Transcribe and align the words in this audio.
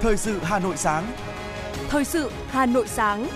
Thời 0.00 0.16
sự 0.16 0.38
Hà 0.42 0.58
Nội 0.58 0.76
sáng. 0.76 1.12
Thời 1.88 2.04
sự 2.04 2.30
Hà 2.48 2.66
Nội 2.66 2.88
sáng. 2.88 3.28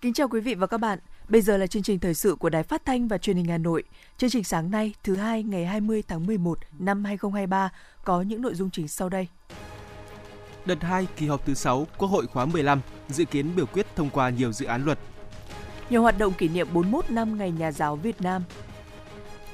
Kính 0.00 0.12
chào 0.12 0.28
quý 0.28 0.40
vị 0.40 0.54
và 0.54 0.66
các 0.66 0.78
bạn. 0.78 0.98
Bây 1.28 1.40
giờ 1.40 1.56
là 1.56 1.66
chương 1.66 1.82
trình 1.82 1.98
thời 1.98 2.14
sự 2.14 2.34
của 2.34 2.50
Đài 2.50 2.62
Phát 2.62 2.84
thanh 2.84 3.08
và 3.08 3.18
Truyền 3.18 3.36
hình 3.36 3.46
Hà 3.46 3.58
Nội. 3.58 3.82
Chương 4.18 4.30
trình 4.30 4.44
sáng 4.44 4.70
nay, 4.70 4.94
thứ 5.04 5.16
hai 5.16 5.42
ngày 5.42 5.66
20 5.66 6.02
tháng 6.08 6.26
11 6.26 6.58
năm 6.78 7.04
2023 7.04 7.72
có 8.04 8.22
những 8.22 8.42
nội 8.42 8.54
dung 8.54 8.70
chính 8.70 8.88
sau 8.88 9.08
đây. 9.08 9.28
Đợt 10.64 10.82
2 10.82 11.06
kỳ 11.16 11.26
họp 11.26 11.46
thứ 11.46 11.54
6 11.54 11.86
Quốc 11.98 12.08
hội 12.08 12.26
khóa 12.26 12.46
15 12.46 12.80
dự 13.08 13.24
kiến 13.24 13.50
biểu 13.56 13.66
quyết 13.66 13.86
thông 13.96 14.10
qua 14.10 14.30
nhiều 14.30 14.52
dự 14.52 14.66
án 14.66 14.84
luật. 14.84 14.98
Nhiều 15.90 16.02
hoạt 16.02 16.18
động 16.18 16.32
kỷ 16.32 16.48
niệm 16.48 16.68
41 16.72 17.10
năm 17.10 17.38
Ngày 17.38 17.50
Nhà 17.50 17.72
giáo 17.72 17.96
Việt 17.96 18.20
Nam. 18.20 18.42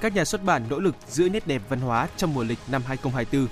Các 0.02 0.14
nhà 0.14 0.24
xuất 0.24 0.44
bản 0.44 0.62
nỗ 0.70 0.78
lực 0.78 0.94
giữ 1.08 1.28
nét 1.28 1.46
đẹp 1.46 1.62
văn 1.68 1.80
hóa 1.80 2.08
trong 2.16 2.34
mùa 2.34 2.44
lịch 2.44 2.58
năm 2.68 2.82
2024. 2.86 3.48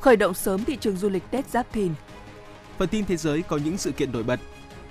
Khởi 0.00 0.16
động 0.16 0.34
sớm 0.34 0.64
thị 0.64 0.76
trường 0.80 0.96
du 0.96 1.08
lịch 1.08 1.30
Tết 1.30 1.48
Giáp 1.50 1.72
Thìn. 1.72 1.94
Phần 2.78 2.88
tin 2.88 3.04
thế 3.04 3.16
giới 3.16 3.42
có 3.42 3.56
những 3.56 3.78
sự 3.78 3.92
kiện 3.92 4.12
nổi 4.12 4.22
bật. 4.22 4.40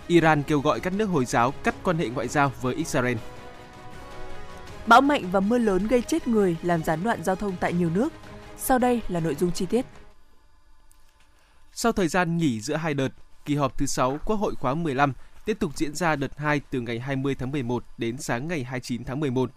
Iran 0.08 0.44
kêu 0.44 0.60
gọi 0.60 0.80
các 0.80 0.94
nước 0.94 1.06
Hồi 1.06 1.26
giáo 1.26 1.52
cắt 1.52 1.76
quan 1.84 1.98
hệ 1.98 2.08
ngoại 2.10 2.28
giao 2.28 2.52
với 2.62 2.76
Israel. 2.76 3.18
Bão 4.88 5.02
mạnh 5.02 5.30
và 5.32 5.40
mưa 5.40 5.58
lớn 5.58 5.88
gây 5.88 6.02
chết 6.02 6.28
người 6.28 6.58
làm 6.64 6.84
gián 6.84 7.04
đoạn 7.04 7.24
giao 7.24 7.36
thông 7.36 7.56
tại 7.60 7.74
nhiều 7.74 7.90
nước. 7.90 8.14
Sau 8.58 8.80
đây 8.80 9.02
là 9.08 9.20
nội 9.20 9.36
dung 9.36 9.52
chi 9.52 9.66
tiết. 9.66 9.86
Sau 11.74 11.92
thời 11.92 12.08
gian 12.08 12.38
nghỉ 12.38 12.62
giữa 12.62 12.76
hai 12.76 12.94
đợt, 12.94 13.10
kỳ 13.46 13.56
họp 13.56 13.78
thứ 13.78 13.86
6 13.86 14.18
Quốc 14.26 14.36
hội 14.36 14.56
khóa 14.56 14.74
15 14.74 15.14
tiếp 15.46 15.58
tục 15.60 15.78
diễn 15.78 15.96
ra 15.96 16.16
đợt 16.16 16.38
2 16.38 16.62
từ 16.70 16.82
ngày 16.82 17.00
20 17.00 17.36
tháng 17.36 17.52
11 17.52 17.84
đến 17.98 18.18
sáng 18.18 18.48
ngày 18.48 18.64
29 18.64 19.04
tháng 19.04 19.20
11. 19.20 19.52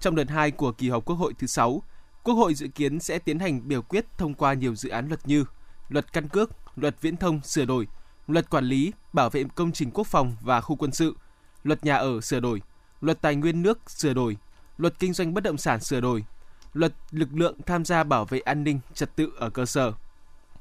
Trong 0.00 0.14
đợt 0.14 0.30
2 0.30 0.50
của 0.50 0.72
kỳ 0.72 0.88
họp 0.88 1.04
Quốc 1.04 1.16
hội 1.16 1.34
thứ 1.38 1.46
6, 1.46 1.82
Quốc 2.22 2.34
hội 2.34 2.54
dự 2.54 2.68
kiến 2.68 3.00
sẽ 3.00 3.18
tiến 3.18 3.38
hành 3.38 3.68
biểu 3.68 3.82
quyết 3.82 4.04
thông 4.18 4.34
qua 4.34 4.54
nhiều 4.54 4.74
dự 4.74 4.88
án 4.88 5.08
luật 5.08 5.26
như 5.26 5.44
Luật 5.88 6.12
căn 6.12 6.28
cước, 6.28 6.50
Luật 6.76 7.02
viễn 7.02 7.16
thông 7.16 7.42
sửa 7.42 7.64
đổi, 7.64 7.86
Luật 8.26 8.50
quản 8.50 8.64
lý, 8.64 8.92
bảo 9.12 9.30
vệ 9.30 9.44
công 9.54 9.72
trình 9.72 9.90
quốc 9.90 10.06
phòng 10.06 10.36
và 10.40 10.60
khu 10.60 10.76
quân 10.76 10.92
sự, 10.92 11.16
Luật 11.64 11.84
nhà 11.84 11.96
ở 11.96 12.20
sửa 12.20 12.40
đổi, 12.40 12.62
Luật 13.00 13.20
tài 13.20 13.36
nguyên 13.36 13.62
nước 13.62 13.90
sửa 13.90 14.14
đổi, 14.14 14.36
Luật 14.76 14.98
kinh 14.98 15.12
doanh 15.12 15.34
bất 15.34 15.44
động 15.44 15.58
sản 15.58 15.80
sửa 15.80 16.00
đổi, 16.00 16.24
Luật 16.72 16.94
lực 17.10 17.28
lượng 17.32 17.56
tham 17.66 17.84
gia 17.84 18.04
bảo 18.04 18.24
vệ 18.24 18.38
an 18.38 18.64
ninh 18.64 18.80
trật 18.94 19.16
tự 19.16 19.32
ở 19.38 19.50
cơ 19.50 19.66
sở. 19.66 19.92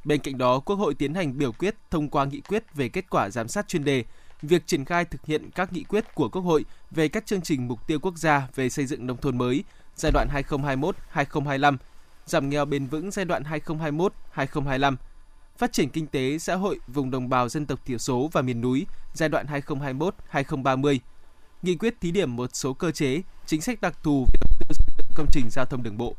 Bên 0.06 0.22
cạnh 0.22 0.38
đó, 0.38 0.60
Quốc 0.60 0.76
hội 0.76 0.94
tiến 0.94 1.14
hành 1.14 1.38
biểu 1.38 1.52
quyết 1.52 1.76
thông 1.92 2.10
qua 2.10 2.26
nghị 2.26 2.42
quyết 2.42 2.76
về 2.76 2.90
kết 2.90 3.10
quả 3.10 3.30
giám 3.30 3.48
sát 3.48 3.68
chuyên 3.68 3.84
đề, 3.84 4.04
việc 4.42 4.68
triển 4.68 4.86
khai 4.86 5.06
thực 5.06 5.26
hiện 5.26 5.52
các 5.52 5.74
nghị 5.74 5.84
quyết 5.84 6.16
của 6.16 6.30
Quốc 6.30 6.42
hội 6.42 6.66
về 6.92 7.08
các 7.08 7.26
chương 7.26 7.42
trình 7.42 7.68
mục 7.68 7.88
tiêu 7.88 8.00
quốc 8.00 8.18
gia 8.18 8.48
về 8.56 8.70
xây 8.70 8.86
dựng 8.86 9.08
nông 9.08 9.18
thôn 9.18 9.38
mới 9.38 9.64
giai 9.96 10.12
đoạn 10.12 10.28
2021-2025, 11.14 11.78
giảm 12.26 12.50
nghèo 12.50 12.66
bền 12.66 12.88
vững 12.88 13.12
giai 13.12 13.26
đoạn 13.26 13.44
2021-2025, 14.36 14.96
phát 15.58 15.74
triển 15.74 15.90
kinh 15.90 16.08
tế 16.08 16.38
xã 16.38 16.56
hội 16.56 16.80
vùng 16.88 17.12
đồng 17.12 17.30
bào 17.30 17.50
dân 17.50 17.66
tộc 17.66 17.80
thiểu 17.86 17.98
số 17.98 18.30
và 18.32 18.42
miền 18.42 18.62
núi 18.62 18.86
giai 19.14 19.30
đoạn 19.30 19.46
2021-2030. 20.32 21.00
Nghị 21.62 21.76
quyết 21.76 22.02
thí 22.02 22.12
điểm 22.12 22.36
một 22.36 22.50
số 22.54 22.74
cơ 22.74 22.92
chế, 22.92 23.22
chính 23.46 23.62
sách 23.62 23.82
đặc 23.82 23.98
thù 24.04 24.26
về 24.34 24.40
đầu 24.50 24.58
tư 24.60 25.04
công 25.16 25.28
trình 25.32 25.48
giao 25.52 25.66
thông 25.66 25.84
đường 25.84 25.98
bộ. 25.98 26.16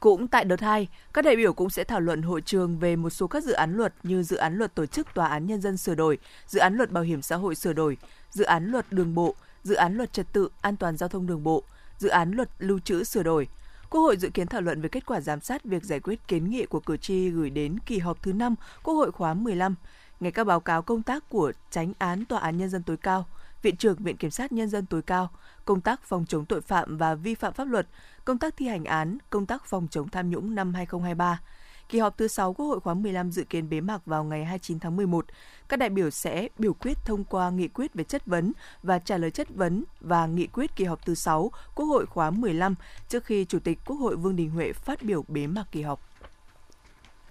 Cũng 0.00 0.28
tại 0.28 0.44
đợt 0.44 0.60
2, 0.60 0.88
các 1.12 1.24
đại 1.24 1.36
biểu 1.36 1.52
cũng 1.52 1.70
sẽ 1.70 1.84
thảo 1.84 2.00
luận 2.00 2.22
hội 2.22 2.40
trường 2.40 2.78
về 2.78 2.96
một 2.96 3.10
số 3.10 3.26
các 3.26 3.44
dự 3.44 3.52
án 3.52 3.76
luật 3.76 3.94
như 4.02 4.22
dự 4.22 4.36
án 4.36 4.58
luật 4.58 4.74
tổ 4.74 4.86
chức 4.86 5.14
tòa 5.14 5.26
án 5.26 5.46
nhân 5.46 5.60
dân 5.60 5.76
sửa 5.76 5.94
đổi, 5.94 6.18
dự 6.46 6.60
án 6.60 6.76
luật 6.76 6.90
bảo 6.90 7.04
hiểm 7.04 7.22
xã 7.22 7.36
hội 7.36 7.54
sửa 7.54 7.72
đổi, 7.72 7.96
dự 8.30 8.44
án 8.44 8.66
luật 8.66 8.86
đường 8.90 9.14
bộ, 9.14 9.34
dự 9.62 9.74
án 9.74 9.96
luật 9.96 10.12
trật 10.12 10.32
tự 10.32 10.48
an 10.60 10.76
toàn 10.76 10.96
giao 10.96 11.08
thông 11.08 11.26
đường 11.26 11.44
bộ, 11.44 11.62
dự 11.98 12.08
án 12.08 12.30
luật 12.30 12.48
lưu 12.58 12.78
trữ 12.78 13.04
sửa 13.04 13.22
đổi. 13.22 13.48
Quốc 13.90 14.00
hội 14.00 14.16
dự 14.16 14.28
kiến 14.28 14.46
thảo 14.46 14.60
luận 14.60 14.80
về 14.80 14.88
kết 14.88 15.06
quả 15.06 15.20
giám 15.20 15.40
sát 15.40 15.64
việc 15.64 15.84
giải 15.84 16.00
quyết 16.00 16.28
kiến 16.28 16.50
nghị 16.50 16.66
của 16.66 16.80
cử 16.80 16.96
tri 16.96 17.30
gửi 17.30 17.50
đến 17.50 17.78
kỳ 17.86 17.98
họp 17.98 18.22
thứ 18.22 18.32
5 18.32 18.54
Quốc 18.82 18.94
hội 18.94 19.12
khóa 19.12 19.34
15, 19.34 19.74
nghe 20.20 20.30
các 20.30 20.44
báo 20.44 20.60
cáo 20.60 20.82
công 20.82 21.02
tác 21.02 21.28
của 21.28 21.52
tránh 21.70 21.92
án 21.98 22.24
Tòa 22.24 22.40
án 22.40 22.56
Nhân 22.56 22.68
dân 22.68 22.82
tối 22.82 22.96
cao, 22.96 23.26
Viện 23.62 23.76
trưởng 23.76 23.96
Viện 23.96 24.16
Kiểm 24.16 24.30
sát 24.30 24.52
Nhân 24.52 24.68
dân 24.68 24.86
tối 24.86 25.02
cao, 25.02 25.30
công 25.64 25.80
tác 25.80 26.02
phòng 26.04 26.26
chống 26.26 26.44
tội 26.44 26.60
phạm 26.60 26.96
và 26.96 27.14
vi 27.14 27.34
phạm 27.34 27.52
pháp 27.52 27.64
luật, 27.64 27.86
công 28.24 28.38
tác 28.38 28.56
thi 28.56 28.66
hành 28.66 28.84
án, 28.84 29.18
công 29.30 29.46
tác 29.46 29.64
phòng 29.64 29.88
chống 29.90 30.08
tham 30.08 30.30
nhũng 30.30 30.54
năm 30.54 30.74
2023. 30.74 31.40
Kỳ 31.88 31.98
họp 31.98 32.18
thứ 32.18 32.28
6 32.28 32.52
Quốc 32.52 32.66
hội 32.66 32.80
khóa 32.80 32.94
15 32.94 33.30
dự 33.30 33.44
kiến 33.44 33.68
bế 33.68 33.80
mạc 33.80 34.06
vào 34.06 34.24
ngày 34.24 34.44
29 34.44 34.78
tháng 34.78 34.96
11. 34.96 35.26
Các 35.68 35.78
đại 35.78 35.88
biểu 35.88 36.10
sẽ 36.10 36.48
biểu 36.58 36.74
quyết 36.74 36.98
thông 37.04 37.24
qua 37.24 37.50
nghị 37.50 37.68
quyết 37.68 37.94
về 37.94 38.04
chất 38.04 38.26
vấn 38.26 38.52
và 38.82 38.98
trả 38.98 39.16
lời 39.16 39.30
chất 39.30 39.48
vấn 39.54 39.84
và 40.00 40.26
nghị 40.26 40.46
quyết 40.46 40.76
kỳ 40.76 40.84
họp 40.84 41.06
thứ 41.06 41.14
6 41.14 41.50
Quốc 41.74 41.86
hội 41.86 42.06
khóa 42.06 42.30
15 42.30 42.74
trước 43.08 43.24
khi 43.24 43.44
Chủ 43.44 43.58
tịch 43.58 43.78
Quốc 43.86 43.96
hội 43.96 44.16
Vương 44.16 44.36
Đình 44.36 44.50
Huệ 44.50 44.72
phát 44.72 45.02
biểu 45.02 45.24
bế 45.28 45.46
mạc 45.46 45.64
kỳ 45.72 45.82
họp. 45.82 46.00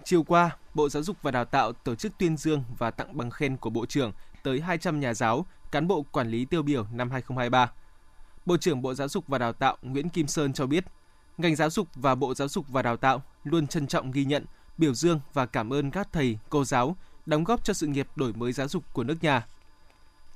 Chiều 0.04 0.22
qua, 0.22 0.56
Bộ 0.74 0.88
Giáo 0.88 1.02
dục 1.02 1.16
và 1.22 1.30
Đào 1.30 1.44
tạo 1.44 1.72
tổ 1.72 1.94
chức 1.94 2.12
tuyên 2.18 2.36
dương 2.36 2.64
và 2.78 2.90
tặng 2.90 3.16
bằng 3.16 3.30
khen 3.30 3.56
của 3.56 3.70
Bộ 3.70 3.86
trưởng 3.86 4.12
tới 4.42 4.60
200 4.60 5.00
nhà 5.00 5.14
giáo, 5.14 5.46
cán 5.72 5.88
bộ 5.88 6.02
quản 6.02 6.28
lý 6.30 6.44
tiêu 6.44 6.62
biểu 6.62 6.86
năm 6.92 7.10
2023. 7.10 7.72
Bộ 8.46 8.56
trưởng 8.56 8.82
Bộ 8.82 8.94
Giáo 8.94 9.08
dục 9.08 9.24
và 9.28 9.38
Đào 9.38 9.52
tạo 9.52 9.76
Nguyễn 9.82 10.08
Kim 10.08 10.26
Sơn 10.26 10.52
cho 10.52 10.66
biết, 10.66 10.84
ngành 11.38 11.56
giáo 11.56 11.70
dục 11.70 11.88
và 11.94 12.14
Bộ 12.14 12.34
Giáo 12.34 12.48
dục 12.48 12.68
và 12.68 12.82
Đào 12.82 12.96
tạo 12.96 13.22
luôn 13.44 13.66
trân 13.66 13.86
trọng 13.86 14.10
ghi 14.10 14.24
nhận, 14.24 14.44
biểu 14.78 14.94
dương 14.94 15.20
và 15.32 15.46
cảm 15.46 15.72
ơn 15.72 15.90
các 15.90 16.08
thầy, 16.12 16.38
cô 16.48 16.64
giáo 16.64 16.96
đóng 17.26 17.44
góp 17.44 17.64
cho 17.64 17.72
sự 17.72 17.86
nghiệp 17.86 18.06
đổi 18.16 18.32
mới 18.32 18.52
giáo 18.52 18.68
dục 18.68 18.84
của 18.92 19.04
nước 19.04 19.16
nhà. 19.22 19.46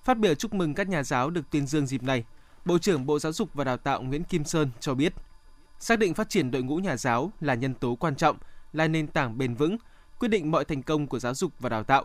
Phát 0.05 0.19
biểu 0.19 0.35
chúc 0.35 0.55
mừng 0.55 0.75
các 0.75 0.89
nhà 0.89 1.03
giáo 1.03 1.31
được 1.31 1.51
tuyên 1.51 1.67
dương 1.67 1.87
dịp 1.87 2.03
này, 2.03 2.25
Bộ 2.65 2.79
trưởng 2.79 3.07
Bộ 3.07 3.19
Giáo 3.19 3.33
dục 3.33 3.55
và 3.55 3.65
Đào 3.65 3.77
tạo 3.77 4.03
Nguyễn 4.03 4.25
Kim 4.25 4.45
Sơn 4.45 4.71
cho 4.81 4.95
biết, 4.95 5.15
xác 5.79 5.99
định 5.99 6.15
phát 6.15 6.29
triển 6.29 6.51
đội 6.51 6.63
ngũ 6.63 6.77
nhà 6.77 6.97
giáo 6.97 7.33
là 7.41 7.55
nhân 7.55 7.75
tố 7.75 7.95
quan 7.95 8.17
trọng, 8.17 8.37
là 8.73 8.89
nền 8.89 9.07
tảng 9.07 9.39
bền 9.39 9.55
vững, 9.55 9.77
quyết 10.19 10.29
định 10.29 10.51
mọi 10.51 10.65
thành 10.65 10.83
công 10.83 11.07
của 11.07 11.19
giáo 11.19 11.35
dục 11.35 11.53
và 11.61 11.69
đào 11.69 11.85
tạo. 11.85 12.05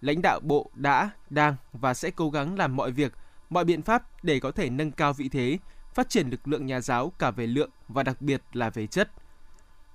Lãnh 0.00 0.22
đạo 0.22 0.40
Bộ 0.40 0.70
đã, 0.74 1.10
đang 1.30 1.56
và 1.72 1.94
sẽ 1.94 2.10
cố 2.10 2.30
gắng 2.30 2.58
làm 2.58 2.76
mọi 2.76 2.90
việc, 2.90 3.12
mọi 3.50 3.64
biện 3.64 3.82
pháp 3.82 4.24
để 4.24 4.40
có 4.40 4.50
thể 4.50 4.70
nâng 4.70 4.92
cao 4.92 5.12
vị 5.12 5.28
thế, 5.28 5.58
phát 5.94 6.08
triển 6.08 6.30
lực 6.30 6.48
lượng 6.48 6.66
nhà 6.66 6.80
giáo 6.80 7.12
cả 7.18 7.30
về 7.30 7.46
lượng 7.46 7.70
và 7.88 8.02
đặc 8.02 8.22
biệt 8.22 8.42
là 8.52 8.70
về 8.70 8.86
chất. 8.86 9.10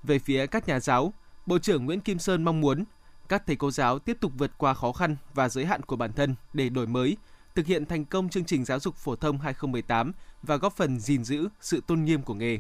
Về 0.04 0.20
phía 0.20 0.48
các 0.48 0.68
nhà 0.68 0.80
giáo, 0.80 1.14
Bộ 1.46 1.60
trưởng 1.60 1.86
Nguyễn 1.86 2.00
Kim 2.00 2.20
Sơn 2.20 2.44
mong 2.44 2.62
muốn 2.62 2.84
các 3.30 3.44
thầy 3.48 3.56
cô 3.56 3.72
giáo 3.72 4.00
tiếp 4.00 4.18
tục 4.22 4.32
vượt 4.38 4.52
qua 4.58 4.74
khó 4.74 4.92
khăn 4.92 5.16
và 5.34 5.50
giới 5.50 5.66
hạn 5.66 5.82
của 5.82 5.96
bản 5.96 6.14
thân 6.14 6.36
để 6.54 6.70
đổi 6.70 6.88
mới, 6.88 7.18
thực 7.56 7.66
hiện 7.66 7.86
thành 7.86 8.06
công 8.06 8.30
chương 8.30 8.46
trình 8.46 8.66
giáo 8.66 8.80
dục 8.80 8.96
phổ 8.96 9.16
thông 9.16 9.40
2018 9.40 10.12
và 10.44 10.56
góp 10.56 10.74
phần 10.76 11.00
gìn 11.00 11.24
giữ 11.24 11.50
sự 11.62 11.82
tôn 11.88 12.06
nghiêm 12.06 12.22
của 12.22 12.34
nghề. 12.34 12.60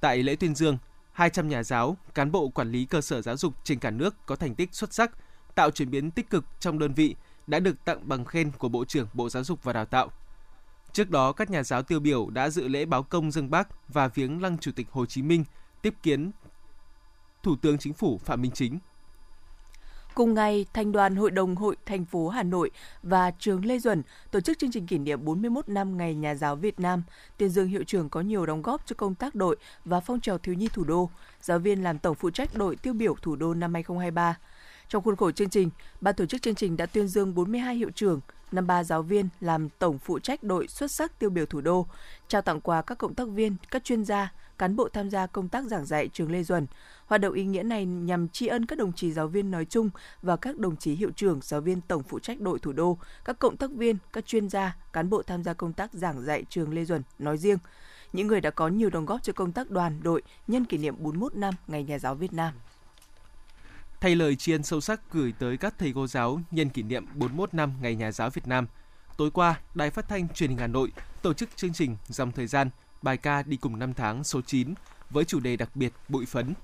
Tại 0.00 0.22
lễ 0.22 0.36
tuyên 0.36 0.54
dương, 0.54 0.78
200 1.12 1.48
nhà 1.48 1.62
giáo, 1.62 1.96
cán 2.14 2.32
bộ 2.32 2.48
quản 2.48 2.70
lý 2.70 2.84
cơ 2.84 3.00
sở 3.00 3.22
giáo 3.22 3.36
dục 3.36 3.54
trên 3.64 3.78
cả 3.78 3.90
nước 3.90 4.26
có 4.26 4.36
thành 4.36 4.54
tích 4.54 4.74
xuất 4.74 4.94
sắc, 4.94 5.10
tạo 5.54 5.70
chuyển 5.70 5.90
biến 5.90 6.10
tích 6.10 6.30
cực 6.30 6.44
trong 6.60 6.78
đơn 6.78 6.94
vị 6.94 7.16
đã 7.46 7.60
được 7.60 7.84
tặng 7.84 8.08
bằng 8.08 8.24
khen 8.24 8.50
của 8.58 8.68
Bộ 8.68 8.84
trưởng 8.84 9.08
Bộ 9.12 9.28
Giáo 9.28 9.44
dục 9.44 9.64
và 9.64 9.72
Đào 9.72 9.84
tạo. 9.84 10.10
Trước 10.92 11.10
đó, 11.10 11.32
các 11.32 11.50
nhà 11.50 11.62
giáo 11.62 11.82
tiêu 11.82 12.00
biểu 12.00 12.30
đã 12.30 12.50
dự 12.50 12.68
lễ 12.68 12.84
báo 12.84 13.02
công 13.02 13.30
dân 13.30 13.50
Bác 13.50 13.88
và 13.88 14.08
viếng 14.08 14.42
lăng 14.42 14.58
Chủ 14.58 14.70
tịch 14.76 14.86
Hồ 14.90 15.06
Chí 15.06 15.22
Minh, 15.22 15.44
tiếp 15.82 15.94
kiến 16.02 16.30
Thủ 17.42 17.56
tướng 17.62 17.78
Chính 17.78 17.92
phủ 17.92 18.18
Phạm 18.18 18.42
Minh 18.42 18.52
Chính. 18.54 18.78
Cùng 20.14 20.34
ngày, 20.34 20.66
Thành 20.74 20.92
đoàn 20.92 21.16
Hội 21.16 21.30
đồng 21.30 21.56
Hội 21.56 21.76
thành 21.86 22.04
phố 22.04 22.28
Hà 22.28 22.42
Nội 22.42 22.70
và 23.02 23.30
trường 23.38 23.64
Lê 23.64 23.78
Duẩn 23.78 24.02
tổ 24.30 24.40
chức 24.40 24.58
chương 24.58 24.70
trình 24.70 24.86
kỷ 24.86 24.98
niệm 24.98 25.24
41 25.24 25.68
năm 25.68 25.96
Ngày 25.96 26.14
Nhà 26.14 26.34
giáo 26.34 26.56
Việt 26.56 26.80
Nam. 26.80 27.02
Tuyên 27.36 27.48
dương 27.48 27.68
hiệu 27.68 27.84
trưởng 27.84 28.08
có 28.08 28.20
nhiều 28.20 28.46
đóng 28.46 28.62
góp 28.62 28.86
cho 28.86 28.94
công 28.94 29.14
tác 29.14 29.34
đội 29.34 29.56
và 29.84 30.00
phong 30.00 30.20
trào 30.20 30.38
thiếu 30.38 30.54
nhi 30.54 30.68
thủ 30.72 30.84
đô. 30.84 31.10
Giáo 31.40 31.58
viên 31.58 31.82
làm 31.82 31.98
tổng 31.98 32.14
phụ 32.14 32.30
trách 32.30 32.50
đội 32.54 32.76
tiêu 32.76 32.92
biểu 32.92 33.14
thủ 33.22 33.36
đô 33.36 33.54
năm 33.54 33.74
2023. 33.74 34.36
Trong 34.90 35.02
khuôn 35.02 35.16
khổ 35.16 35.30
chương 35.30 35.50
trình, 35.50 35.70
ban 36.00 36.14
tổ 36.14 36.26
chức 36.26 36.42
chương 36.42 36.54
trình 36.54 36.76
đã 36.76 36.86
tuyên 36.86 37.08
dương 37.08 37.34
42 37.34 37.76
hiệu 37.76 37.90
trưởng, 37.94 38.20
53 38.52 38.84
giáo 38.84 39.02
viên 39.02 39.28
làm 39.40 39.68
tổng 39.68 39.98
phụ 39.98 40.18
trách 40.18 40.42
đội 40.42 40.68
xuất 40.68 40.90
sắc 40.90 41.18
tiêu 41.18 41.30
biểu 41.30 41.46
thủ 41.46 41.60
đô, 41.60 41.86
trao 42.28 42.42
tặng 42.42 42.60
quà 42.60 42.82
các 42.82 42.98
cộng 42.98 43.14
tác 43.14 43.28
viên, 43.28 43.56
các 43.70 43.84
chuyên 43.84 44.04
gia, 44.04 44.32
cán 44.58 44.76
bộ 44.76 44.88
tham 44.88 45.10
gia 45.10 45.26
công 45.26 45.48
tác 45.48 45.64
giảng 45.64 45.86
dạy 45.86 46.08
trường 46.08 46.32
Lê 46.32 46.42
Duẩn. 46.42 46.66
Hoạt 47.06 47.20
động 47.20 47.34
ý 47.34 47.44
nghĩa 47.44 47.62
này 47.62 47.86
nhằm 47.86 48.28
tri 48.28 48.46
ân 48.46 48.66
các 48.66 48.78
đồng 48.78 48.92
chí 48.92 49.12
giáo 49.12 49.28
viên 49.28 49.50
nói 49.50 49.64
chung 49.64 49.90
và 50.22 50.36
các 50.36 50.58
đồng 50.58 50.76
chí 50.76 50.94
hiệu 50.94 51.10
trưởng, 51.16 51.40
giáo 51.42 51.60
viên 51.60 51.80
tổng 51.80 52.02
phụ 52.02 52.18
trách 52.18 52.40
đội 52.40 52.58
thủ 52.58 52.72
đô, 52.72 52.98
các 53.24 53.38
cộng 53.38 53.56
tác 53.56 53.70
viên, 53.70 53.96
các 54.12 54.26
chuyên 54.26 54.48
gia, 54.48 54.76
cán 54.92 55.10
bộ 55.10 55.22
tham 55.22 55.44
gia 55.44 55.54
công 55.54 55.72
tác 55.72 55.92
giảng 55.92 56.24
dạy 56.24 56.44
trường 56.48 56.74
Lê 56.74 56.84
Duẩn 56.84 57.02
nói 57.18 57.38
riêng. 57.38 57.58
Những 58.12 58.26
người 58.26 58.40
đã 58.40 58.50
có 58.50 58.68
nhiều 58.68 58.90
đóng 58.90 59.06
góp 59.06 59.22
cho 59.22 59.32
công 59.32 59.52
tác 59.52 59.70
đoàn, 59.70 60.00
đội 60.02 60.22
nhân 60.46 60.64
kỷ 60.64 60.78
niệm 60.78 60.94
41 60.98 61.36
năm 61.36 61.54
Ngày 61.66 61.84
Nhà 61.84 61.98
giáo 61.98 62.14
Việt 62.14 62.32
Nam. 62.32 62.54
Thay 64.00 64.16
lời 64.16 64.36
tri 64.36 64.52
ân 64.52 64.62
sâu 64.62 64.80
sắc 64.80 65.00
gửi 65.12 65.32
tới 65.38 65.56
các 65.56 65.74
thầy 65.78 65.92
cô 65.94 66.06
giáo 66.06 66.40
nhân 66.50 66.68
kỷ 66.68 66.82
niệm 66.82 67.06
41 67.14 67.54
năm 67.54 67.72
Ngày 67.80 67.94
Nhà 67.94 68.12
giáo 68.12 68.30
Việt 68.30 68.46
Nam, 68.46 68.66
tối 69.16 69.30
qua, 69.30 69.60
Đài 69.74 69.90
Phát 69.90 70.08
thanh 70.08 70.28
Truyền 70.28 70.50
hình 70.50 70.58
Hà 70.58 70.66
Nội 70.66 70.92
tổ 71.22 71.34
chức 71.34 71.48
chương 71.56 71.72
trình 71.72 71.96
Dòng 72.06 72.32
thời 72.32 72.46
gian 72.46 72.70
bài 73.02 73.16
ca 73.16 73.42
đi 73.42 73.56
cùng 73.56 73.78
năm 73.78 73.94
tháng 73.94 74.24
số 74.24 74.40
9 74.42 74.74
với 75.10 75.24
chủ 75.24 75.40
đề 75.40 75.56
đặc 75.56 75.76
biệt 75.76 75.92
Bụi 76.08 76.26
phấn. 76.26 76.54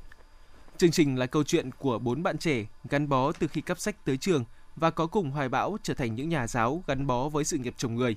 Chương 0.77 0.91
trình 0.91 1.19
là 1.19 1.27
câu 1.27 1.45
chuyện 1.45 1.71
của 1.79 1.99
bốn 1.99 2.23
bạn 2.23 2.39
trẻ 2.39 2.67
gắn 2.91 3.09
bó 3.09 3.33
từ 3.33 3.49
khi 3.49 3.61
cấp 3.61 3.79
sách 3.79 4.05
tới 4.05 4.17
trường 4.17 4.45
và 4.77 4.91
có 4.91 5.07
cùng 5.07 5.31
hoài 5.31 5.49
bão 5.49 5.77
trở 5.83 5.95
thành 5.95 6.15
những 6.15 6.29
nhà 6.29 6.47
giáo 6.47 6.85
gắn 6.87 7.07
bó 7.07 7.29
với 7.29 7.45
sự 7.45 7.59
nghiệp 7.59 7.75
chồng 7.77 7.95
người. 7.95 8.17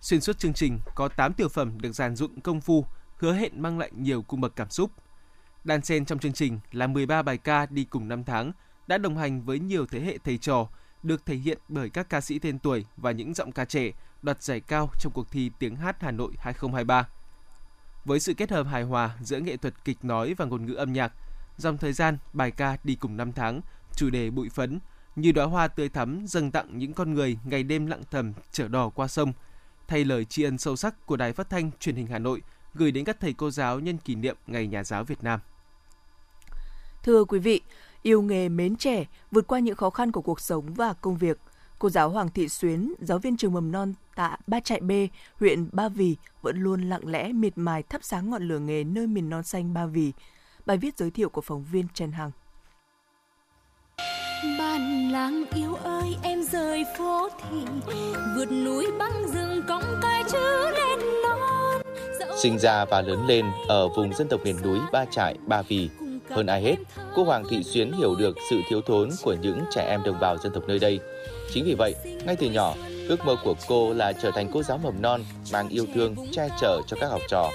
Xuyên 0.00 0.20
suốt 0.20 0.38
chương 0.38 0.54
trình 0.54 0.78
có 0.94 1.08
8 1.08 1.32
tiểu 1.32 1.48
phẩm 1.48 1.80
được 1.80 1.92
dàn 1.92 2.16
dựng 2.16 2.40
công 2.40 2.60
phu, 2.60 2.86
hứa 3.16 3.32
hẹn 3.32 3.62
mang 3.62 3.78
lại 3.78 3.90
nhiều 3.94 4.22
cung 4.22 4.40
bậc 4.40 4.56
cảm 4.56 4.70
xúc. 4.70 4.90
Đan 5.66 5.82
xen 5.82 6.04
trong 6.04 6.18
chương 6.18 6.32
trình 6.32 6.58
là 6.72 6.86
13 6.86 7.22
bài 7.22 7.38
ca 7.38 7.66
đi 7.66 7.84
cùng 7.84 8.08
năm 8.08 8.24
tháng, 8.24 8.52
đã 8.86 8.98
đồng 8.98 9.16
hành 9.16 9.42
với 9.42 9.58
nhiều 9.58 9.86
thế 9.86 10.00
hệ 10.00 10.18
thầy 10.24 10.38
trò, 10.38 10.68
được 11.02 11.26
thể 11.26 11.34
hiện 11.34 11.58
bởi 11.68 11.90
các 11.90 12.10
ca 12.10 12.20
sĩ 12.20 12.38
tên 12.38 12.58
tuổi 12.58 12.86
và 12.96 13.10
những 13.10 13.34
giọng 13.34 13.52
ca 13.52 13.64
trẻ 13.64 13.90
đoạt 14.22 14.42
giải 14.42 14.60
cao 14.60 14.90
trong 15.00 15.12
cuộc 15.12 15.30
thi 15.30 15.50
tiếng 15.58 15.76
hát 15.76 15.96
Hà 16.00 16.10
Nội 16.10 16.32
2023. 16.38 17.08
Với 18.04 18.20
sự 18.20 18.34
kết 18.34 18.50
hợp 18.50 18.66
hài 18.66 18.82
hòa 18.82 19.16
giữa 19.20 19.38
nghệ 19.38 19.56
thuật 19.56 19.84
kịch 19.84 20.04
nói 20.04 20.34
và 20.34 20.44
ngôn 20.44 20.66
ngữ 20.66 20.74
âm 20.74 20.92
nhạc, 20.92 21.12
dòng 21.56 21.78
thời 21.78 21.92
gian 21.92 22.18
bài 22.32 22.50
ca 22.50 22.76
đi 22.84 22.94
cùng 22.94 23.16
năm 23.16 23.32
tháng, 23.32 23.60
chủ 23.96 24.10
đề 24.10 24.30
bụi 24.30 24.48
phấn, 24.48 24.78
như 25.16 25.32
đóa 25.32 25.46
hoa 25.46 25.68
tươi 25.68 25.88
thắm 25.88 26.24
dâng 26.26 26.50
tặng 26.50 26.78
những 26.78 26.92
con 26.92 27.14
người 27.14 27.38
ngày 27.44 27.62
đêm 27.62 27.86
lặng 27.86 28.02
thầm 28.10 28.32
chở 28.52 28.68
đò 28.68 28.88
qua 28.88 29.08
sông, 29.08 29.32
thay 29.88 30.04
lời 30.04 30.24
tri 30.24 30.42
ân 30.42 30.58
sâu 30.58 30.76
sắc 30.76 31.06
của 31.06 31.16
Đài 31.16 31.32
Phát 31.32 31.50
thanh 31.50 31.70
Truyền 31.80 31.96
hình 31.96 32.06
Hà 32.06 32.18
Nội 32.18 32.42
gửi 32.74 32.92
đến 32.92 33.04
các 33.04 33.20
thầy 33.20 33.32
cô 33.32 33.50
giáo 33.50 33.80
nhân 33.80 33.98
kỷ 33.98 34.14
niệm 34.14 34.36
Ngày 34.46 34.66
Nhà 34.66 34.84
giáo 34.84 35.04
Việt 35.04 35.22
Nam. 35.22 35.40
Thưa 37.06 37.24
quý 37.24 37.38
vị, 37.38 37.60
yêu 38.02 38.22
nghề 38.22 38.48
mến 38.48 38.76
trẻ, 38.76 39.04
vượt 39.30 39.46
qua 39.46 39.58
những 39.58 39.74
khó 39.76 39.90
khăn 39.90 40.12
của 40.12 40.20
cuộc 40.20 40.40
sống 40.40 40.74
và 40.74 40.92
công 40.92 41.16
việc, 41.16 41.38
cô 41.78 41.90
giáo 41.90 42.10
Hoàng 42.10 42.28
Thị 42.30 42.48
Xuyến, 42.48 42.92
giáo 43.00 43.18
viên 43.18 43.36
trường 43.36 43.52
mầm 43.52 43.72
non 43.72 43.94
tại 44.14 44.38
Ba 44.46 44.60
Trại 44.60 44.80
B, 44.80 44.90
huyện 45.40 45.68
Ba 45.72 45.88
Vì 45.88 46.16
vẫn 46.42 46.62
luôn 46.62 46.82
lặng 46.82 47.08
lẽ 47.08 47.32
miệt 47.32 47.52
mài 47.56 47.82
thắp 47.82 48.04
sáng 48.04 48.30
ngọn 48.30 48.48
lửa 48.48 48.58
nghề 48.58 48.84
nơi 48.84 49.06
miền 49.06 49.30
non 49.30 49.42
xanh 49.42 49.74
Ba 49.74 49.86
Vì. 49.86 50.12
Bài 50.66 50.76
viết 50.76 50.98
giới 50.98 51.10
thiệu 51.10 51.28
của 51.28 51.40
phóng 51.40 51.64
viên 51.72 51.86
Trần 51.94 52.12
Hằng. 52.12 52.30
Ban 54.58 55.10
làng 55.12 55.44
yêu 55.54 55.74
ơi 55.74 56.16
em 56.22 56.42
rời 56.42 56.84
phố 56.98 57.28
thị 57.28 57.58
vượt 58.36 58.52
núi 58.52 58.86
băng 58.98 59.28
rừng 59.28 59.62
cõng 59.68 59.98
cái 60.02 60.24
chữ 60.32 60.70
lên 60.70 60.98
non 61.22 61.82
sinh 62.36 62.58
ra 62.58 62.84
và 62.84 63.00
lớn 63.00 63.26
lên 63.26 63.46
ở 63.68 63.88
vùng 63.88 64.14
dân 64.14 64.28
tộc 64.28 64.40
miền 64.44 64.56
núi 64.62 64.78
Ba 64.92 65.04
Trại, 65.04 65.36
Ba 65.46 65.62
Vì 65.62 65.90
hơn 66.30 66.46
ai 66.46 66.62
hết, 66.62 66.76
cô 67.14 67.24
Hoàng 67.24 67.44
Thị 67.50 67.62
Xuyến 67.62 67.92
hiểu 67.92 68.14
được 68.14 68.36
sự 68.50 68.60
thiếu 68.68 68.80
thốn 68.86 69.10
của 69.22 69.36
những 69.42 69.60
trẻ 69.70 69.86
em 69.90 70.02
đồng 70.02 70.20
bào 70.20 70.38
dân 70.38 70.52
tộc 70.52 70.68
nơi 70.68 70.78
đây. 70.78 71.00
Chính 71.52 71.64
vì 71.64 71.74
vậy, 71.74 71.94
ngay 72.24 72.36
từ 72.36 72.46
nhỏ, 72.46 72.74
ước 73.08 73.24
mơ 73.26 73.36
của 73.44 73.54
cô 73.68 73.94
là 73.94 74.12
trở 74.12 74.30
thành 74.30 74.50
cô 74.52 74.62
giáo 74.62 74.78
mầm 74.78 75.02
non 75.02 75.24
mang 75.52 75.68
yêu 75.68 75.86
thương, 75.94 76.16
che 76.32 76.48
chở 76.60 76.80
cho 76.86 76.96
các 77.00 77.06
học 77.06 77.20
trò. 77.28 77.50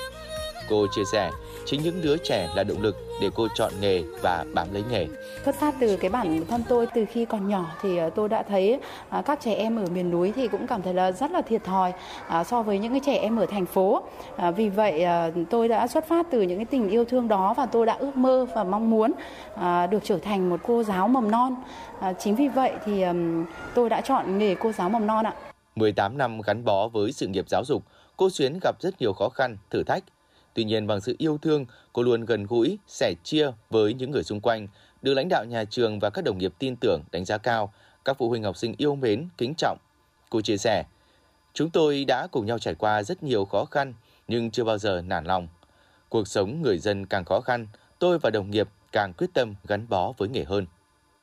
Cô 0.69 0.87
chia 0.95 1.03
sẻ, 1.11 1.31
chính 1.65 1.81
những 1.83 2.01
đứa 2.01 2.17
trẻ 2.17 2.49
là 2.55 2.63
động 2.63 2.81
lực 2.81 2.95
để 3.21 3.29
cô 3.35 3.47
chọn 3.55 3.73
nghề 3.81 4.03
và 4.21 4.45
bám 4.53 4.67
lấy 4.73 4.83
nghề. 4.91 5.07
Xuất 5.45 5.55
phát 5.55 5.75
từ 5.79 5.97
cái 5.97 6.09
bản 6.09 6.45
thân 6.47 6.63
tôi 6.69 6.87
từ 6.93 7.05
khi 7.05 7.25
còn 7.25 7.49
nhỏ 7.49 7.65
thì 7.81 7.97
ờ, 7.97 8.09
tôi 8.09 8.29
đã 8.29 8.43
thấy 8.43 8.79
à, 9.09 9.21
các 9.21 9.39
trẻ 9.41 9.53
em 9.53 9.77
ở 9.77 9.85
miền 9.93 10.11
núi 10.11 10.33
thì 10.35 10.47
cũng 10.47 10.67
cảm 10.67 10.81
thấy 10.81 10.93
là 10.93 11.11
rất 11.11 11.31
là 11.31 11.41
thiệt 11.41 11.63
thòi 11.63 11.93
à, 12.27 12.43
so 12.43 12.61
với 12.61 12.79
những 12.79 12.91
cái 12.91 13.01
trẻ 13.05 13.17
em 13.17 13.37
ở 13.37 13.45
thành 13.45 13.65
phố. 13.65 14.03
Vì 14.55 14.69
vậy 14.69 15.05
tôi 15.49 15.67
đã 15.67 15.87
xuất 15.87 16.07
phát 16.07 16.25
từ 16.31 16.41
những 16.41 16.57
cái 16.57 16.65
tình 16.65 16.89
yêu 16.89 17.05
thương 17.05 17.27
đó 17.27 17.53
và 17.57 17.65
tôi 17.65 17.85
đã 17.85 17.93
ước 17.93 18.17
mơ 18.17 18.45
và 18.55 18.63
mong 18.63 18.89
muốn 18.89 19.11
được 19.91 19.99
trở 20.03 20.17
thành 20.17 20.49
một 20.49 20.59
cô 20.63 20.83
giáo 20.83 21.07
mầm 21.07 21.31
non. 21.31 21.55
Chính 22.19 22.35
vì 22.35 22.47
vậy 22.47 22.71
thì 22.85 23.03
tôi 23.75 23.89
đã 23.89 24.01
chọn 24.01 24.37
nghề 24.37 24.55
cô 24.55 24.71
giáo 24.71 24.89
mầm 24.89 25.07
non 25.07 25.25
ạ. 25.25 25.33
18 25.75 26.17
năm 26.17 26.41
gắn 26.41 26.65
bó 26.65 26.87
với 26.87 27.11
sự 27.11 27.27
nghiệp 27.27 27.45
giáo 27.49 27.63
dục, 27.65 27.83
cô 28.17 28.29
Xuyến 28.29 28.59
gặp 28.61 28.75
rất 28.79 29.01
nhiều 29.01 29.13
khó 29.13 29.29
khăn, 29.29 29.57
thử 29.69 29.83
thách 29.83 30.03
Tuy 30.53 30.63
nhiên 30.63 30.87
bằng 30.87 31.01
sự 31.01 31.15
yêu 31.17 31.37
thương, 31.37 31.65
cô 31.93 32.03
luôn 32.03 32.25
gần 32.25 32.45
gũi, 32.45 32.77
sẻ 32.87 33.13
chia 33.23 33.51
với 33.69 33.93
những 33.93 34.11
người 34.11 34.23
xung 34.23 34.41
quanh, 34.41 34.67
được 35.01 35.13
lãnh 35.13 35.29
đạo 35.29 35.45
nhà 35.45 35.63
trường 35.65 35.99
và 35.99 36.09
các 36.09 36.23
đồng 36.23 36.37
nghiệp 36.37 36.53
tin 36.59 36.75
tưởng, 36.75 37.01
đánh 37.11 37.25
giá 37.25 37.37
cao, 37.37 37.73
các 38.05 38.17
phụ 38.17 38.29
huynh 38.29 38.43
học 38.43 38.57
sinh 38.57 38.75
yêu 38.77 38.95
mến, 38.95 39.27
kính 39.37 39.53
trọng. 39.57 39.77
Cô 40.29 40.41
chia 40.41 40.57
sẻ, 40.57 40.83
Chúng 41.53 41.69
tôi 41.69 42.05
đã 42.05 42.27
cùng 42.27 42.45
nhau 42.45 42.59
trải 42.59 42.75
qua 42.75 43.03
rất 43.03 43.23
nhiều 43.23 43.45
khó 43.45 43.65
khăn, 43.65 43.93
nhưng 44.27 44.51
chưa 44.51 44.63
bao 44.63 44.77
giờ 44.77 45.01
nản 45.01 45.25
lòng. 45.25 45.47
Cuộc 46.09 46.27
sống 46.27 46.61
người 46.61 46.77
dân 46.77 47.05
càng 47.05 47.25
khó 47.25 47.41
khăn, 47.41 47.67
tôi 47.99 48.19
và 48.19 48.29
đồng 48.29 48.51
nghiệp 48.51 48.67
càng 48.91 49.13
quyết 49.13 49.27
tâm 49.33 49.55
gắn 49.67 49.85
bó 49.89 50.13
với 50.17 50.29
nghề 50.29 50.43
hơn. 50.43 50.65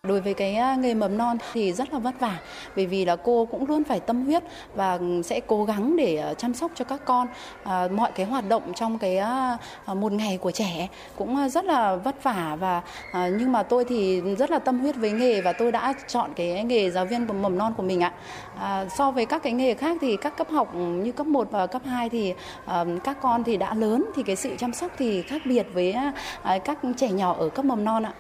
Đối 0.07 0.21
với 0.21 0.35
cái 0.35 0.57
à, 0.57 0.75
nghề 0.75 0.95
mầm 0.95 1.19
non 1.19 1.39
thì 1.53 1.73
rất 1.73 1.93
là 1.93 1.99
vất 1.99 2.21
vả 2.21 2.39
bởi 2.77 2.87
vì 2.87 3.05
là 3.05 3.17
cô 3.17 3.49
cũng 3.51 3.67
luôn 3.67 3.85
phải 3.85 4.01
tâm 4.01 4.25
huyết 4.25 4.43
và 4.75 4.99
sẽ 5.25 5.41
cố 5.47 5.65
gắng 5.65 5.97
để 5.97 6.17
à, 6.17 6.35
chăm 6.35 6.55
sóc 6.55 6.71
cho 6.75 6.85
các 6.85 7.01
con. 7.05 7.27
À, 7.65 7.89
mọi 7.93 8.13
cái 8.15 8.27
hoạt 8.27 8.49
động 8.49 8.73
trong 8.75 8.99
cái 8.99 9.19
à, 9.19 9.59
à 9.85 9.95
một 9.95 10.13
ngày 10.13 10.39
của 10.39 10.51
trẻ 10.51 10.89
cũng 11.17 11.49
rất 11.49 11.65
là 11.65 11.97
vất 11.97 12.23
vả 12.23 12.57
và 12.61 12.83
à, 13.13 13.29
nhưng 13.29 13.53
mà 13.53 13.63
tôi 13.63 13.85
thì 13.85 14.21
rất 14.21 14.51
là 14.51 14.59
tâm 14.59 14.79
huyết 14.79 14.97
với 14.97 15.11
nghề 15.11 15.41
và 15.41 15.53
tôi 15.53 15.73
đã 15.73 15.95
chọn 16.07 16.31
cái 16.37 16.65
nghề 16.65 16.91
giáo 16.91 17.05
viên 17.05 17.43
mầm 17.43 17.59
non 17.59 17.75
của 17.77 17.83
mình 17.83 18.01
ạ. 18.01 18.13
À, 18.61 18.85
so 18.89 19.11
với 19.11 19.27
các 19.27 19.43
cái 19.43 19.53
nghề 19.53 19.75
khác 19.75 19.99
thì 20.01 20.17
các 20.17 20.37
cấp 20.37 20.51
học 20.51 20.75
như 20.75 21.13
cấp 21.13 21.27
1 21.27 21.51
và 21.51 21.67
cấp 21.67 21.83
2 21.85 22.09
thì 22.09 22.35
à, 22.65 22.85
các 23.05 23.17
con 23.21 23.45
thì 23.45 23.57
đã 23.57 23.75
lớn 23.75 24.05
thì 24.17 24.23
cái 24.23 24.37
sự 24.37 24.57
chăm 24.59 24.73
sóc 24.73 24.93
thì 24.99 25.23
khác 25.23 25.43
biệt 25.45 25.67
với 25.73 25.93
à, 26.43 26.59
các 26.59 26.79
trẻ 26.97 27.09
nhỏ 27.09 27.37
ở 27.39 27.49
cấp 27.49 27.65
mầm 27.65 27.85
non 27.85 28.03
ạ 28.03 28.13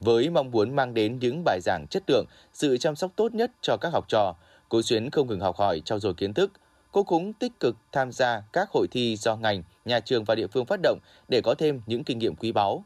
với 0.00 0.30
mong 0.30 0.50
muốn 0.50 0.76
mang 0.76 0.94
đến 0.94 1.18
những 1.20 1.42
bài 1.44 1.60
giảng 1.62 1.86
chất 1.90 2.02
lượng, 2.06 2.26
sự 2.52 2.76
chăm 2.76 2.96
sóc 2.96 3.10
tốt 3.16 3.34
nhất 3.34 3.50
cho 3.60 3.76
các 3.76 3.92
học 3.92 4.04
trò. 4.08 4.34
Cô 4.68 4.82
Xuyến 4.82 5.10
không 5.10 5.28
ngừng 5.28 5.40
học 5.40 5.56
hỏi, 5.56 5.82
trau 5.84 5.98
dồi 5.98 6.14
kiến 6.14 6.34
thức. 6.34 6.52
Cô 6.92 7.02
cũng 7.02 7.32
tích 7.32 7.52
cực 7.60 7.76
tham 7.92 8.12
gia 8.12 8.42
các 8.52 8.68
hội 8.70 8.86
thi 8.90 9.16
do 9.16 9.36
ngành, 9.36 9.62
nhà 9.84 10.00
trường 10.00 10.24
và 10.24 10.34
địa 10.34 10.46
phương 10.46 10.66
phát 10.66 10.80
động 10.82 10.98
để 11.28 11.40
có 11.40 11.54
thêm 11.54 11.80
những 11.86 12.04
kinh 12.04 12.18
nghiệm 12.18 12.36
quý 12.36 12.52
báu. 12.52 12.84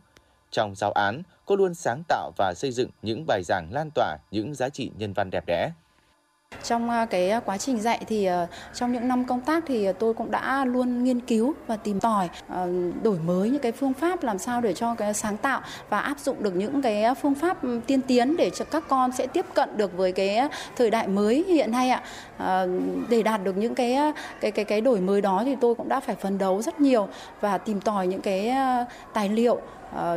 Trong 0.50 0.74
giáo 0.74 0.92
án, 0.92 1.22
cô 1.46 1.56
luôn 1.56 1.74
sáng 1.74 2.02
tạo 2.08 2.32
và 2.36 2.54
xây 2.56 2.72
dựng 2.72 2.90
những 3.02 3.24
bài 3.26 3.42
giảng 3.44 3.68
lan 3.72 3.90
tỏa 3.94 4.16
những 4.30 4.54
giá 4.54 4.68
trị 4.68 4.90
nhân 4.98 5.12
văn 5.12 5.30
đẹp 5.30 5.46
đẽ. 5.46 5.70
Trong 6.68 6.90
à, 6.90 7.04
cái 7.04 7.30
à, 7.30 7.40
quá 7.40 7.58
trình 7.58 7.80
dạy 7.80 8.04
thì 8.06 8.24
ờ, 8.24 8.46
trong 8.74 8.92
những 8.92 9.08
năm 9.08 9.24
công 9.24 9.40
tác 9.40 9.64
thì 9.66 9.84
ờ, 9.84 9.92
tôi 9.92 10.14
cũng 10.14 10.30
đã 10.30 10.64
luôn 10.64 11.04
nghiên 11.04 11.20
cứu 11.20 11.54
và 11.66 11.76
tìm 11.76 12.00
tòi 12.00 12.28
ờ, 12.48 12.68
đổi 13.02 13.18
mới 13.18 13.50
những 13.50 13.62
cái 13.62 13.72
phương 13.72 13.92
pháp 13.92 14.22
làm 14.22 14.38
sao 14.38 14.60
để 14.60 14.74
cho 14.74 14.94
cái 14.94 15.14
sáng 15.14 15.36
tạo 15.36 15.60
và 15.88 16.00
áp 16.00 16.18
dụng 16.18 16.42
được 16.42 16.54
những 16.56 16.82
cái 16.82 17.02
à, 17.02 17.14
phương 17.14 17.34
pháp 17.34 17.58
tiên 17.86 18.00
tiến 18.00 18.36
để 18.36 18.50
cho 18.50 18.64
các 18.64 18.84
con 18.88 19.12
sẽ 19.12 19.26
tiếp 19.26 19.46
cận 19.54 19.76
được 19.76 19.96
với 19.96 20.12
cái 20.12 20.48
thời 20.76 20.90
đại 20.90 21.08
mới 21.08 21.44
hiện 21.48 21.70
nay 21.70 21.90
ạ. 21.90 22.02
Để 23.08 23.22
đạt 23.22 23.44
được 23.44 23.56
những 23.56 23.74
cái 23.74 23.96
cái 24.40 24.50
cái 24.50 24.64
cái 24.64 24.80
đổi 24.80 25.00
mới 25.00 25.20
đó 25.20 25.42
thì 25.44 25.56
tôi 25.60 25.74
cũng 25.74 25.88
đã 25.88 26.00
phải 26.00 26.16
phấn 26.16 26.38
đấu 26.38 26.62
rất 26.62 26.80
nhiều 26.80 27.08
và 27.40 27.58
tìm 27.58 27.80
tòi 27.80 28.06
những 28.06 28.20
cái 28.20 28.54
tài 29.12 29.28
liệu 29.28 29.60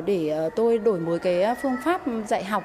để 0.06 0.50
tôi 0.56 0.78
đổi 0.78 1.00
mới 1.00 1.20
cái 1.20 1.56
phương 1.62 1.76
pháp 1.84 2.02
dạy 2.28 2.44
học. 2.44 2.64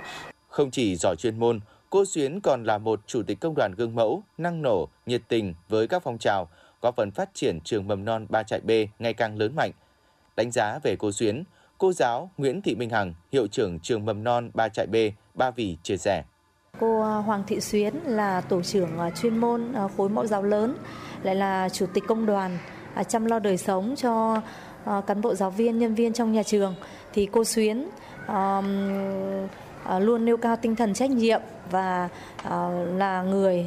Không 0.49 0.71
chỉ 0.71 0.97
giỏi 0.97 1.17
chuyên 1.17 1.39
môn, 1.39 1.61
Cô 1.97 2.05
Xuyến 2.05 2.41
còn 2.41 2.65
là 2.65 2.79
một 2.79 3.01
chủ 3.07 3.23
tịch 3.23 3.41
công 3.41 3.55
đoàn 3.57 3.75
gương 3.77 3.95
mẫu, 3.95 4.23
năng 4.39 4.63
nổ, 4.63 4.89
nhiệt 5.07 5.23
tình 5.29 5.55
với 5.69 5.89
các 5.89 6.03
phong 6.03 6.19
trào, 6.19 6.49
góp 6.83 6.97
phần 6.97 7.11
phát 7.11 7.31
triển 7.35 7.61
trường 7.65 7.89
mầm 7.89 8.05
non 8.05 8.27
Ba 8.29 8.43
Trại 8.43 8.61
B 8.61 8.71
ngày 8.99 9.13
càng 9.13 9.39
lớn 9.39 9.57
mạnh. 9.57 9.71
Đánh 10.37 10.51
giá 10.53 10.79
về 10.83 10.97
cô 10.99 11.13
Xuyến, 11.13 11.45
cô 11.79 11.93
giáo 11.93 12.31
Nguyễn 12.39 12.63
Thị 12.63 12.75
Minh 12.75 12.91
Hằng, 12.91 13.15
hiệu 13.33 13.47
trưởng 13.47 13.79
trường 13.81 14.05
mầm 14.05 14.25
non 14.25 14.51
Ba 14.55 14.69
Trại 14.69 14.87
B, 14.87 14.97
Ba 15.35 15.51
Vì 15.51 15.77
chia 15.83 15.97
sẻ. 15.97 16.23
Cô 16.81 17.03
à, 17.03 17.17
Hoàng 17.17 17.43
Thị 17.47 17.61
Xuyến 17.61 17.95
là 18.05 18.41
tổ 18.41 18.63
trưởng 18.63 18.99
à, 18.99 19.11
chuyên 19.11 19.39
môn 19.39 19.73
à, 19.73 19.89
khối 19.97 20.09
mẫu 20.09 20.27
giáo 20.27 20.43
lớn, 20.43 20.77
lại 21.23 21.35
là 21.35 21.69
chủ 21.69 21.87
tịch 21.95 22.05
công 22.09 22.27
đoàn 22.27 22.59
chăm 23.09 23.25
lo 23.25 23.39
đời 23.39 23.57
sống 23.57 23.95
cho 23.97 24.41
cán 25.07 25.21
bộ 25.21 25.35
giáo 25.35 25.51
viên, 25.51 25.79
nhân 25.79 25.95
viên 25.95 26.13
trong 26.13 26.33
nhà 26.33 26.43
trường. 26.43 26.75
Thì 27.13 27.29
cô 27.33 27.45
Xuyến 27.45 27.89
um, 28.29 28.67
luôn 30.01 30.25
nêu 30.25 30.37
cao 30.37 30.57
tinh 30.57 30.77
thần 30.77 30.95
trách 30.95 31.11
nhiệm 31.11 31.41
và 31.71 32.09
ờ, 32.45 32.87
là 32.97 33.23
người 33.23 33.67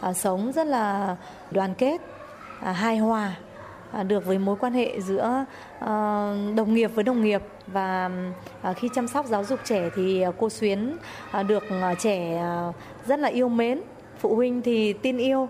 ờ, 0.00 0.12
sống 0.12 0.52
rất 0.52 0.66
là 0.66 1.16
đoàn 1.50 1.74
kết 1.74 2.00
à, 2.60 2.72
hài 2.72 2.98
hòa 2.98 3.36
à, 3.92 4.02
được 4.02 4.26
với 4.26 4.38
mối 4.38 4.56
quan 4.56 4.72
hệ 4.72 5.00
giữa 5.00 5.44
ờ, 5.80 6.36
đồng 6.56 6.74
nghiệp 6.74 6.90
với 6.94 7.04
đồng 7.04 7.24
nghiệp. 7.24 7.42
Và 7.66 8.10
khi 8.76 8.88
chăm 8.94 9.08
sóc 9.08 9.26
giáo 9.26 9.44
dục 9.44 9.60
trẻ 9.64 9.90
thì 9.94 10.24
cô 10.38 10.50
Xuyến 10.50 10.96
được 11.46 11.64
trẻ 11.98 12.42
rất 13.06 13.18
là 13.18 13.28
yêu 13.28 13.48
mến. 13.48 13.80
Phụ 14.18 14.34
huynh 14.34 14.62
thì 14.62 14.92
tin 14.92 15.18
yêu. 15.18 15.48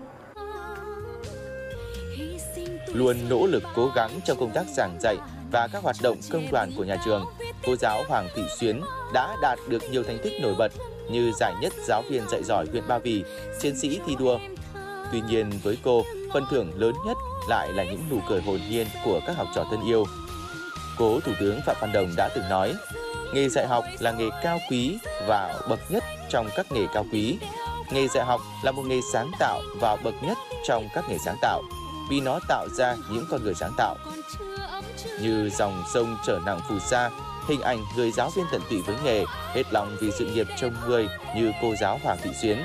Luôn 2.93 3.17
nỗ 3.29 3.47
lực 3.47 3.63
cố 3.75 3.89
gắng 3.95 4.11
trong 4.25 4.37
công 4.39 4.51
tác 4.51 4.65
giảng 4.67 4.97
dạy 4.99 5.17
và 5.51 5.67
các 5.67 5.83
hoạt 5.83 5.95
động 6.01 6.17
công 6.31 6.51
đoàn 6.51 6.71
của 6.77 6.83
nhà 6.83 6.97
trường, 7.05 7.25
cô 7.65 7.75
giáo 7.75 8.03
Hoàng 8.07 8.27
Thị 8.35 8.41
Xuyến 8.59 8.81
đã 9.13 9.35
đạt 9.41 9.59
được 9.69 9.83
nhiều 9.91 10.03
thành 10.03 10.17
tích 10.23 10.33
nổi 10.41 10.55
bật 10.57 10.71
như 11.09 11.31
giải 11.39 11.53
nhất 11.61 11.73
giáo 11.87 12.03
viên 12.09 12.29
dạy 12.29 12.43
giỏi 12.43 12.65
huyện 12.71 12.87
Ba 12.87 12.97
Vì, 12.97 13.23
chiến 13.61 13.75
sĩ 13.75 13.99
thi 14.05 14.15
đua. 14.19 14.39
Tuy 15.11 15.21
nhiên 15.21 15.51
với 15.63 15.77
cô, 15.83 16.03
phần 16.33 16.45
thưởng 16.49 16.71
lớn 16.75 16.93
nhất 17.05 17.17
lại 17.49 17.73
là 17.73 17.83
những 17.83 18.01
nụ 18.09 18.19
cười 18.29 18.41
hồn 18.41 18.59
nhiên 18.69 18.87
của 19.05 19.19
các 19.27 19.37
học 19.37 19.47
trò 19.55 19.65
thân 19.71 19.85
yêu. 19.85 20.05
Cố 20.97 21.19
Thủ 21.19 21.31
tướng 21.39 21.59
Phạm 21.65 21.75
Văn 21.81 21.91
Đồng 21.91 22.13
đã 22.17 22.29
từng 22.35 22.49
nói, 22.49 22.73
nghề 23.33 23.49
dạy 23.49 23.67
học 23.67 23.83
là 23.99 24.11
nghề 24.11 24.29
cao 24.43 24.59
quý 24.69 24.97
và 25.27 25.59
bậc 25.69 25.79
nhất 25.89 26.03
trong 26.29 26.49
các 26.55 26.71
nghề 26.71 26.87
cao 26.93 27.05
quý. 27.11 27.37
Nghề 27.91 28.07
dạy 28.07 28.25
học 28.25 28.41
là 28.63 28.71
một 28.71 28.83
nghề 28.85 28.99
sáng 29.13 29.31
tạo 29.39 29.61
và 29.79 29.95
bậc 29.95 30.13
nhất 30.21 30.37
trong 30.67 30.87
các 30.93 31.09
nghề 31.09 31.17
sáng 31.17 31.37
tạo 31.41 31.63
vì 32.09 32.21
nó 32.21 32.39
tạo 32.47 32.67
ra 32.77 32.95
những 33.11 33.25
con 33.29 33.43
người 33.43 33.53
sáng 33.53 33.71
tạo. 33.77 33.95
Như 35.21 35.49
dòng 35.49 35.83
sông 35.93 36.17
trở 36.25 36.39
nặng 36.45 36.59
phù 36.69 36.79
sa, 36.79 37.09
hình 37.47 37.61
ảnh 37.61 37.83
người 37.95 38.11
giáo 38.11 38.29
viên 38.29 38.45
tận 38.51 38.61
tụy 38.69 38.81
với 38.81 38.95
nghề, 39.03 39.25
hết 39.53 39.63
lòng 39.71 39.97
vì 40.01 40.11
sự 40.19 40.25
nghiệp 40.25 40.47
trong 40.57 40.73
người 40.87 41.07
như 41.35 41.51
cô 41.61 41.75
giáo 41.81 41.99
Hoàng 42.03 42.17
Thị 42.23 42.29
Xuyến 42.41 42.57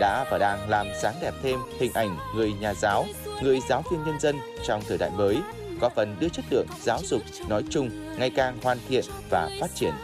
đã 0.00 0.24
và 0.30 0.38
đang 0.38 0.68
làm 0.68 0.86
sáng 1.02 1.14
đẹp 1.22 1.34
thêm 1.42 1.58
hình 1.78 1.92
ảnh 1.94 2.16
người 2.34 2.52
nhà 2.60 2.74
giáo, 2.74 3.06
người 3.42 3.60
giáo 3.68 3.82
viên 3.90 4.04
nhân 4.04 4.20
dân 4.20 4.36
trong 4.66 4.82
thời 4.88 4.98
đại 4.98 5.10
mới, 5.10 5.40
góp 5.80 5.94
phần 5.94 6.16
đưa 6.20 6.28
chất 6.28 6.44
lượng 6.50 6.66
giáo 6.82 7.00
dục 7.04 7.22
nói 7.48 7.62
chung 7.70 7.90
ngày 8.18 8.30
càng 8.30 8.58
hoàn 8.62 8.78
thiện 8.88 9.04
và 9.30 9.50
phát 9.60 9.74
triển. 9.74 9.94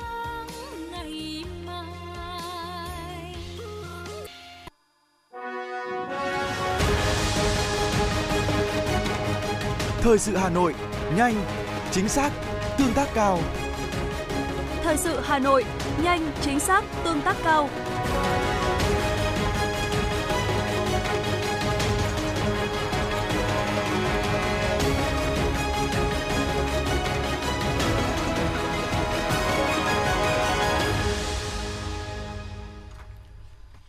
Thời 10.03 10.19
sự 10.19 10.37
Hà 10.37 10.49
Nội, 10.49 10.75
nhanh, 11.17 11.35
chính 11.91 12.09
xác, 12.09 12.31
tương 12.79 12.93
tác 12.95 13.09
cao. 13.15 13.39
Thời 14.85 14.97
sự 14.97 15.21
Hà 15.21 15.39
Nội, 15.39 15.65
nhanh, 16.03 16.33
chính 16.41 16.61
xác, 16.61 16.85
tương 17.05 17.21
tác 17.23 17.37
cao. 17.45 17.69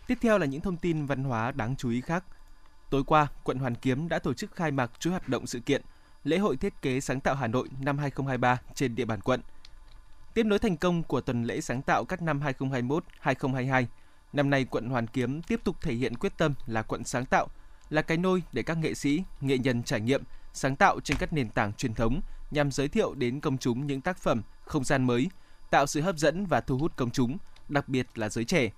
Tiếp 0.08 0.18
theo 0.22 0.38
là 0.38 0.46
những 0.46 0.62
thông 0.62 0.78
tin 0.78 1.06
văn 1.06 1.24
hóa 1.24 1.52
đáng 1.52 1.76
chú 1.76 1.90
ý 1.90 2.02
khác. 2.02 2.24
Tối 2.90 3.04
qua, 3.04 3.28
quận 3.44 3.58
Hoàn 3.58 3.76
Kiếm 3.76 4.10
đã 4.10 4.20
tổ 4.20 4.34
chức 4.34 4.56
khai 4.56 4.72
mạc 4.72 4.92
chuỗi 5.00 5.12
hoạt 5.12 5.30
động 5.30 5.48
sự 5.48 5.60
kiện 5.60 5.82
Lễ 6.24 6.38
hội 6.38 6.58
thiết 6.58 6.82
kế 6.82 7.00
sáng 7.02 7.20
tạo 7.20 7.36
Hà 7.36 7.48
Nội 7.48 7.68
năm 7.80 7.98
2023 7.98 8.60
trên 8.76 8.96
địa 8.96 9.06
bàn 9.06 9.22
quận. 9.22 9.42
Tiếp 10.36 10.46
nối 10.46 10.60
thành 10.60 10.78
công 10.78 11.04
của 11.04 11.22
tuần 11.22 11.44
lễ 11.44 11.62
sáng 11.62 11.82
tạo 11.82 12.06
các 12.06 12.22
năm 12.22 12.42
2021-2022, 13.24 13.86
năm 14.34 14.50
nay 14.50 14.66
quận 14.66 14.90
Hoàn 14.90 15.08
Kiếm 15.08 15.42
tiếp 15.42 15.60
tục 15.64 15.76
thể 15.82 15.94
hiện 15.94 16.16
quyết 16.16 16.38
tâm 16.38 16.54
là 16.68 16.82
quận 16.82 17.04
sáng 17.04 17.26
tạo, 17.26 17.48
là 17.90 18.02
cái 18.02 18.18
nôi 18.18 18.44
để 18.54 18.64
các 18.64 18.78
nghệ 18.78 18.94
sĩ, 18.94 19.24
nghệ 19.42 19.58
nhân 19.58 19.84
trải 19.84 20.02
nghiệm, 20.02 20.24
sáng 20.54 20.76
tạo 20.76 21.00
trên 21.00 21.18
các 21.18 21.34
nền 21.34 21.50
tảng 21.50 21.74
truyền 21.74 21.94
thống 21.94 22.22
nhằm 22.52 22.72
giới 22.72 22.88
thiệu 22.88 23.14
đến 23.14 23.40
công 23.40 23.58
chúng 23.58 23.88
những 23.88 24.02
tác 24.02 24.18
phẩm, 24.18 24.42
không 24.66 24.84
gian 24.84 25.04
mới, 25.04 25.30
tạo 25.72 25.88
sự 25.88 26.02
hấp 26.02 26.18
dẫn 26.18 26.46
và 26.46 26.62
thu 26.62 26.78
hút 26.78 26.96
công 26.96 27.12
chúng, 27.12 27.38
đặc 27.70 27.90
biệt 27.90 28.08
là 28.16 28.30
giới 28.30 28.46
trẻ. 28.46 28.70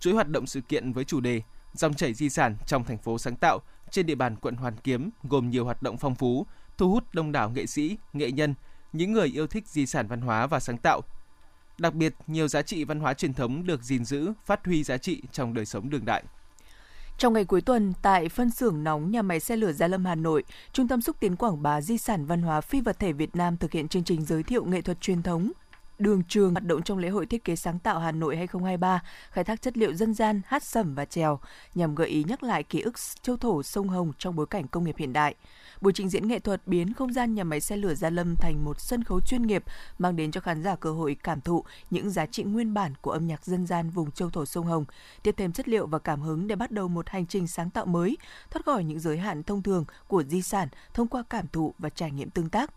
Chuỗi 0.00 0.14
hoạt 0.14 0.28
động 0.28 0.46
sự 0.46 0.60
kiện 0.60 0.92
với 0.92 1.04
chủ 1.04 1.20
đề 1.20 1.42
Dòng 1.72 1.94
chảy 1.94 2.14
di 2.14 2.28
sản 2.28 2.56
trong 2.66 2.84
thành 2.84 2.98
phố 2.98 3.18
sáng 3.18 3.36
tạo 3.36 3.60
trên 3.90 4.06
địa 4.06 4.14
bàn 4.14 4.36
quận 4.36 4.54
Hoàn 4.54 4.76
Kiếm 4.76 5.10
gồm 5.22 5.50
nhiều 5.50 5.64
hoạt 5.64 5.82
động 5.82 5.96
phong 5.96 6.14
phú, 6.14 6.46
thu 6.76 6.90
hút 6.90 7.04
đông 7.12 7.32
đảo 7.32 7.50
nghệ 7.50 7.66
sĩ, 7.66 7.96
nghệ 8.12 8.30
nhân, 8.30 8.54
những 8.92 9.12
người 9.12 9.28
yêu 9.28 9.46
thích 9.46 9.66
di 9.66 9.86
sản 9.86 10.06
văn 10.06 10.20
hóa 10.20 10.46
và 10.46 10.60
sáng 10.60 10.78
tạo. 10.78 11.00
Đặc 11.78 11.94
biệt, 11.94 12.14
nhiều 12.26 12.48
giá 12.48 12.62
trị 12.62 12.84
văn 12.84 13.00
hóa 13.00 13.14
truyền 13.14 13.34
thống 13.34 13.66
được 13.66 13.82
gìn 13.82 14.04
giữ, 14.04 14.32
phát 14.44 14.66
huy 14.66 14.84
giá 14.84 14.98
trị 14.98 15.22
trong 15.32 15.54
đời 15.54 15.66
sống 15.66 15.90
đường 15.90 16.04
đại. 16.04 16.22
Trong 17.18 17.32
ngày 17.32 17.44
cuối 17.44 17.60
tuần, 17.60 17.92
tại 18.02 18.28
phân 18.28 18.50
xưởng 18.50 18.84
nóng 18.84 19.10
nhà 19.10 19.22
máy 19.22 19.40
xe 19.40 19.56
lửa 19.56 19.72
Gia 19.72 19.88
Lâm 19.88 20.04
Hà 20.04 20.14
Nội, 20.14 20.44
Trung 20.72 20.88
tâm 20.88 21.00
xúc 21.00 21.16
tiến 21.20 21.36
quảng 21.36 21.62
bá 21.62 21.80
di 21.80 21.98
sản 21.98 22.26
văn 22.26 22.42
hóa 22.42 22.60
phi 22.60 22.80
vật 22.80 22.98
thể 22.98 23.12
Việt 23.12 23.36
Nam 23.36 23.56
thực 23.56 23.72
hiện 23.72 23.88
chương 23.88 24.04
trình 24.04 24.24
giới 24.24 24.42
thiệu 24.42 24.64
nghệ 24.64 24.80
thuật 24.80 25.00
truyền 25.00 25.22
thống, 25.22 25.52
đường 25.98 26.22
trường 26.28 26.50
hoạt 26.50 26.64
động 26.64 26.82
trong 26.82 26.98
lễ 26.98 27.08
hội 27.08 27.26
thiết 27.26 27.44
kế 27.44 27.56
sáng 27.56 27.78
tạo 27.78 27.98
Hà 27.98 28.12
Nội 28.12 28.36
2023, 28.36 29.02
khai 29.30 29.44
thác 29.44 29.62
chất 29.62 29.78
liệu 29.78 29.94
dân 29.94 30.14
gian, 30.14 30.40
hát 30.46 30.62
sẩm 30.62 30.94
và 30.94 31.04
trèo 31.04 31.40
nhằm 31.74 31.94
gợi 31.94 32.08
ý 32.08 32.24
nhắc 32.24 32.42
lại 32.42 32.62
ký 32.62 32.80
ức 32.80 32.94
châu 33.22 33.36
thổ 33.36 33.62
sông 33.62 33.88
Hồng 33.88 34.12
trong 34.18 34.36
bối 34.36 34.46
cảnh 34.46 34.68
công 34.68 34.84
nghiệp 34.84 34.96
hiện 34.98 35.12
đại. 35.12 35.34
Buổi 35.80 35.92
trình 35.92 36.08
diễn 36.08 36.28
nghệ 36.28 36.38
thuật 36.38 36.66
biến 36.66 36.94
không 36.94 37.12
gian 37.12 37.34
nhà 37.34 37.44
máy 37.44 37.60
xe 37.60 37.76
lửa 37.76 37.94
Gia 37.94 38.10
Lâm 38.10 38.36
thành 38.36 38.64
một 38.64 38.80
sân 38.80 39.04
khấu 39.04 39.20
chuyên 39.20 39.42
nghiệp, 39.42 39.64
mang 39.98 40.16
đến 40.16 40.30
cho 40.30 40.40
khán 40.40 40.62
giả 40.62 40.76
cơ 40.76 40.92
hội 40.92 41.16
cảm 41.22 41.40
thụ 41.40 41.64
những 41.90 42.10
giá 42.10 42.26
trị 42.26 42.42
nguyên 42.42 42.74
bản 42.74 42.94
của 43.00 43.10
âm 43.10 43.26
nhạc 43.26 43.44
dân 43.44 43.66
gian 43.66 43.90
vùng 43.90 44.10
châu 44.10 44.30
thổ 44.30 44.46
sông 44.46 44.66
Hồng, 44.66 44.84
tiếp 45.22 45.34
thêm 45.36 45.52
chất 45.52 45.68
liệu 45.68 45.86
và 45.86 45.98
cảm 45.98 46.20
hứng 46.20 46.46
để 46.46 46.56
bắt 46.56 46.70
đầu 46.70 46.88
một 46.88 47.08
hành 47.08 47.26
trình 47.26 47.46
sáng 47.46 47.70
tạo 47.70 47.86
mới, 47.86 48.16
thoát 48.50 48.64
khỏi 48.64 48.84
những 48.84 49.00
giới 49.00 49.18
hạn 49.18 49.42
thông 49.42 49.62
thường 49.62 49.84
của 50.06 50.22
di 50.22 50.42
sản 50.42 50.68
thông 50.94 51.08
qua 51.08 51.22
cảm 51.30 51.46
thụ 51.52 51.74
và 51.78 51.90
trải 51.90 52.10
nghiệm 52.10 52.30
tương 52.30 52.48
tác. 52.48 52.70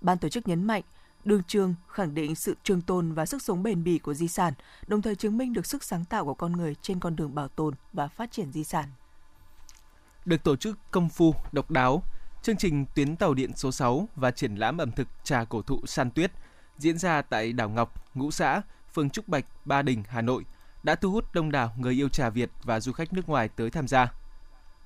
Ban 0.00 0.18
tổ 0.18 0.28
chức 0.28 0.48
nhấn 0.48 0.64
mạnh, 0.64 0.82
Đường 1.24 1.42
trường 1.42 1.74
khẳng 1.88 2.14
định 2.14 2.34
sự 2.34 2.56
trường 2.62 2.80
tồn 2.80 3.12
và 3.12 3.26
sức 3.26 3.42
sống 3.42 3.62
bền 3.62 3.84
bỉ 3.84 3.98
của 3.98 4.14
di 4.14 4.28
sản, 4.28 4.52
đồng 4.86 5.02
thời 5.02 5.14
chứng 5.14 5.38
minh 5.38 5.52
được 5.52 5.66
sức 5.66 5.84
sáng 5.84 6.04
tạo 6.04 6.24
của 6.24 6.34
con 6.34 6.52
người 6.52 6.74
trên 6.82 7.00
con 7.00 7.16
đường 7.16 7.34
bảo 7.34 7.48
tồn 7.48 7.74
và 7.92 8.08
phát 8.08 8.32
triển 8.32 8.52
di 8.52 8.64
sản. 8.64 8.84
Được 10.24 10.44
tổ 10.44 10.56
chức 10.56 10.78
công 10.90 11.08
phu, 11.08 11.34
độc 11.52 11.70
đáo, 11.70 12.02
chương 12.46 12.56
trình 12.56 12.84
tuyến 12.94 13.16
tàu 13.16 13.34
điện 13.34 13.50
số 13.56 13.72
6 13.72 14.08
và 14.16 14.30
triển 14.30 14.54
lãm 14.54 14.78
ẩm 14.78 14.92
thực 14.92 15.08
trà 15.24 15.44
cổ 15.44 15.62
thụ 15.62 15.80
San 15.86 16.10
Tuyết 16.10 16.32
diễn 16.78 16.98
ra 16.98 17.22
tại 17.22 17.52
đảo 17.52 17.68
Ngọc, 17.68 18.04
Ngũ 18.14 18.30
Xã, 18.30 18.62
phường 18.94 19.10
Trúc 19.10 19.28
Bạch, 19.28 19.44
Ba 19.64 19.82
Đình, 19.82 20.02
Hà 20.08 20.22
Nội 20.22 20.44
đã 20.82 20.94
thu 20.94 21.10
hút 21.10 21.34
đông 21.34 21.52
đảo 21.52 21.74
người 21.78 21.94
yêu 21.94 22.08
trà 22.08 22.30
Việt 22.30 22.50
và 22.62 22.80
du 22.80 22.92
khách 22.92 23.12
nước 23.12 23.28
ngoài 23.28 23.48
tới 23.48 23.70
tham 23.70 23.88
gia. 23.88 24.12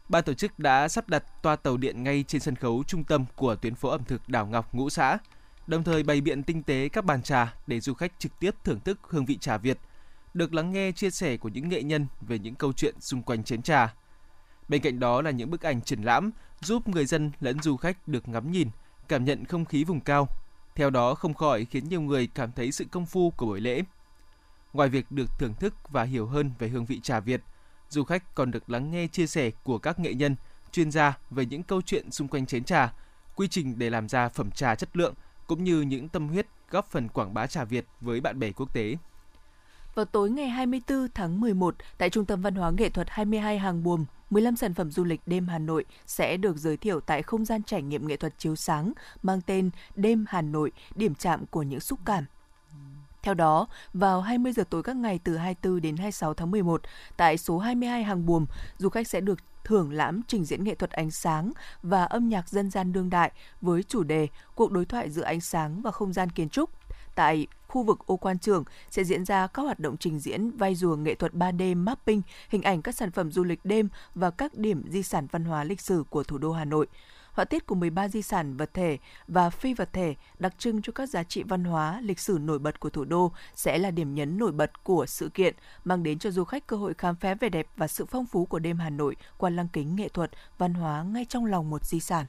Ban 0.08 0.24
tổ 0.24 0.34
chức 0.34 0.58
đã 0.58 0.88
sắp 0.88 1.08
đặt 1.08 1.42
toa 1.42 1.56
tàu 1.56 1.76
điện 1.76 2.02
ngay 2.02 2.24
trên 2.28 2.40
sân 2.40 2.56
khấu 2.56 2.84
trung 2.86 3.04
tâm 3.04 3.24
của 3.36 3.56
tuyến 3.56 3.74
phố 3.74 3.88
ẩm 3.88 4.04
thực 4.04 4.28
đảo 4.28 4.46
Ngọc 4.46 4.74
Ngũ 4.74 4.90
Xã– 4.90 5.18
đồng 5.66 5.84
thời 5.84 6.02
bày 6.02 6.20
biện 6.20 6.42
tinh 6.42 6.62
tế 6.62 6.88
các 6.88 7.04
bàn 7.04 7.22
trà 7.22 7.54
để 7.66 7.80
du 7.80 7.94
khách 7.94 8.12
trực 8.18 8.32
tiếp 8.40 8.54
thưởng 8.64 8.80
thức 8.80 8.98
hương 9.02 9.24
vị 9.24 9.38
trà 9.40 9.58
Việt, 9.58 9.78
được 10.34 10.54
lắng 10.54 10.72
nghe 10.72 10.92
chia 10.92 11.10
sẻ 11.10 11.36
của 11.36 11.48
những 11.48 11.68
nghệ 11.68 11.82
nhân 11.82 12.06
về 12.20 12.38
những 12.38 12.54
câu 12.54 12.72
chuyện 12.72 12.94
xung 13.00 13.22
quanh 13.22 13.44
chén 13.44 13.62
trà. 13.62 13.94
Bên 14.70 14.82
cạnh 14.82 15.00
đó 15.00 15.22
là 15.22 15.30
những 15.30 15.50
bức 15.50 15.62
ảnh 15.62 15.80
triển 15.80 16.02
lãm 16.02 16.30
giúp 16.60 16.88
người 16.88 17.06
dân 17.06 17.30
lẫn 17.40 17.62
du 17.62 17.76
khách 17.76 18.08
được 18.08 18.28
ngắm 18.28 18.52
nhìn, 18.52 18.68
cảm 19.08 19.24
nhận 19.24 19.44
không 19.44 19.64
khí 19.64 19.84
vùng 19.84 20.00
cao. 20.00 20.28
Theo 20.74 20.90
đó 20.90 21.14
không 21.14 21.34
khỏi 21.34 21.64
khiến 21.64 21.88
nhiều 21.88 22.00
người 22.00 22.26
cảm 22.26 22.52
thấy 22.52 22.72
sự 22.72 22.84
công 22.90 23.06
phu 23.06 23.30
của 23.30 23.46
buổi 23.46 23.60
lễ. 23.60 23.82
Ngoài 24.72 24.88
việc 24.88 25.12
được 25.12 25.30
thưởng 25.38 25.54
thức 25.54 25.74
và 25.88 26.02
hiểu 26.02 26.26
hơn 26.26 26.50
về 26.58 26.68
hương 26.68 26.86
vị 26.86 27.00
trà 27.02 27.20
Việt, 27.20 27.40
du 27.88 28.04
khách 28.04 28.34
còn 28.34 28.50
được 28.50 28.70
lắng 28.70 28.90
nghe 28.90 29.06
chia 29.06 29.26
sẻ 29.26 29.50
của 29.64 29.78
các 29.78 29.98
nghệ 29.98 30.14
nhân, 30.14 30.36
chuyên 30.72 30.90
gia 30.90 31.18
về 31.30 31.46
những 31.46 31.62
câu 31.62 31.82
chuyện 31.82 32.10
xung 32.10 32.28
quanh 32.28 32.46
chén 32.46 32.64
trà, 32.64 32.92
quy 33.36 33.48
trình 33.48 33.78
để 33.78 33.90
làm 33.90 34.08
ra 34.08 34.28
phẩm 34.28 34.50
trà 34.50 34.74
chất 34.74 34.96
lượng– 34.96 35.14
cũng 35.50 35.64
như 35.64 35.80
những 35.80 36.08
tâm 36.08 36.28
huyết 36.28 36.46
góp 36.70 36.86
phần 36.90 37.08
quảng 37.08 37.34
bá 37.34 37.46
trà 37.46 37.64
Việt 37.64 37.86
với 38.00 38.20
bạn 38.20 38.38
bè 38.38 38.52
quốc 38.52 38.74
tế. 38.74 38.96
Vào 39.94 40.04
tối 40.04 40.30
ngày 40.30 40.48
24 40.48 41.08
tháng 41.14 41.40
11, 41.40 41.74
tại 41.98 42.10
Trung 42.10 42.24
tâm 42.24 42.42
Văn 42.42 42.54
hóa 42.54 42.70
Nghệ 42.70 42.88
thuật 42.88 43.10
22 43.10 43.58
Hàng 43.58 43.82
Buồm, 43.82 44.04
15 44.30 44.56
sản 44.56 44.74
phẩm 44.74 44.90
du 44.90 45.04
lịch 45.04 45.20
đêm 45.26 45.48
Hà 45.48 45.58
Nội 45.58 45.84
sẽ 46.06 46.36
được 46.36 46.56
giới 46.56 46.76
thiệu 46.76 47.00
tại 47.00 47.22
không 47.22 47.44
gian 47.44 47.62
trải 47.62 47.82
nghiệm 47.82 48.06
nghệ 48.06 48.16
thuật 48.16 48.38
chiếu 48.38 48.56
sáng 48.56 48.92
mang 49.22 49.40
tên 49.40 49.70
Đêm 49.96 50.24
Hà 50.28 50.42
Nội, 50.42 50.72
điểm 50.94 51.14
chạm 51.14 51.46
của 51.46 51.62
những 51.62 51.80
xúc 51.80 51.98
cảm. 52.04 52.24
Theo 53.22 53.34
đó, 53.34 53.66
vào 53.94 54.20
20 54.20 54.52
giờ 54.52 54.64
tối 54.70 54.82
các 54.82 54.96
ngày 54.96 55.20
từ 55.24 55.36
24 55.36 55.80
đến 55.80 55.96
26 55.96 56.34
tháng 56.34 56.50
11, 56.50 56.82
tại 57.16 57.38
số 57.38 57.58
22 57.58 58.04
Hàng 58.04 58.26
Buồm, 58.26 58.46
du 58.78 58.88
khách 58.88 59.08
sẽ 59.08 59.20
được 59.20 59.38
thưởng 59.64 59.92
lãm 59.92 60.20
trình 60.28 60.44
diễn 60.44 60.64
nghệ 60.64 60.74
thuật 60.74 60.90
ánh 60.90 61.10
sáng 61.10 61.52
và 61.82 62.04
âm 62.04 62.28
nhạc 62.28 62.48
dân 62.48 62.70
gian 62.70 62.92
đương 62.92 63.10
đại 63.10 63.30
với 63.60 63.82
chủ 63.82 64.02
đề 64.02 64.28
Cuộc 64.54 64.72
đối 64.72 64.84
thoại 64.84 65.10
giữa 65.10 65.22
ánh 65.22 65.40
sáng 65.40 65.82
và 65.82 65.90
không 65.90 66.12
gian 66.12 66.30
kiến 66.30 66.48
trúc. 66.48 66.79
Tại 67.14 67.46
khu 67.68 67.82
vực 67.82 67.98
ô 68.06 68.16
quan 68.16 68.38
trường 68.38 68.64
sẽ 68.90 69.04
diễn 69.04 69.24
ra 69.24 69.46
các 69.46 69.62
hoạt 69.62 69.80
động 69.80 69.96
trình 69.96 70.18
diễn 70.18 70.50
vai 70.50 70.74
rùa 70.74 70.96
nghệ 70.96 71.14
thuật 71.14 71.32
3D 71.32 71.76
mapping 71.76 72.22
hình 72.48 72.62
ảnh 72.62 72.82
các 72.82 72.94
sản 72.94 73.10
phẩm 73.10 73.32
du 73.32 73.44
lịch 73.44 73.64
đêm 73.64 73.88
và 74.14 74.30
các 74.30 74.54
điểm 74.54 74.82
di 74.88 75.02
sản 75.02 75.26
văn 75.32 75.44
hóa 75.44 75.64
lịch 75.64 75.80
sử 75.80 76.04
của 76.10 76.22
thủ 76.22 76.38
đô 76.38 76.52
Hà 76.52 76.64
Nội 76.64 76.86
họa 77.32 77.44
tiết 77.44 77.66
của 77.66 77.74
13 77.74 78.08
di 78.08 78.22
sản 78.22 78.56
vật 78.56 78.74
thể 78.74 78.98
và 79.28 79.50
phi 79.50 79.74
vật 79.74 79.92
thể 79.92 80.14
đặc 80.38 80.54
trưng 80.58 80.82
cho 80.82 80.92
các 80.92 81.08
giá 81.08 81.22
trị 81.22 81.42
văn 81.42 81.64
hóa, 81.64 82.00
lịch 82.02 82.20
sử 82.20 82.38
nổi 82.40 82.58
bật 82.58 82.80
của 82.80 82.90
thủ 82.90 83.04
đô 83.04 83.32
sẽ 83.54 83.78
là 83.78 83.90
điểm 83.90 84.14
nhấn 84.14 84.38
nổi 84.38 84.52
bật 84.52 84.84
của 84.84 85.06
sự 85.06 85.28
kiện, 85.28 85.54
mang 85.84 86.02
đến 86.02 86.18
cho 86.18 86.30
du 86.30 86.44
khách 86.44 86.66
cơ 86.66 86.76
hội 86.76 86.94
khám 86.94 87.16
phá 87.16 87.34
vẻ 87.34 87.48
đẹp 87.48 87.66
và 87.76 87.88
sự 87.88 88.04
phong 88.04 88.26
phú 88.26 88.46
của 88.46 88.58
đêm 88.58 88.78
Hà 88.78 88.90
Nội 88.90 89.16
qua 89.38 89.50
lăng 89.50 89.68
kính 89.68 89.96
nghệ 89.96 90.08
thuật, 90.08 90.30
văn 90.58 90.74
hóa 90.74 91.02
ngay 91.02 91.24
trong 91.24 91.44
lòng 91.44 91.70
một 91.70 91.84
di 91.84 92.00
sản. 92.00 92.26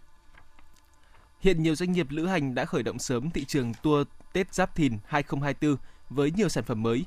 Hiện 1.40 1.64
nhiều 1.64 1.76
doanh 1.76 1.92
nghiệp 1.92 2.08
lữ 2.10 2.28
hành 2.28 2.56
đã 2.56 2.66
khởi 2.66 2.84
động 2.84 3.00
sớm 3.00 3.30
thị 3.32 3.46
trường 3.46 3.74
tour 3.74 4.08
Tết 4.34 4.54
Giáp 4.54 4.76
Thìn 4.76 4.98
2024 5.06 5.78
với 6.10 6.32
nhiều 6.32 6.50
sản 6.50 6.64
phẩm 6.64 6.84
mới. 6.84 7.06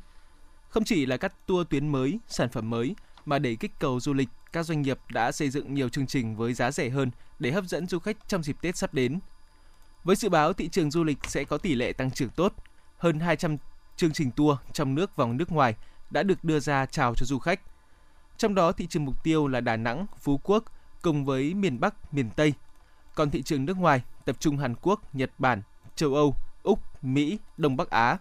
Không 0.69 0.85
chỉ 0.85 1.07
là 1.07 1.17
các 1.17 1.47
tour 1.47 1.67
tuyến 1.71 1.89
mới, 1.89 2.19
sản 2.29 2.49
phẩm 2.49 2.71
mới, 2.71 2.97
mà 3.25 3.39
để 3.39 3.57
kích 3.61 3.73
cầu 3.79 4.01
du 4.01 4.13
lịch, 4.13 4.29
các 4.53 4.63
doanh 4.63 4.83
nghiệp 4.83 4.99
đã 5.11 5.33
xây 5.33 5.51
dựng 5.51 5.75
nhiều 5.75 5.89
chương 5.89 6.07
trình 6.07 6.37
với 6.37 6.55
giá 6.55 6.71
rẻ 6.71 6.89
hơn 6.89 7.11
để 7.39 7.51
hấp 7.51 7.65
dẫn 7.65 7.87
du 7.87 7.99
khách 7.99 8.29
trong 8.29 8.43
dịp 8.43 8.57
Tết 8.61 8.77
sắp 8.77 8.95
đến. 8.95 9.19
Với 10.05 10.17
dự 10.17 10.29
báo 10.29 10.53
thị 10.53 10.69
trường 10.69 10.91
du 10.91 11.05
lịch 11.05 11.19
sẽ 11.29 11.45
có 11.45 11.59
tỷ 11.59 11.75
lệ 11.75 11.93
tăng 11.93 12.11
trưởng 12.11 12.31
tốt, 12.31 12.55
hơn 12.99 13.21
200 13.21 13.57
chương 13.97 14.13
trình 14.13 14.31
tour 14.31 14.59
trong 14.73 14.95
nước 14.95 15.17
và 15.17 15.27
nước 15.27 15.53
ngoài 15.53 15.75
đã 16.11 16.23
được 16.23 16.45
đưa 16.45 16.61
ra 16.61 16.87
chào 16.87 17.15
cho 17.15 17.27
du 17.27 17.39
khách. 17.39 17.61
Trong 18.37 18.55
đó 18.55 18.73
thị 18.73 18.87
trường 18.87 19.05
mục 19.05 19.25
tiêu 19.25 19.49
là 19.49 19.61
Đà 19.61 19.77
Nẵng, 19.77 20.07
Phú 20.21 20.41
Quốc 20.45 20.65
cùng 21.03 21.25
với 21.25 21.55
miền 21.55 21.81
Bắc, 21.81 22.15
miền 22.15 22.31
Tây. 22.37 22.55
Còn 23.15 23.31
thị 23.31 23.43
trường 23.43 23.65
nước 23.65 23.77
ngoài 23.77 24.03
tập 24.25 24.37
trung 24.41 24.59
Hàn 24.59 24.75
Quốc, 24.83 25.15
Nhật 25.15 25.31
Bản, 25.39 25.63
châu 25.97 26.15
Âu, 26.15 26.37
Mỹ, 27.05 27.39
Đông 27.57 27.77
Bắc 27.77 27.91
Á. 27.91 28.19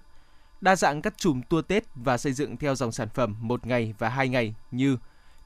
Đa 0.62 0.75
dạng 0.75 1.02
các 1.02 1.13
chùm 1.18 1.42
tour 1.42 1.66
Tết 1.68 1.84
và 1.96 2.18
xây 2.18 2.34
dựng 2.34 2.58
theo 2.58 2.75
dòng 2.75 2.92
sản 2.92 3.10
phẩm 3.10 3.36
một 3.40 3.66
ngày 3.66 3.94
và 4.00 4.10
hai 4.10 4.30
ngày 4.30 4.56
như 4.72 4.98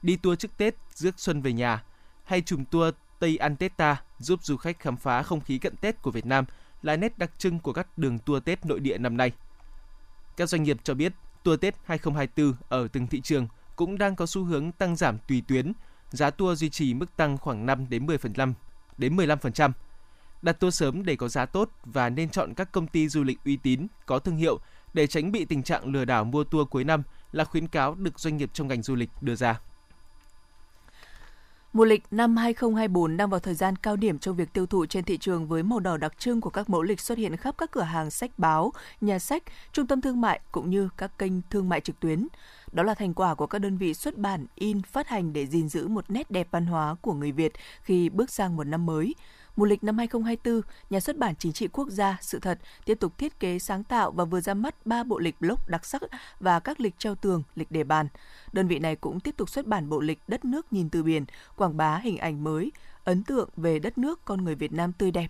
đi 0.02 0.16
tour 0.16 0.38
trước 0.38 0.56
Tết, 0.56 0.74
rước 0.94 1.14
xuân 1.16 1.42
về 1.42 1.52
nhà 1.52 1.84
hay 2.24 2.42
chùm 2.42 2.64
tour 2.64 2.94
Tây 3.18 3.36
Ăn 3.36 3.56
Tết 3.56 3.76
ta 3.76 4.02
giúp 4.18 4.44
du 4.44 4.56
khách 4.56 4.78
khám 4.80 4.96
phá 4.96 5.22
không 5.22 5.40
khí 5.40 5.58
cận 5.58 5.76
Tết 5.76 6.02
của 6.02 6.10
Việt 6.10 6.26
Nam 6.26 6.44
là 6.82 6.96
nét 6.96 7.18
đặc 7.18 7.30
trưng 7.38 7.58
của 7.58 7.72
các 7.72 7.98
đường 7.98 8.18
tour 8.18 8.44
Tết 8.44 8.66
nội 8.66 8.80
địa 8.80 8.98
năm 8.98 9.16
nay. 9.16 9.32
Các 10.36 10.48
doanh 10.48 10.62
nghiệp 10.62 10.76
cho 10.84 10.94
biết 10.94 11.12
tour 11.42 11.60
Tết 11.60 11.74
2024 11.84 12.54
ở 12.68 12.88
từng 12.92 13.06
thị 13.06 13.20
trường 13.20 13.48
cũng 13.76 13.98
đang 13.98 14.16
có 14.16 14.26
xu 14.26 14.44
hướng 14.44 14.72
tăng 14.72 14.96
giảm 14.96 15.18
tùy 15.28 15.42
tuyến, 15.48 15.72
giá 16.10 16.30
tour 16.30 16.60
duy 16.60 16.70
trì 16.70 16.94
mức 16.94 17.16
tăng 17.16 17.38
khoảng 17.38 17.66
5 17.66 17.86
đến 17.88 18.06
10% 18.06 18.52
đến 18.98 19.16
15%. 19.16 19.72
Đặt 20.42 20.52
tour 20.52 20.74
sớm 20.74 21.04
để 21.04 21.16
có 21.16 21.28
giá 21.28 21.46
tốt 21.46 21.70
và 21.84 22.10
nên 22.10 22.30
chọn 22.30 22.54
các 22.54 22.72
công 22.72 22.86
ty 22.86 23.08
du 23.08 23.22
lịch 23.22 23.38
uy 23.44 23.56
tín, 23.56 23.86
có 24.06 24.18
thương 24.18 24.36
hiệu 24.36 24.60
để 24.94 25.06
tránh 25.06 25.32
bị 25.32 25.44
tình 25.44 25.62
trạng 25.62 25.86
lừa 25.86 26.04
đảo 26.04 26.24
mua 26.24 26.44
tour 26.44 26.68
cuối 26.68 26.84
năm 26.84 27.02
là 27.32 27.44
khuyến 27.44 27.68
cáo 27.68 27.94
được 27.94 28.20
doanh 28.20 28.36
nghiệp 28.36 28.50
trong 28.52 28.68
ngành 28.68 28.82
du 28.82 28.94
lịch 28.94 29.10
đưa 29.20 29.34
ra. 29.34 29.60
Mùa 31.72 31.84
lịch 31.84 32.02
năm 32.10 32.36
2024 32.36 33.16
đang 33.16 33.30
vào 33.30 33.40
thời 33.40 33.54
gian 33.54 33.76
cao 33.76 33.96
điểm 33.96 34.18
trong 34.18 34.36
việc 34.36 34.52
tiêu 34.52 34.66
thụ 34.66 34.86
trên 34.86 35.04
thị 35.04 35.18
trường 35.18 35.48
với 35.48 35.62
màu 35.62 35.80
đỏ 35.80 35.96
đặc 35.96 36.18
trưng 36.18 36.40
của 36.40 36.50
các 36.50 36.70
mẫu 36.70 36.82
lịch 36.82 37.00
xuất 37.00 37.18
hiện 37.18 37.36
khắp 37.36 37.54
các 37.58 37.70
cửa 37.70 37.82
hàng 37.82 38.10
sách 38.10 38.38
báo, 38.38 38.72
nhà 39.00 39.18
sách, 39.18 39.42
trung 39.72 39.86
tâm 39.86 40.00
thương 40.00 40.20
mại 40.20 40.40
cũng 40.52 40.70
như 40.70 40.88
các 40.96 41.18
kênh 41.18 41.32
thương 41.50 41.68
mại 41.68 41.80
trực 41.80 42.00
tuyến. 42.00 42.28
Đó 42.72 42.82
là 42.82 42.94
thành 42.94 43.14
quả 43.14 43.34
của 43.34 43.46
các 43.46 43.58
đơn 43.58 43.76
vị 43.76 43.94
xuất 43.94 44.18
bản, 44.18 44.46
in, 44.54 44.82
phát 44.82 45.08
hành 45.08 45.32
để 45.32 45.46
gìn 45.46 45.68
giữ 45.68 45.88
một 45.88 46.10
nét 46.10 46.30
đẹp 46.30 46.48
văn 46.50 46.66
hóa 46.66 46.94
của 47.00 47.14
người 47.14 47.32
Việt 47.32 47.52
khi 47.82 48.08
bước 48.08 48.30
sang 48.30 48.56
một 48.56 48.64
năm 48.64 48.86
mới. 48.86 49.14
Mùa 49.58 49.64
lịch 49.64 49.84
năm 49.84 49.98
2024, 49.98 50.62
nhà 50.90 51.00
xuất 51.00 51.16
bản 51.16 51.34
Chính 51.38 51.52
trị 51.52 51.68
Quốc 51.68 51.88
gia 51.88 52.18
Sự 52.20 52.38
thật 52.38 52.58
tiếp 52.84 53.00
tục 53.00 53.18
thiết 53.18 53.40
kế 53.40 53.58
sáng 53.58 53.84
tạo 53.84 54.10
và 54.10 54.24
vừa 54.24 54.40
ra 54.40 54.54
mắt 54.54 54.86
3 54.86 55.04
bộ 55.04 55.18
lịch 55.18 55.40
blog 55.40 55.58
đặc 55.66 55.86
sắc 55.86 56.02
và 56.40 56.60
các 56.60 56.80
lịch 56.80 56.98
treo 56.98 57.14
tường, 57.14 57.42
lịch 57.54 57.70
đề 57.70 57.84
bàn. 57.84 58.08
Đơn 58.52 58.68
vị 58.68 58.78
này 58.78 58.96
cũng 58.96 59.20
tiếp 59.20 59.36
tục 59.36 59.50
xuất 59.50 59.66
bản 59.66 59.88
bộ 59.88 60.00
lịch 60.00 60.18
Đất 60.28 60.44
nước 60.44 60.72
nhìn 60.72 60.90
từ 60.90 61.02
biển, 61.02 61.24
quảng 61.56 61.76
bá 61.76 61.96
hình 61.96 62.18
ảnh 62.18 62.44
mới, 62.44 62.72
ấn 63.04 63.22
tượng 63.22 63.48
về 63.56 63.78
đất 63.78 63.98
nước 63.98 64.24
con 64.24 64.44
người 64.44 64.54
Việt 64.54 64.72
Nam 64.72 64.92
tươi 64.92 65.10
đẹp. 65.10 65.28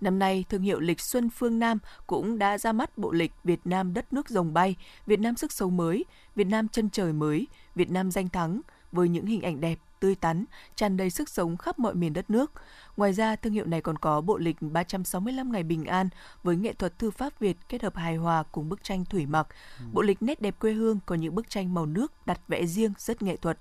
Năm 0.00 0.18
nay, 0.18 0.44
thương 0.48 0.62
hiệu 0.62 0.80
lịch 0.80 1.00
Xuân 1.00 1.30
Phương 1.30 1.58
Nam 1.58 1.78
cũng 2.06 2.38
đã 2.38 2.58
ra 2.58 2.72
mắt 2.72 2.98
bộ 2.98 3.12
lịch 3.12 3.32
Việt 3.44 3.60
Nam 3.64 3.94
đất 3.94 4.12
nước 4.12 4.28
rồng 4.28 4.54
bay, 4.54 4.76
Việt 5.06 5.20
Nam 5.20 5.36
sức 5.36 5.52
sống 5.52 5.76
mới, 5.76 6.04
Việt 6.34 6.46
Nam 6.46 6.68
chân 6.68 6.90
trời 6.90 7.12
mới, 7.12 7.46
Việt 7.74 7.90
Nam 7.90 8.10
danh 8.10 8.28
thắng 8.28 8.60
với 8.92 9.08
những 9.08 9.26
hình 9.26 9.42
ảnh 9.42 9.60
đẹp, 9.60 9.78
tươi 10.00 10.14
tắn, 10.14 10.44
tràn 10.76 10.96
đầy 10.96 11.10
sức 11.10 11.28
sống 11.28 11.56
khắp 11.56 11.78
mọi 11.78 11.94
miền 11.94 12.12
đất 12.12 12.30
nước. 12.30 12.52
Ngoài 12.96 13.12
ra, 13.12 13.36
thương 13.36 13.52
hiệu 13.52 13.66
này 13.66 13.80
còn 13.80 13.98
có 13.98 14.20
bộ 14.20 14.38
lịch 14.38 14.56
365 14.60 15.52
ngày 15.52 15.62
bình 15.62 15.84
an 15.84 16.08
với 16.42 16.56
nghệ 16.56 16.72
thuật 16.72 16.98
thư 16.98 17.10
pháp 17.10 17.38
Việt 17.38 17.56
kết 17.68 17.82
hợp 17.82 17.96
hài 17.96 18.16
hòa 18.16 18.42
cùng 18.52 18.68
bức 18.68 18.84
tranh 18.84 19.04
thủy 19.04 19.26
mặc. 19.26 19.46
Ừ. 19.78 19.84
Bộ 19.92 20.02
lịch 20.02 20.22
nét 20.22 20.42
đẹp 20.42 20.60
quê 20.60 20.72
hương 20.72 20.98
có 21.06 21.14
những 21.14 21.34
bức 21.34 21.50
tranh 21.50 21.74
màu 21.74 21.86
nước 21.86 22.12
đặt 22.26 22.40
vẽ 22.48 22.66
riêng 22.66 22.92
rất 22.98 23.22
nghệ 23.22 23.36
thuật. 23.36 23.58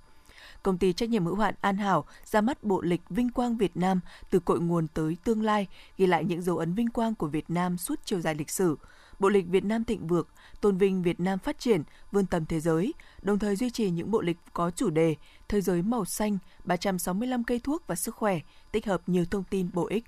Công 0.64 0.78
ty 0.78 0.94
trách 0.94 1.10
nhiệm 1.10 1.26
hữu 1.26 1.36
hạn 1.36 1.54
An 1.62 1.78
Hảo 1.78 2.06
ra 2.26 2.42
mắt 2.42 2.64
bộ 2.64 2.82
lịch 2.82 3.02
Vinh 3.10 3.30
quang 3.30 3.58
Việt 3.58 3.78
Nam 3.78 4.00
từ 4.30 4.40
cội 4.40 4.60
nguồn 4.60 4.88
tới 4.88 5.18
tương 5.24 5.44
lai, 5.44 5.68
ghi 5.98 6.06
lại 6.06 6.24
những 6.24 6.42
dấu 6.42 6.58
ấn 6.58 6.74
vinh 6.74 6.90
quang 6.90 7.16
của 7.16 7.28
Việt 7.28 7.50
Nam 7.50 7.78
suốt 7.78 8.00
chiều 8.06 8.22
dài 8.22 8.36
lịch 8.36 8.50
sử. 8.50 8.78
Bộ 9.20 9.30
lịch 9.30 9.48
Việt 9.48 9.64
Nam 9.64 9.84
thịnh 9.84 10.08
vượng, 10.08 10.28
tôn 10.62 10.78
vinh 10.78 11.04
Việt 11.04 11.20
Nam 11.20 11.40
phát 11.40 11.60
triển, 11.60 11.84
vươn 12.12 12.26
tầm 12.26 12.46
thế 12.46 12.60
giới, 12.60 12.94
đồng 13.22 13.40
thời 13.40 13.56
duy 13.56 13.70
trì 13.70 13.90
những 13.90 14.12
bộ 14.12 14.22
lịch 14.22 14.38
có 14.54 14.72
chủ 14.72 14.90
đề 14.90 15.16
Thế 15.48 15.62
giới 15.62 15.82
màu 15.82 16.06
xanh, 16.06 16.38
365 16.64 17.44
cây 17.44 17.60
thuốc 17.64 17.88
và 17.88 17.96
sức 17.96 18.16
khỏe, 18.16 18.40
tích 18.72 18.86
hợp 18.86 19.02
nhiều 19.08 19.26
thông 19.32 19.44
tin 19.44 19.70
bổ 19.74 19.88
ích. 19.88 20.04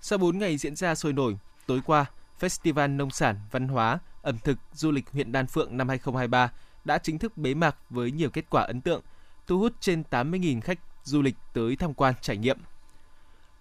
Sau 0.00 0.18
4 0.18 0.38
ngày 0.38 0.56
diễn 0.56 0.76
ra 0.76 0.94
sôi 0.94 1.12
nổi, 1.12 1.38
tối 1.66 1.80
qua, 1.86 2.06
Festival 2.40 2.96
Nông 2.96 3.10
sản, 3.10 3.36
Văn 3.50 3.68
hóa, 3.68 3.98
ẩm 4.22 4.38
thực, 4.44 4.58
du 4.72 4.90
lịch 4.90 5.10
huyện 5.10 5.32
Đan 5.32 5.46
Phượng 5.46 5.76
năm 5.76 5.88
2023 5.88 6.52
đã 6.84 6.98
chính 6.98 7.18
thức 7.18 7.36
bế 7.36 7.54
mạc 7.54 7.76
với 7.90 8.10
nhiều 8.10 8.30
kết 8.30 8.44
quả 8.50 8.62
ấn 8.62 8.80
tượng, 8.80 9.02
thu 9.46 9.58
hút 9.58 9.72
trên 9.80 10.02
80.000 10.10 10.60
khách 10.60 10.78
du 11.04 11.22
lịch 11.22 11.34
tới 11.52 11.76
tham 11.76 11.94
quan 11.94 12.14
trải 12.20 12.36
nghiệm. 12.36 12.58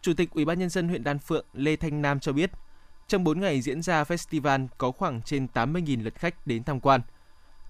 Chủ 0.01 0.13
tịch 0.13 0.31
Ủy 0.31 0.45
ban 0.45 0.59
nhân 0.59 0.69
dân 0.69 0.87
huyện 0.87 1.03
Đan 1.03 1.19
Phượng 1.19 1.45
Lê 1.53 1.75
Thanh 1.75 2.01
Nam 2.01 2.19
cho 2.19 2.33
biết, 2.33 2.51
trong 3.07 3.23
4 3.23 3.39
ngày 3.39 3.61
diễn 3.61 3.81
ra 3.81 4.03
festival 4.03 4.67
có 4.77 4.91
khoảng 4.91 5.21
trên 5.21 5.47
80.000 5.53 6.03
lượt 6.03 6.15
khách 6.15 6.47
đến 6.47 6.63
tham 6.63 6.79
quan. 6.79 7.01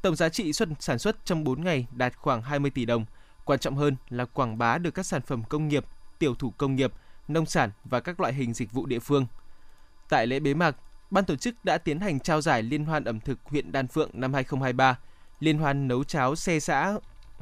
Tổng 0.01 0.15
giá 0.15 0.29
trị 0.29 0.53
xuất 0.53 0.69
sản 0.79 0.99
xuất 0.99 1.25
trong 1.25 1.43
4 1.43 1.63
ngày 1.63 1.87
đạt 1.91 2.17
khoảng 2.17 2.41
20 2.41 2.71
tỷ 2.71 2.85
đồng. 2.85 3.05
Quan 3.45 3.59
trọng 3.59 3.75
hơn 3.75 3.95
là 4.09 4.25
quảng 4.25 4.57
bá 4.57 4.77
được 4.77 4.91
các 4.91 5.05
sản 5.05 5.21
phẩm 5.21 5.43
công 5.49 5.67
nghiệp, 5.67 5.85
tiểu 6.19 6.35
thủ 6.35 6.53
công 6.57 6.75
nghiệp, 6.75 6.93
nông 7.27 7.45
sản 7.45 7.71
và 7.83 7.99
các 7.99 8.19
loại 8.19 8.33
hình 8.33 8.53
dịch 8.53 8.71
vụ 8.71 8.85
địa 8.85 8.99
phương. 8.99 9.27
Tại 10.09 10.27
lễ 10.27 10.39
bế 10.39 10.53
mạc, 10.53 10.75
ban 11.11 11.25
tổ 11.25 11.35
chức 11.35 11.65
đã 11.65 11.77
tiến 11.77 11.99
hành 11.99 12.19
trao 12.19 12.41
giải 12.41 12.63
Liên 12.63 12.85
hoan 12.85 13.03
ẩm 13.03 13.19
thực 13.19 13.39
huyện 13.43 13.71
Đan 13.71 13.87
Phượng 13.87 14.09
năm 14.13 14.33
2023, 14.33 14.99
Liên 15.39 15.57
hoan 15.57 15.87
nấu 15.87 16.03
cháo 16.03 16.35
xe 16.35 16.59
xã 16.59 16.97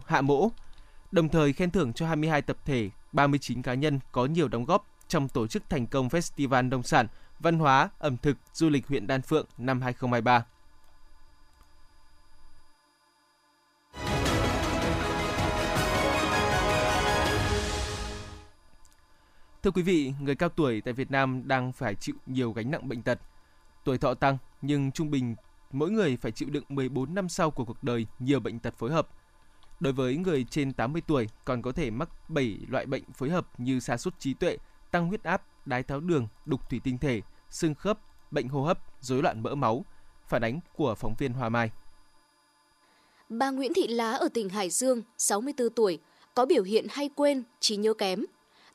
Hạ 0.05 0.21
Mỗ, 0.21 0.49
đồng 1.11 1.29
thời 1.29 1.53
khen 1.53 1.71
thưởng 1.71 1.93
cho 1.93 2.07
22 2.07 2.41
tập 2.41 2.57
thể, 2.65 2.89
39 3.11 3.61
cá 3.61 3.73
nhân 3.73 3.99
có 4.11 4.25
nhiều 4.25 4.47
đóng 4.47 4.65
góp 4.65 4.87
trong 5.07 5.29
tổ 5.29 5.47
chức 5.47 5.69
thành 5.69 5.87
công 5.87 6.07
Festival 6.07 6.69
Nông 6.69 6.83
sản 6.83 7.07
Văn 7.39 7.59
hóa, 7.59 7.89
ẩm 7.99 8.17
thực, 8.17 8.37
du 8.53 8.69
lịch 8.69 8.87
huyện 8.87 9.07
Đan 9.07 9.21
Phượng 9.21 9.45
năm 9.57 9.81
2023. 9.81 10.45
Thưa 19.63 19.71
quý 19.71 19.81
vị, 19.81 20.13
người 20.19 20.35
cao 20.35 20.49
tuổi 20.49 20.81
tại 20.81 20.93
Việt 20.93 21.11
Nam 21.11 21.47
đang 21.47 21.71
phải 21.71 21.95
chịu 21.95 22.15
nhiều 22.25 22.51
gánh 22.51 22.71
nặng 22.71 22.87
bệnh 22.87 23.01
tật. 23.01 23.19
Tuổi 23.83 23.97
thọ 23.97 24.13
tăng 24.13 24.37
nhưng 24.61 24.91
trung 24.91 25.11
bình 25.11 25.35
mỗi 25.71 25.91
người 25.91 26.17
phải 26.17 26.31
chịu 26.31 26.49
đựng 26.49 26.63
14 26.69 27.15
năm 27.15 27.29
sau 27.29 27.51
của 27.51 27.65
cuộc 27.65 27.83
đời 27.83 28.07
nhiều 28.19 28.39
bệnh 28.39 28.59
tật 28.59 28.73
phối 28.77 28.91
hợp. 28.91 29.07
Đối 29.79 29.93
với 29.93 30.17
người 30.17 30.43
trên 30.43 30.73
80 30.73 31.01
tuổi 31.07 31.29
còn 31.45 31.61
có 31.61 31.71
thể 31.71 31.91
mắc 31.91 32.29
7 32.29 32.57
loại 32.67 32.85
bệnh 32.85 33.03
phối 33.13 33.29
hợp 33.29 33.47
như 33.57 33.79
sa 33.79 33.97
sút 33.97 34.19
trí 34.19 34.33
tuệ, 34.33 34.57
tăng 34.95 35.07
huyết 35.07 35.23
áp, 35.23 35.41
đái 35.65 35.83
tháo 35.83 35.99
đường, 35.99 36.27
đục 36.45 36.69
thủy 36.69 36.81
tinh 36.83 36.97
thể, 36.97 37.21
xương 37.49 37.75
khớp, 37.75 37.99
bệnh 38.31 38.47
hô 38.47 38.63
hấp, 38.63 38.79
rối 39.01 39.21
loạn 39.21 39.43
mỡ 39.43 39.55
máu. 39.55 39.85
Phản 40.27 40.41
ánh 40.41 40.59
của 40.75 40.95
phóng 40.95 41.15
viên 41.17 41.33
Hoa 41.33 41.49
Mai. 41.49 41.71
Bà 43.29 43.49
Nguyễn 43.49 43.73
Thị 43.73 43.87
Lá 43.87 44.11
ở 44.11 44.27
tỉnh 44.33 44.49
Hải 44.49 44.69
Dương, 44.69 45.01
64 45.17 45.69
tuổi, 45.69 45.99
có 46.33 46.45
biểu 46.45 46.63
hiện 46.63 46.85
hay 46.89 47.09
quên, 47.15 47.43
trí 47.59 47.75
nhớ 47.75 47.93
kém. 47.93 48.25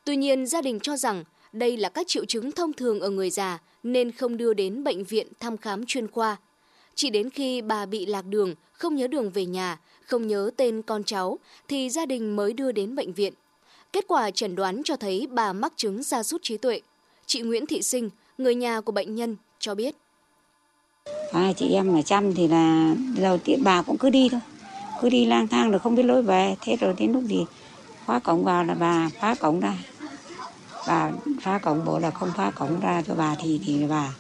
Tuy 0.05 0.17
nhiên, 0.17 0.47
gia 0.47 0.63
đình 0.63 0.81
cho 0.81 0.97
rằng 0.97 1.25
đây 1.53 1.77
là 1.77 1.89
các 1.89 2.07
triệu 2.09 2.25
chứng 2.25 2.53
thông 2.53 2.73
thường 2.73 3.01
ở 3.01 3.11
người 3.11 3.31
già 3.31 3.59
nên 3.83 4.13
không 4.13 4.37
đưa 4.37 4.55
đến 4.55 4.85
bệnh 4.85 5.05
viện 5.05 5.27
thăm 5.41 5.57
khám 5.57 5.87
chuyên 5.87 6.11
khoa. 6.11 6.37
Chỉ 6.95 7.11
đến 7.11 7.31
khi 7.31 7.63
bà 7.63 7.87
bị 7.87 8.07
lạc 8.07 8.27
đường, 8.27 8.55
không 8.73 8.95
nhớ 8.95 9.07
đường 9.07 9.31
về 9.31 9.47
nhà, 9.47 9.81
không 10.07 10.27
nhớ 10.27 10.51
tên 10.57 10.83
con 10.83 11.05
cháu 11.05 11.39
thì 11.69 11.91
gia 11.91 12.07
đình 12.07 12.37
mới 12.37 12.53
đưa 12.53 12.73
đến 12.73 12.95
bệnh 12.95 13.13
viện. 13.13 13.35
Kết 13.93 14.05
quả 14.09 14.31
chẩn 14.31 14.57
đoán 14.57 14.83
cho 14.85 14.97
thấy 14.97 15.27
bà 15.31 15.53
mắc 15.53 15.73
chứng 15.77 16.03
sa 16.03 16.23
sút 16.23 16.43
trí 16.43 16.57
tuệ. 16.57 16.81
Chị 17.27 17.41
Nguyễn 17.41 17.67
Thị 17.67 17.83
Sinh, 17.83 18.11
người 18.39 18.55
nhà 18.55 18.81
của 18.81 18.93
bệnh 18.93 19.15
nhân, 19.15 19.37
cho 19.59 19.75
biết. 19.75 19.95
À, 21.33 21.53
chị 21.57 21.69
em 21.73 21.95
ở 21.95 22.03
chăm 22.03 22.35
thì 22.35 22.49
là 22.49 22.95
đầu 23.17 23.39
tiên 23.39 23.61
bà 23.65 23.83
cũng 23.83 23.99
cứ 23.99 24.11
đi 24.11 24.29
thôi. 24.29 24.41
Cứ 25.01 25.09
đi 25.09 25.27
lang 25.27 25.49
thang 25.49 25.71
rồi 25.71 25.79
không 25.79 25.95
biết 25.95 26.03
lối 26.03 26.23
về. 26.23 26.57
Thế 26.61 26.77
rồi 26.77 26.95
đến 26.99 27.13
lúc 27.13 27.23
thì 27.29 27.45
khóa 28.07 28.19
cổng 28.19 28.45
vào 28.45 28.65
là 28.65 28.75
bà 28.75 29.11
phá 29.21 29.35
cổng 29.35 29.61
ra. 29.61 29.75
Bà 30.87 31.11
phá 31.41 31.59
cổng 31.59 31.85
bộ 31.85 31.99
là 31.99 32.11
không 32.11 32.31
phá 32.37 32.51
cổng 32.51 32.81
ra 32.81 33.03
cho 33.07 33.15
bà 33.15 33.37
thì 33.43 33.61
thì 33.65 33.87
bà 33.89 34.15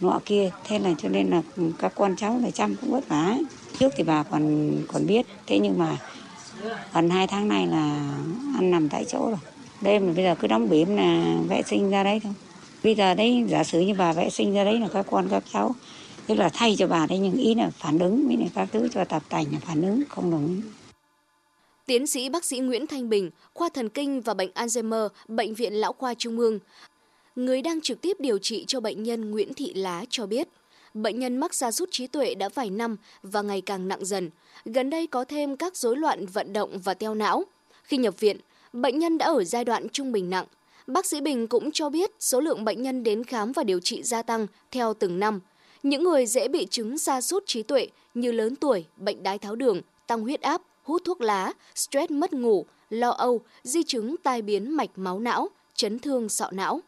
nọ 0.00 0.20
kia. 0.24 0.50
Thế 0.64 0.78
là 0.78 0.90
cho 0.98 1.08
nên 1.08 1.30
là 1.30 1.42
các 1.78 1.92
con 1.94 2.16
cháu 2.16 2.38
là 2.42 2.50
chăm 2.50 2.74
cũng 2.76 2.92
vất 2.92 3.08
vả. 3.08 3.36
Trước 3.78 3.88
thì 3.96 4.04
bà 4.04 4.22
còn 4.22 4.72
còn 4.92 5.06
biết. 5.06 5.26
Thế 5.46 5.58
nhưng 5.58 5.78
mà 5.78 5.98
gần 6.94 7.10
hai 7.10 7.26
tháng 7.26 7.48
nay 7.48 7.66
là 7.66 8.14
ăn 8.56 8.70
nằm 8.70 8.88
tại 8.88 9.04
chỗ 9.08 9.26
rồi. 9.26 9.38
Đêm 9.80 10.06
mà 10.06 10.12
bây 10.12 10.24
giờ 10.24 10.34
cứ 10.40 10.48
đóng 10.48 10.68
bỉm 10.68 10.96
là 10.96 11.36
vệ 11.48 11.62
sinh 11.62 11.90
ra 11.90 12.02
đấy 12.04 12.20
thôi. 12.24 12.32
Bây 12.84 12.94
giờ 12.94 13.14
đấy 13.14 13.44
giả 13.48 13.64
sử 13.64 13.80
như 13.80 13.94
bà 13.94 14.12
vệ 14.12 14.30
sinh 14.30 14.54
ra 14.54 14.64
đấy 14.64 14.80
là 14.80 14.88
các 14.88 15.06
con 15.10 15.28
các 15.30 15.42
cháu 15.52 15.74
tức 16.26 16.34
là 16.34 16.48
thay 16.52 16.76
cho 16.78 16.86
bà 16.86 17.06
đấy 17.06 17.18
nhưng 17.18 17.36
ý 17.36 17.54
là 17.54 17.70
phản 17.70 17.98
ứng 17.98 18.26
với 18.26 18.36
này 18.36 18.50
các 18.54 18.68
thứ 18.72 18.88
cho 18.94 19.04
tập 19.04 19.22
tành 19.28 19.46
là 19.52 19.58
phản 19.58 19.82
ứng 19.82 20.02
không 20.08 20.30
đồng 20.30 20.46
ý. 20.48 20.62
Tiến 21.86 22.06
sĩ 22.06 22.28
bác 22.28 22.44
sĩ 22.44 22.58
Nguyễn 22.58 22.86
Thanh 22.86 23.08
Bình, 23.08 23.30
khoa 23.54 23.68
thần 23.68 23.88
kinh 23.88 24.20
và 24.20 24.34
bệnh 24.34 24.50
Alzheimer, 24.54 25.08
Bệnh 25.28 25.54
viện 25.54 25.72
Lão 25.72 25.92
khoa 25.92 26.14
Trung 26.14 26.38
ương, 26.38 26.58
người 27.36 27.62
đang 27.62 27.80
trực 27.80 28.00
tiếp 28.00 28.16
điều 28.20 28.38
trị 28.38 28.64
cho 28.66 28.80
bệnh 28.80 29.02
nhân 29.02 29.30
Nguyễn 29.30 29.54
Thị 29.54 29.74
Lá 29.74 30.04
cho 30.10 30.26
biết, 30.26 30.48
bệnh 30.96 31.18
nhân 31.18 31.36
mắc 31.36 31.54
gia 31.54 31.70
sút 31.70 31.88
trí 31.92 32.06
tuệ 32.06 32.34
đã 32.34 32.48
vài 32.48 32.70
năm 32.70 32.96
và 33.22 33.42
ngày 33.42 33.60
càng 33.60 33.88
nặng 33.88 34.04
dần. 34.04 34.30
Gần 34.64 34.90
đây 34.90 35.06
có 35.06 35.24
thêm 35.24 35.56
các 35.56 35.76
rối 35.76 35.96
loạn 35.96 36.26
vận 36.26 36.52
động 36.52 36.78
và 36.84 36.94
teo 36.94 37.14
não. 37.14 37.44
Khi 37.82 37.96
nhập 37.96 38.20
viện, 38.20 38.36
bệnh 38.72 38.98
nhân 38.98 39.18
đã 39.18 39.26
ở 39.26 39.44
giai 39.44 39.64
đoạn 39.64 39.88
trung 39.88 40.12
bình 40.12 40.30
nặng. 40.30 40.46
Bác 40.86 41.06
sĩ 41.06 41.20
Bình 41.20 41.46
cũng 41.46 41.72
cho 41.72 41.88
biết 41.88 42.10
số 42.20 42.40
lượng 42.40 42.64
bệnh 42.64 42.82
nhân 42.82 43.02
đến 43.02 43.24
khám 43.24 43.52
và 43.52 43.64
điều 43.64 43.80
trị 43.80 44.02
gia 44.02 44.22
tăng 44.22 44.46
theo 44.70 44.94
từng 44.94 45.18
năm. 45.18 45.40
Những 45.82 46.04
người 46.04 46.26
dễ 46.26 46.48
bị 46.48 46.66
chứng 46.70 46.98
sa 46.98 47.20
sút 47.20 47.46
trí 47.46 47.62
tuệ 47.62 47.88
như 48.14 48.32
lớn 48.32 48.56
tuổi, 48.56 48.84
bệnh 48.96 49.22
đái 49.22 49.38
tháo 49.38 49.56
đường, 49.56 49.80
tăng 50.06 50.20
huyết 50.20 50.40
áp, 50.40 50.62
hút 50.82 51.02
thuốc 51.04 51.20
lá, 51.20 51.52
stress 51.74 52.10
mất 52.10 52.32
ngủ, 52.32 52.66
lo 52.90 53.10
âu, 53.10 53.40
di 53.62 53.82
chứng 53.82 54.16
tai 54.22 54.42
biến 54.42 54.70
mạch 54.70 54.90
máu 54.96 55.20
não, 55.20 55.48
chấn 55.74 55.98
thương 55.98 56.28
sọ 56.28 56.50
não. 56.50 56.80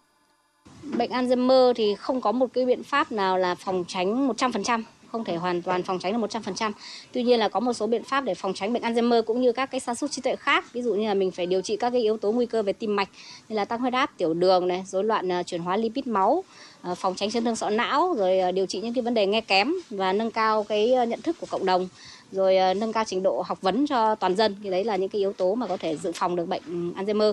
Bệnh 0.83 1.11
Alzheimer 1.11 1.73
thì 1.73 1.95
không 1.95 2.21
có 2.21 2.33
một 2.33 2.47
cái 2.53 2.67
biện 2.67 2.83
pháp 2.83 3.13
nào 3.13 3.39
là 3.39 3.55
phòng 3.55 3.85
tránh 3.89 4.29
100% 4.29 4.83
không 5.13 5.25
thể 5.25 5.37
hoàn 5.37 5.63
toàn 5.63 5.83
phòng 5.83 5.99
tránh 5.99 6.13
được 6.13 6.29
100%. 6.29 6.73
Tuy 7.13 7.23
nhiên 7.23 7.41
là 7.41 7.49
có 7.49 7.61
một 7.61 7.73
số 7.73 7.87
biện 7.87 8.05
pháp 8.05 8.21
để 8.21 8.35
phòng 8.35 8.55
tránh 8.55 8.73
bệnh 8.73 8.83
Alzheimer 8.83 9.23
cũng 9.23 9.41
như 9.41 9.53
các 9.53 9.71
cái 9.71 9.81
sa 9.81 9.95
sút 9.95 10.11
trí 10.11 10.23
tuệ 10.23 10.37
khác. 10.37 10.73
Ví 10.73 10.83
dụ 10.83 10.95
như 10.95 11.09
là 11.09 11.15
mình 11.15 11.31
phải 11.31 11.47
điều 11.47 11.61
trị 11.61 11.77
các 11.77 11.91
cái 11.91 12.03
yếu 12.03 12.17
tố 12.17 12.33
nguy 12.33 12.47
cơ 12.47 12.63
về 12.63 12.73
tim 12.73 12.97
mạch 12.97 13.09
như 13.49 13.57
là 13.57 13.65
tăng 13.65 13.81
huyết 13.81 13.93
áp, 13.93 14.11
tiểu 14.17 14.35
đường 14.35 14.69
này, 14.69 14.85
rối 14.87 15.05
loạn 15.05 15.29
uh, 15.41 15.47
chuyển 15.47 15.61
hóa 15.61 15.77
lipid 15.77 16.07
máu, 16.07 16.45
uh, 16.91 16.99
phòng 16.99 17.15
tránh 17.15 17.31
chấn 17.31 17.45
thương 17.45 17.57
sọ 17.57 17.71
não 17.71 18.15
rồi 18.19 18.41
uh, 18.49 18.55
điều 18.55 18.67
trị 18.67 18.81
những 18.81 18.95
cái 18.95 19.03
vấn 19.03 19.15
đề 19.15 19.27
nghe 19.27 19.41
kém 19.41 19.75
và 19.91 20.13
nâng 20.13 20.31
cao 20.31 20.65
cái 20.65 21.07
nhận 21.09 21.23
thức 21.23 21.37
của 21.41 21.47
cộng 21.51 21.67
đồng 21.67 21.89
rồi 22.33 22.57
ờ, 22.57 22.75
nâng 22.75 22.93
cao 22.93 23.05
trình 23.07 23.23
độ 23.23 23.43
học 23.47 23.63
vấn 23.63 23.87
cho 23.87 24.15
toàn 24.15 24.37
dân. 24.37 24.57
Thì 24.63 24.71
đấy 24.71 24.85
là 24.85 24.97
những 24.97 25.09
cái 25.09 25.19
yếu 25.21 25.33
tố 25.33 25.55
mà 25.55 25.67
có 25.67 25.77
thể 25.77 25.97
dự 25.97 26.13
phòng 26.15 26.37
được 26.37 26.49
bệnh 26.49 26.93
Alzheimer. 26.97 27.33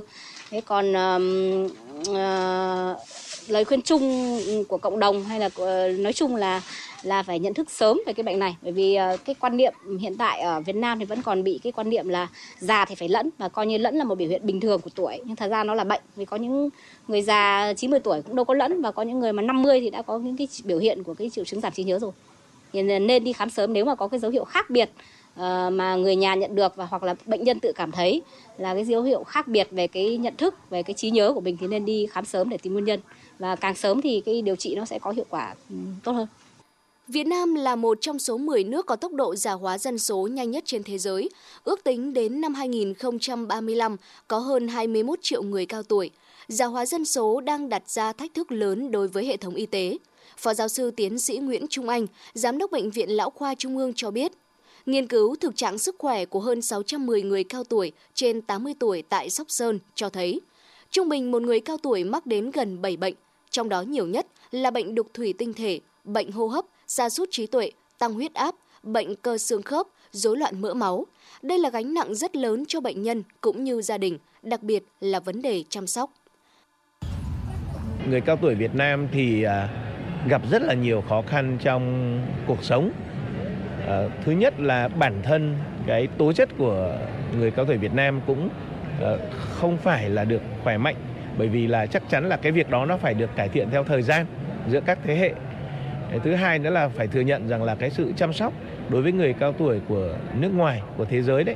Thế 0.49 0.61
còn 0.61 0.93
um, 0.93 1.65
uh, 1.99 2.97
lời 3.47 3.65
khuyên 3.65 3.81
chung 3.81 4.37
của 4.67 4.77
cộng 4.77 4.99
đồng 4.99 5.23
hay 5.23 5.39
là 5.39 5.45
uh, 5.45 5.99
nói 5.99 6.13
chung 6.13 6.35
là 6.35 6.61
là 7.03 7.23
phải 7.23 7.39
nhận 7.39 7.53
thức 7.53 7.71
sớm 7.71 8.01
về 8.05 8.13
cái 8.13 8.23
bệnh 8.23 8.39
này. 8.39 8.55
Bởi 8.61 8.71
vì 8.71 8.97
uh, 9.13 9.19
cái 9.25 9.35
quan 9.39 9.57
niệm 9.57 9.73
hiện 9.99 10.17
tại 10.17 10.41
ở 10.41 10.59
Việt 10.59 10.75
Nam 10.75 10.99
thì 10.99 11.05
vẫn 11.05 11.21
còn 11.21 11.43
bị 11.43 11.59
cái 11.63 11.71
quan 11.71 11.89
niệm 11.89 12.09
là 12.09 12.27
già 12.59 12.85
thì 12.85 12.95
phải 12.95 13.09
lẫn 13.09 13.29
và 13.37 13.49
coi 13.49 13.67
như 13.67 13.77
lẫn 13.77 13.95
là 13.95 14.03
một 14.03 14.15
biểu 14.15 14.29
hiện 14.29 14.45
bình 14.45 14.59
thường 14.59 14.81
của 14.81 14.89
tuổi. 14.95 15.21
Nhưng 15.25 15.35
thật 15.35 15.47
ra 15.47 15.63
nó 15.63 15.75
là 15.75 15.83
bệnh 15.83 16.01
vì 16.15 16.25
có 16.25 16.37
những 16.37 16.69
người 17.07 17.21
già 17.21 17.73
90 17.73 17.99
tuổi 17.99 18.21
cũng 18.21 18.35
đâu 18.35 18.45
có 18.45 18.53
lẫn 18.53 18.81
và 18.81 18.91
có 18.91 19.03
những 19.03 19.19
người 19.19 19.33
mà 19.33 19.41
50 19.41 19.79
thì 19.79 19.89
đã 19.89 20.01
có 20.01 20.17
những 20.17 20.37
cái 20.37 20.47
biểu 20.63 20.79
hiện 20.79 21.03
của 21.03 21.13
cái 21.13 21.29
triệu 21.29 21.45
chứng 21.45 21.61
giảm 21.61 21.73
trí 21.73 21.83
nhớ 21.83 21.99
rồi 21.99 22.11
thì 22.75 22.99
nên 22.99 23.23
đi 23.23 23.33
khám 23.33 23.49
sớm 23.49 23.73
nếu 23.73 23.85
mà 23.85 23.95
có 23.95 24.07
cái 24.07 24.19
dấu 24.19 24.31
hiệu 24.31 24.43
khác 24.43 24.69
biệt 24.69 24.89
ờ, 25.35 25.69
mà 25.69 25.95
người 25.95 26.15
nhà 26.15 26.35
nhận 26.35 26.55
được 26.55 26.75
và 26.75 26.85
hoặc 26.85 27.03
là 27.03 27.15
bệnh 27.25 27.43
nhân 27.43 27.59
tự 27.59 27.71
cảm 27.75 27.91
thấy 27.91 28.21
là 28.57 28.73
cái 28.73 28.85
dấu 28.85 29.03
hiệu 29.03 29.23
khác 29.23 29.47
biệt 29.47 29.67
về 29.71 29.87
cái 29.87 30.17
nhận 30.17 30.35
thức, 30.35 30.69
về 30.69 30.83
cái 30.83 30.93
trí 30.93 31.09
nhớ 31.09 31.31
của 31.33 31.41
mình 31.41 31.57
thì 31.59 31.67
nên 31.67 31.85
đi 31.85 32.07
khám 32.11 32.25
sớm 32.25 32.49
để 32.49 32.57
tìm 32.57 32.73
nguyên 32.73 32.85
nhân 32.85 32.99
và 33.39 33.55
càng 33.55 33.75
sớm 33.75 34.01
thì 34.01 34.21
cái 34.25 34.41
điều 34.41 34.55
trị 34.55 34.75
nó 34.75 34.85
sẽ 34.85 34.99
có 34.99 35.11
hiệu 35.11 35.25
quả 35.29 35.55
ừ, 35.69 35.75
tốt 36.03 36.11
hơn. 36.11 36.27
Việt 37.07 37.27
Nam 37.27 37.55
là 37.55 37.75
một 37.75 37.97
trong 38.01 38.19
số 38.19 38.37
10 38.37 38.63
nước 38.63 38.85
có 38.85 38.95
tốc 38.95 39.13
độ 39.13 39.35
già 39.35 39.53
hóa 39.53 39.77
dân 39.77 39.99
số 39.99 40.27
nhanh 40.31 40.51
nhất 40.51 40.63
trên 40.65 40.83
thế 40.83 40.97
giới. 40.97 41.29
Ước 41.63 41.83
tính 41.83 42.13
đến 42.13 42.41
năm 42.41 42.53
2035 42.53 43.95
có 44.27 44.39
hơn 44.39 44.67
21 44.67 45.19
triệu 45.21 45.43
người 45.43 45.65
cao 45.65 45.83
tuổi. 45.83 46.09
Già 46.47 46.65
hóa 46.65 46.85
dân 46.85 47.05
số 47.05 47.41
đang 47.41 47.69
đặt 47.69 47.89
ra 47.89 48.13
thách 48.13 48.33
thức 48.33 48.51
lớn 48.51 48.91
đối 48.91 49.07
với 49.07 49.25
hệ 49.25 49.37
thống 49.37 49.55
y 49.55 49.65
tế. 49.65 49.97
Phó 50.37 50.53
giáo 50.53 50.67
sư 50.67 50.91
tiến 50.91 51.19
sĩ 51.19 51.37
Nguyễn 51.37 51.65
Trung 51.69 51.89
Anh, 51.89 52.07
Giám 52.33 52.57
đốc 52.57 52.71
Bệnh 52.71 52.89
viện 52.89 53.09
Lão 53.09 53.29
khoa 53.29 53.55
Trung 53.55 53.77
ương 53.77 53.93
cho 53.95 54.11
biết, 54.11 54.31
nghiên 54.85 55.07
cứu 55.07 55.35
thực 55.35 55.55
trạng 55.55 55.77
sức 55.77 55.95
khỏe 55.99 56.25
của 56.25 56.39
hơn 56.39 56.61
610 56.61 57.21
người 57.21 57.43
cao 57.43 57.63
tuổi 57.63 57.91
trên 58.13 58.41
80 58.41 58.73
tuổi 58.79 59.03
tại 59.09 59.29
Sóc 59.29 59.49
Sơn 59.49 59.79
cho 59.95 60.09
thấy, 60.09 60.41
trung 60.91 61.09
bình 61.09 61.31
một 61.31 61.41
người 61.41 61.59
cao 61.59 61.77
tuổi 61.77 62.03
mắc 62.03 62.25
đến 62.25 62.51
gần 62.51 62.81
7 62.81 62.97
bệnh, 62.97 63.13
trong 63.49 63.69
đó 63.69 63.81
nhiều 63.81 64.07
nhất 64.07 64.27
là 64.51 64.71
bệnh 64.71 64.95
đục 64.95 65.07
thủy 65.13 65.33
tinh 65.37 65.53
thể, 65.53 65.79
bệnh 66.03 66.31
hô 66.31 66.47
hấp, 66.47 66.65
sa 66.87 67.09
sút 67.09 67.27
trí 67.31 67.47
tuệ, 67.47 67.71
tăng 67.99 68.13
huyết 68.13 68.33
áp, 68.33 68.55
bệnh 68.83 69.15
cơ 69.15 69.37
xương 69.37 69.61
khớp, 69.61 69.87
rối 70.11 70.37
loạn 70.37 70.61
mỡ 70.61 70.73
máu. 70.73 71.05
Đây 71.41 71.59
là 71.59 71.69
gánh 71.69 71.93
nặng 71.93 72.15
rất 72.15 72.35
lớn 72.35 72.63
cho 72.67 72.81
bệnh 72.81 73.03
nhân 73.03 73.23
cũng 73.41 73.63
như 73.63 73.81
gia 73.81 73.97
đình, 73.97 74.17
đặc 74.41 74.63
biệt 74.63 74.83
là 75.01 75.19
vấn 75.19 75.41
đề 75.41 75.63
chăm 75.69 75.87
sóc. 75.87 76.11
Người 78.09 78.21
cao 78.21 78.37
tuổi 78.41 78.55
Việt 78.55 78.75
Nam 78.75 79.07
thì 79.13 79.43
à, 79.43 79.84
gặp 80.27 80.41
rất 80.49 80.61
là 80.61 80.73
nhiều 80.73 81.03
khó 81.09 81.21
khăn 81.21 81.57
trong 81.59 82.19
cuộc 82.47 82.63
sống. 82.63 82.91
À, 83.87 84.03
thứ 84.25 84.31
nhất 84.31 84.59
là 84.59 84.87
bản 84.87 85.13
thân 85.23 85.55
cái 85.87 86.07
tố 86.17 86.33
chất 86.33 86.49
của 86.57 86.97
người 87.37 87.51
cao 87.51 87.65
tuổi 87.65 87.77
Việt 87.77 87.93
Nam 87.93 88.21
cũng 88.27 88.49
à, 89.01 89.11
không 89.49 89.77
phải 89.77 90.09
là 90.09 90.25
được 90.25 90.41
khỏe 90.63 90.77
mạnh 90.77 90.95
bởi 91.37 91.47
vì 91.47 91.67
là 91.67 91.85
chắc 91.85 92.03
chắn 92.09 92.29
là 92.29 92.37
cái 92.37 92.51
việc 92.51 92.69
đó 92.69 92.85
nó 92.85 92.97
phải 92.97 93.13
được 93.13 93.35
cải 93.35 93.49
thiện 93.49 93.69
theo 93.71 93.83
thời 93.83 94.01
gian 94.01 94.25
giữa 94.69 94.81
các 94.81 94.99
thế 95.03 95.15
hệ 95.15 95.33
thứ 96.23 96.35
hai 96.35 96.59
nữa 96.59 96.69
là 96.69 96.87
phải 96.87 97.07
thừa 97.07 97.21
nhận 97.21 97.47
rằng 97.47 97.63
là 97.63 97.75
cái 97.75 97.89
sự 97.89 98.13
chăm 98.15 98.33
sóc 98.33 98.53
đối 98.89 99.01
với 99.01 99.11
người 99.11 99.33
cao 99.33 99.53
tuổi 99.53 99.79
của 99.87 100.15
nước 100.39 100.49
ngoài 100.53 100.81
của 100.97 101.05
thế 101.05 101.21
giới 101.21 101.43
đấy 101.43 101.55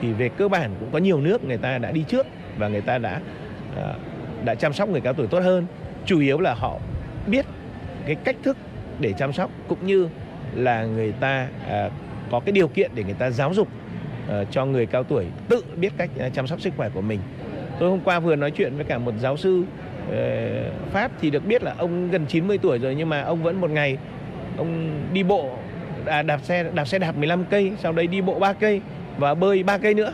thì 0.00 0.12
về 0.12 0.28
cơ 0.28 0.48
bản 0.48 0.70
cũng 0.80 0.88
có 0.92 0.98
nhiều 0.98 1.20
nước 1.20 1.44
người 1.44 1.56
ta 1.56 1.78
đã 1.78 1.90
đi 1.90 2.04
trước 2.08 2.26
và 2.58 2.68
người 2.68 2.80
ta 2.80 2.98
đã 2.98 3.20
ờ, 3.76 3.94
đã 4.44 4.54
chăm 4.54 4.72
sóc 4.72 4.88
người 4.88 5.00
cao 5.00 5.12
tuổi 5.12 5.26
tốt 5.26 5.38
hơn 5.38 5.66
chủ 6.06 6.20
yếu 6.20 6.40
là 6.40 6.54
họ 6.54 6.78
biết 7.26 7.46
cái 8.14 8.24
cách 8.24 8.36
thức 8.42 8.56
để 9.00 9.12
chăm 9.12 9.32
sóc 9.32 9.50
cũng 9.68 9.86
như 9.86 10.08
là 10.54 10.84
người 10.84 11.12
ta 11.12 11.48
à, 11.68 11.90
có 12.30 12.40
cái 12.40 12.52
điều 12.52 12.68
kiện 12.68 12.90
để 12.94 13.04
người 13.04 13.14
ta 13.14 13.30
giáo 13.30 13.54
dục 13.54 13.68
à, 14.28 14.44
cho 14.50 14.64
người 14.64 14.86
cao 14.86 15.04
tuổi 15.04 15.26
tự 15.48 15.64
biết 15.76 15.92
cách 15.96 16.10
à, 16.18 16.28
chăm 16.28 16.46
sóc 16.46 16.60
sức 16.60 16.72
khỏe 16.76 16.88
của 16.94 17.00
mình. 17.00 17.20
Tôi 17.78 17.90
hôm 17.90 18.00
qua 18.04 18.20
vừa 18.20 18.36
nói 18.36 18.50
chuyện 18.50 18.76
với 18.76 18.84
cả 18.84 18.98
một 18.98 19.14
giáo 19.20 19.36
sư 19.36 19.64
ờ, 20.10 20.70
Pháp 20.92 21.12
thì 21.20 21.30
được 21.30 21.46
biết 21.46 21.62
là 21.62 21.74
ông 21.78 22.10
gần 22.10 22.26
90 22.26 22.58
tuổi 22.58 22.78
rồi 22.78 22.94
nhưng 22.94 23.08
mà 23.08 23.22
ông 23.22 23.42
vẫn 23.42 23.60
một 23.60 23.70
ngày 23.70 23.98
ông 24.56 25.00
đi 25.12 25.22
bộ 25.22 25.50
à, 26.06 26.22
đạp 26.22 26.38
xe 26.42 26.64
đạp 26.74 26.84
xe 26.84 26.98
đạp 26.98 27.16
15 27.16 27.44
cây 27.44 27.72
sau 27.78 27.92
đấy 27.92 28.06
đi 28.06 28.20
bộ 28.20 28.38
3 28.38 28.52
cây 28.52 28.80
và 29.18 29.34
bơi 29.34 29.62
3 29.62 29.78
cây 29.78 29.94
nữa. 29.94 30.12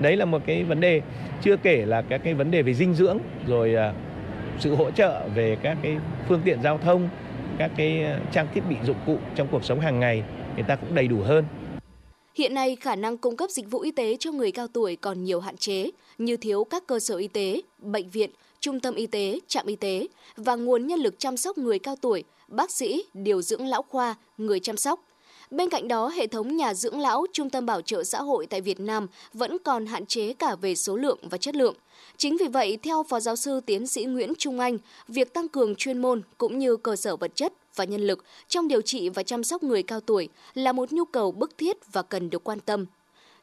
Đấy 0.00 0.16
là 0.16 0.24
một 0.24 0.42
cái 0.46 0.64
vấn 0.64 0.80
đề 0.80 1.00
chưa 1.42 1.56
kể 1.56 1.86
là 1.86 2.02
các 2.02 2.20
cái 2.24 2.34
vấn 2.34 2.50
đề 2.50 2.62
về 2.62 2.74
dinh 2.74 2.94
dưỡng 2.94 3.18
rồi 3.46 3.74
à, 3.74 3.92
sự 4.60 4.74
hỗ 4.74 4.90
trợ 4.90 5.28
về 5.34 5.56
các 5.62 5.76
cái 5.82 5.96
phương 6.28 6.40
tiện 6.44 6.62
giao 6.62 6.78
thông 6.78 7.08
các 7.58 7.70
cái 7.76 8.02
ờ, 8.04 8.20
trang 8.32 8.48
thiết 8.54 8.60
bị 8.68 8.76
dụng 8.86 8.96
cụ 9.06 9.18
trong 9.36 9.48
cuộc 9.50 9.64
sống 9.64 9.80
hàng 9.80 10.00
ngày 10.00 10.22
người 10.54 10.64
ta 10.68 10.76
cũng 10.76 10.94
đầy 10.94 11.08
đủ 11.08 11.16
hơn 11.24 11.44
Hiện 12.34 12.54
nay, 12.54 12.76
khả 12.76 12.96
năng 12.96 13.16
cung 13.16 13.36
cấp 13.36 13.50
dịch 13.50 13.70
vụ 13.70 13.80
y 13.80 13.90
tế 13.90 14.16
cho 14.20 14.32
người 14.32 14.52
cao 14.52 14.66
tuổi 14.68 14.96
còn 14.96 15.24
nhiều 15.24 15.40
hạn 15.40 15.56
chế, 15.56 15.90
như 16.18 16.36
thiếu 16.36 16.64
các 16.64 16.86
cơ 16.86 17.00
sở 17.00 17.16
y 17.16 17.28
tế, 17.28 17.60
bệnh 17.78 18.10
viện, 18.10 18.30
trung 18.60 18.80
tâm 18.80 18.94
y 18.94 19.06
tế, 19.06 19.38
trạm 19.48 19.66
y 19.66 19.76
tế 19.76 20.06
và 20.36 20.54
nguồn 20.54 20.86
nhân 20.86 21.00
lực 21.00 21.14
chăm 21.18 21.36
sóc 21.36 21.58
người 21.58 21.78
cao 21.78 21.96
tuổi, 22.00 22.24
bác 22.48 22.70
sĩ, 22.70 23.04
điều 23.14 23.42
dưỡng 23.42 23.66
lão 23.66 23.82
khoa, 23.82 24.14
người 24.38 24.60
chăm 24.60 24.76
sóc. 24.76 25.00
Bên 25.50 25.68
cạnh 25.68 25.88
đó, 25.88 26.08
hệ 26.08 26.26
thống 26.26 26.56
nhà 26.56 26.74
dưỡng 26.74 27.00
lão, 27.00 27.26
trung 27.32 27.50
tâm 27.50 27.66
bảo 27.66 27.82
trợ 27.82 28.04
xã 28.04 28.22
hội 28.22 28.46
tại 28.46 28.60
Việt 28.60 28.80
Nam 28.80 29.06
vẫn 29.34 29.56
còn 29.64 29.86
hạn 29.86 30.06
chế 30.06 30.32
cả 30.32 30.56
về 30.56 30.74
số 30.74 30.96
lượng 30.96 31.18
và 31.22 31.38
chất 31.38 31.56
lượng. 31.56 31.74
Chính 32.16 32.36
vì 32.36 32.46
vậy, 32.46 32.78
theo 32.82 33.02
Phó 33.02 33.20
Giáo 33.20 33.36
sư 33.36 33.60
Tiến 33.66 33.86
sĩ 33.86 34.04
Nguyễn 34.04 34.32
Trung 34.38 34.60
Anh, 34.60 34.78
việc 35.08 35.34
tăng 35.34 35.48
cường 35.48 35.74
chuyên 35.74 35.98
môn 35.98 36.22
cũng 36.38 36.58
như 36.58 36.76
cơ 36.76 36.96
sở 36.96 37.16
vật 37.16 37.32
chất 37.34 37.52
và 37.74 37.84
nhân 37.84 38.06
lực 38.06 38.24
trong 38.48 38.68
điều 38.68 38.80
trị 38.80 39.08
và 39.08 39.22
chăm 39.22 39.44
sóc 39.44 39.62
người 39.62 39.82
cao 39.82 40.00
tuổi 40.00 40.28
là 40.54 40.72
một 40.72 40.92
nhu 40.92 41.04
cầu 41.04 41.32
bức 41.32 41.58
thiết 41.58 41.92
và 41.92 42.02
cần 42.02 42.30
được 42.30 42.44
quan 42.44 42.60
tâm. 42.60 42.86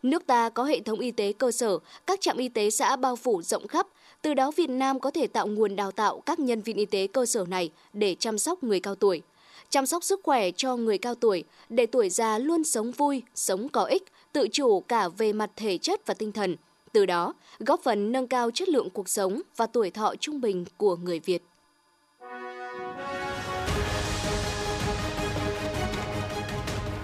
Nước 0.03 0.27
ta 0.27 0.49
có 0.49 0.63
hệ 0.63 0.79
thống 0.79 0.99
y 0.99 1.11
tế 1.11 1.33
cơ 1.33 1.51
sở, 1.51 1.79
các 2.07 2.21
trạm 2.21 2.37
y 2.37 2.49
tế 2.49 2.69
xã 2.69 2.95
bao 2.95 3.15
phủ 3.15 3.41
rộng 3.41 3.67
khắp, 3.67 3.87
từ 4.21 4.33
đó 4.33 4.51
Việt 4.55 4.69
Nam 4.69 4.99
có 4.99 5.11
thể 5.11 5.27
tạo 5.27 5.47
nguồn 5.47 5.75
đào 5.75 5.91
tạo 5.91 6.21
các 6.25 6.39
nhân 6.39 6.61
viên 6.61 6.77
y 6.77 6.85
tế 6.85 7.07
cơ 7.07 7.25
sở 7.25 7.45
này 7.49 7.71
để 7.93 8.15
chăm 8.15 8.37
sóc 8.37 8.63
người 8.63 8.79
cao 8.79 8.95
tuổi. 8.95 9.21
Chăm 9.69 9.85
sóc 9.85 10.03
sức 10.03 10.19
khỏe 10.23 10.51
cho 10.51 10.75
người 10.75 10.97
cao 10.97 11.15
tuổi 11.15 11.43
để 11.69 11.85
tuổi 11.85 12.09
già 12.09 12.37
luôn 12.39 12.63
sống 12.63 12.91
vui, 12.91 13.23
sống 13.35 13.69
có 13.69 13.83
ích, 13.83 14.03
tự 14.33 14.47
chủ 14.51 14.79
cả 14.79 15.07
về 15.07 15.33
mặt 15.33 15.49
thể 15.55 15.77
chất 15.77 16.05
và 16.05 16.13
tinh 16.13 16.31
thần. 16.31 16.55
Từ 16.91 17.05
đó, 17.05 17.33
góp 17.59 17.83
phần 17.83 18.11
nâng 18.11 18.27
cao 18.27 18.51
chất 18.51 18.69
lượng 18.69 18.89
cuộc 18.89 19.09
sống 19.09 19.41
và 19.55 19.65
tuổi 19.67 19.91
thọ 19.91 20.15
trung 20.15 20.41
bình 20.41 20.65
của 20.77 20.95
người 20.95 21.19
Việt. 21.19 21.43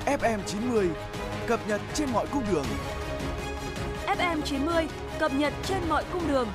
FM 0.05 0.39
90 0.47 0.89
cập 1.47 1.59
nhật 1.67 1.81
trên 1.93 2.09
mọi 2.13 2.25
cung 2.33 2.43
đường. 2.51 2.65
FM 4.07 4.41
90 4.41 4.87
cập 5.19 5.33
nhật 5.33 5.53
trên 5.63 5.77
mọi 5.89 6.03
cung 6.13 6.27
đường. 6.27 6.47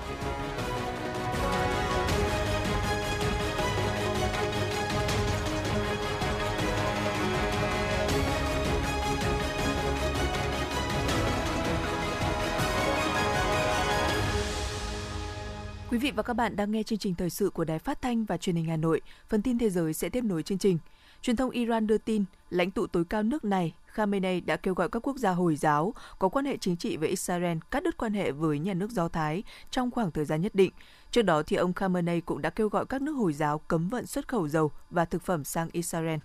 Quý 15.90 15.98
vị 15.98 16.10
và 16.10 16.22
các 16.22 16.34
bạn 16.34 16.56
đang 16.56 16.70
nghe 16.70 16.82
chương 16.82 16.98
trình 16.98 17.14
thời 17.14 17.30
sự 17.30 17.50
của 17.50 17.64
Đài 17.64 17.78
Phát 17.78 18.02
thanh 18.02 18.24
và 18.24 18.36
Truyền 18.36 18.56
hình 18.56 18.64
Hà 18.64 18.76
Nội. 18.76 19.00
Phần 19.28 19.42
tin 19.42 19.58
thế 19.58 19.70
giới 19.70 19.94
sẽ 19.94 20.08
tiếp 20.08 20.24
nối 20.24 20.42
chương 20.42 20.58
trình. 20.58 20.78
Truyền 21.22 21.36
thông 21.36 21.50
Iran 21.50 21.86
đưa 21.86 21.98
tin, 21.98 22.24
lãnh 22.50 22.70
tụ 22.70 22.86
tối 22.86 23.04
cao 23.04 23.22
nước 23.22 23.44
này 23.44 23.74
Khamenei 23.86 24.40
đã 24.40 24.56
kêu 24.56 24.74
gọi 24.74 24.88
các 24.88 25.08
quốc 25.08 25.16
gia 25.16 25.30
Hồi 25.30 25.56
giáo 25.56 25.94
có 26.18 26.28
quan 26.28 26.44
hệ 26.44 26.56
chính 26.56 26.76
trị 26.76 26.96
với 26.96 27.08
Israel 27.08 27.58
cắt 27.70 27.82
đứt 27.82 27.96
quan 27.96 28.12
hệ 28.12 28.30
với 28.32 28.58
nhà 28.58 28.74
nước 28.74 28.90
Do 28.90 29.08
Thái 29.08 29.42
trong 29.70 29.90
khoảng 29.90 30.10
thời 30.10 30.24
gian 30.24 30.40
nhất 30.40 30.54
định. 30.54 30.72
Trước 31.10 31.22
đó 31.22 31.42
thì 31.42 31.56
ông 31.56 31.72
Khamenei 31.72 32.20
cũng 32.20 32.42
đã 32.42 32.50
kêu 32.50 32.68
gọi 32.68 32.86
các 32.86 33.02
nước 33.02 33.12
Hồi 33.12 33.32
giáo 33.32 33.58
cấm 33.58 33.88
vận 33.88 34.06
xuất 34.06 34.28
khẩu 34.28 34.48
dầu 34.48 34.70
và 34.90 35.04
thực 35.04 35.22
phẩm 35.22 35.44
sang 35.44 35.68
Israel. 35.72 36.18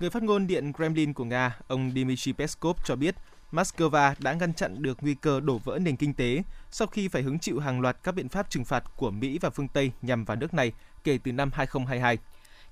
Người 0.00 0.10
phát 0.10 0.22
ngôn 0.22 0.46
Điện 0.46 0.72
Kremlin 0.72 1.12
của 1.12 1.24
Nga, 1.24 1.56
ông 1.68 1.90
Dmitry 1.94 2.32
Peskov 2.32 2.76
cho 2.84 2.96
biết 2.96 3.14
Moscow 3.52 4.14
đã 4.18 4.32
ngăn 4.32 4.54
chặn 4.54 4.82
được 4.82 4.98
nguy 5.00 5.14
cơ 5.14 5.40
đổ 5.40 5.58
vỡ 5.58 5.78
nền 5.78 5.96
kinh 5.96 6.14
tế 6.14 6.42
sau 6.70 6.88
khi 6.88 7.08
phải 7.08 7.22
hứng 7.22 7.38
chịu 7.38 7.58
hàng 7.58 7.80
loạt 7.80 7.96
các 8.02 8.14
biện 8.14 8.28
pháp 8.28 8.50
trừng 8.50 8.64
phạt 8.64 8.84
của 8.96 9.10
Mỹ 9.10 9.38
và 9.40 9.50
phương 9.50 9.68
Tây 9.68 9.92
nhằm 10.02 10.24
vào 10.24 10.36
nước 10.36 10.54
này 10.54 10.72
kể 11.04 11.18
từ 11.24 11.32
năm 11.32 11.50
2022. 11.54 12.18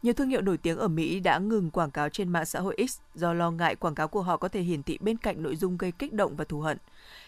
Nhiều 0.03 0.15
thương 0.15 0.29
hiệu 0.29 0.41
nổi 0.41 0.59
tiếng 0.59 0.79
ở 0.79 0.89
Mỹ 0.89 1.21
đã 1.21 1.39
ngừng 1.39 1.71
quảng 1.71 1.91
cáo 1.91 2.09
trên 2.09 2.29
mạng 2.29 2.45
xã 2.45 2.61
hội 2.61 2.77
X 2.89 2.99
do 3.15 3.33
lo 3.33 3.51
ngại 3.51 3.77
quảng 3.77 3.95
cáo 3.95 4.09
của 4.09 4.23
họ 4.23 4.37
có 4.37 4.49
thể 4.49 4.61
hiển 4.61 4.83
thị 4.83 4.99
bên 5.01 5.17
cạnh 5.17 5.43
nội 5.43 5.57
dung 5.57 5.77
gây 5.77 5.93
kích 5.93 6.13
động 6.13 6.37
và 6.37 6.45
thù 6.45 6.61
hận. 6.61 6.79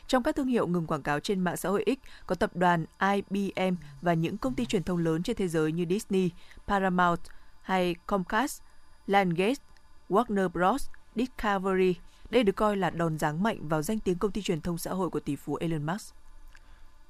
Trong 0.07 0.23
các 0.23 0.37
thương 0.37 0.47
hiệu 0.47 0.67
ngừng 0.67 0.87
quảng 0.87 1.03
cáo 1.03 1.21
trên 1.21 1.41
mạng 1.41 1.57
xã 1.57 1.69
hội 1.69 1.85
X 1.87 2.27
có 2.27 2.35
tập 2.35 2.51
đoàn 2.55 2.85
IBM 3.01 3.75
và 4.03 4.15
những 4.15 4.39
công 4.39 4.55
ty 4.55 4.67
truyền 4.67 4.83
thông 4.83 4.99
lớn 4.99 5.23
trên 5.23 5.37
thế 5.37 5.49
giới 5.49 5.73
như 5.73 5.87
Disney, 5.91 6.31
Paramount 6.67 7.21
hay 7.63 7.95
Comcast, 8.07 8.63
Lionsgate, 9.07 9.63
Warner 10.09 10.49
Bros, 10.49 10.89
Discovery. 11.17 11.95
Đây 12.31 12.43
được 12.45 12.57
coi 12.57 12.77
là 12.77 12.91
đòn 12.91 13.19
giáng 13.19 13.43
mạnh 13.43 13.69
vào 13.69 13.83
danh 13.83 13.99
tiếng 13.99 14.19
công 14.19 14.33
ty 14.33 14.43
truyền 14.43 14.61
thông 14.61 14.79
xã 14.79 14.93
hội 14.93 15.11
của 15.11 15.21
tỷ 15.21 15.37
phú 15.37 15.57
Elon 15.57 15.87
Musk. 15.87 16.15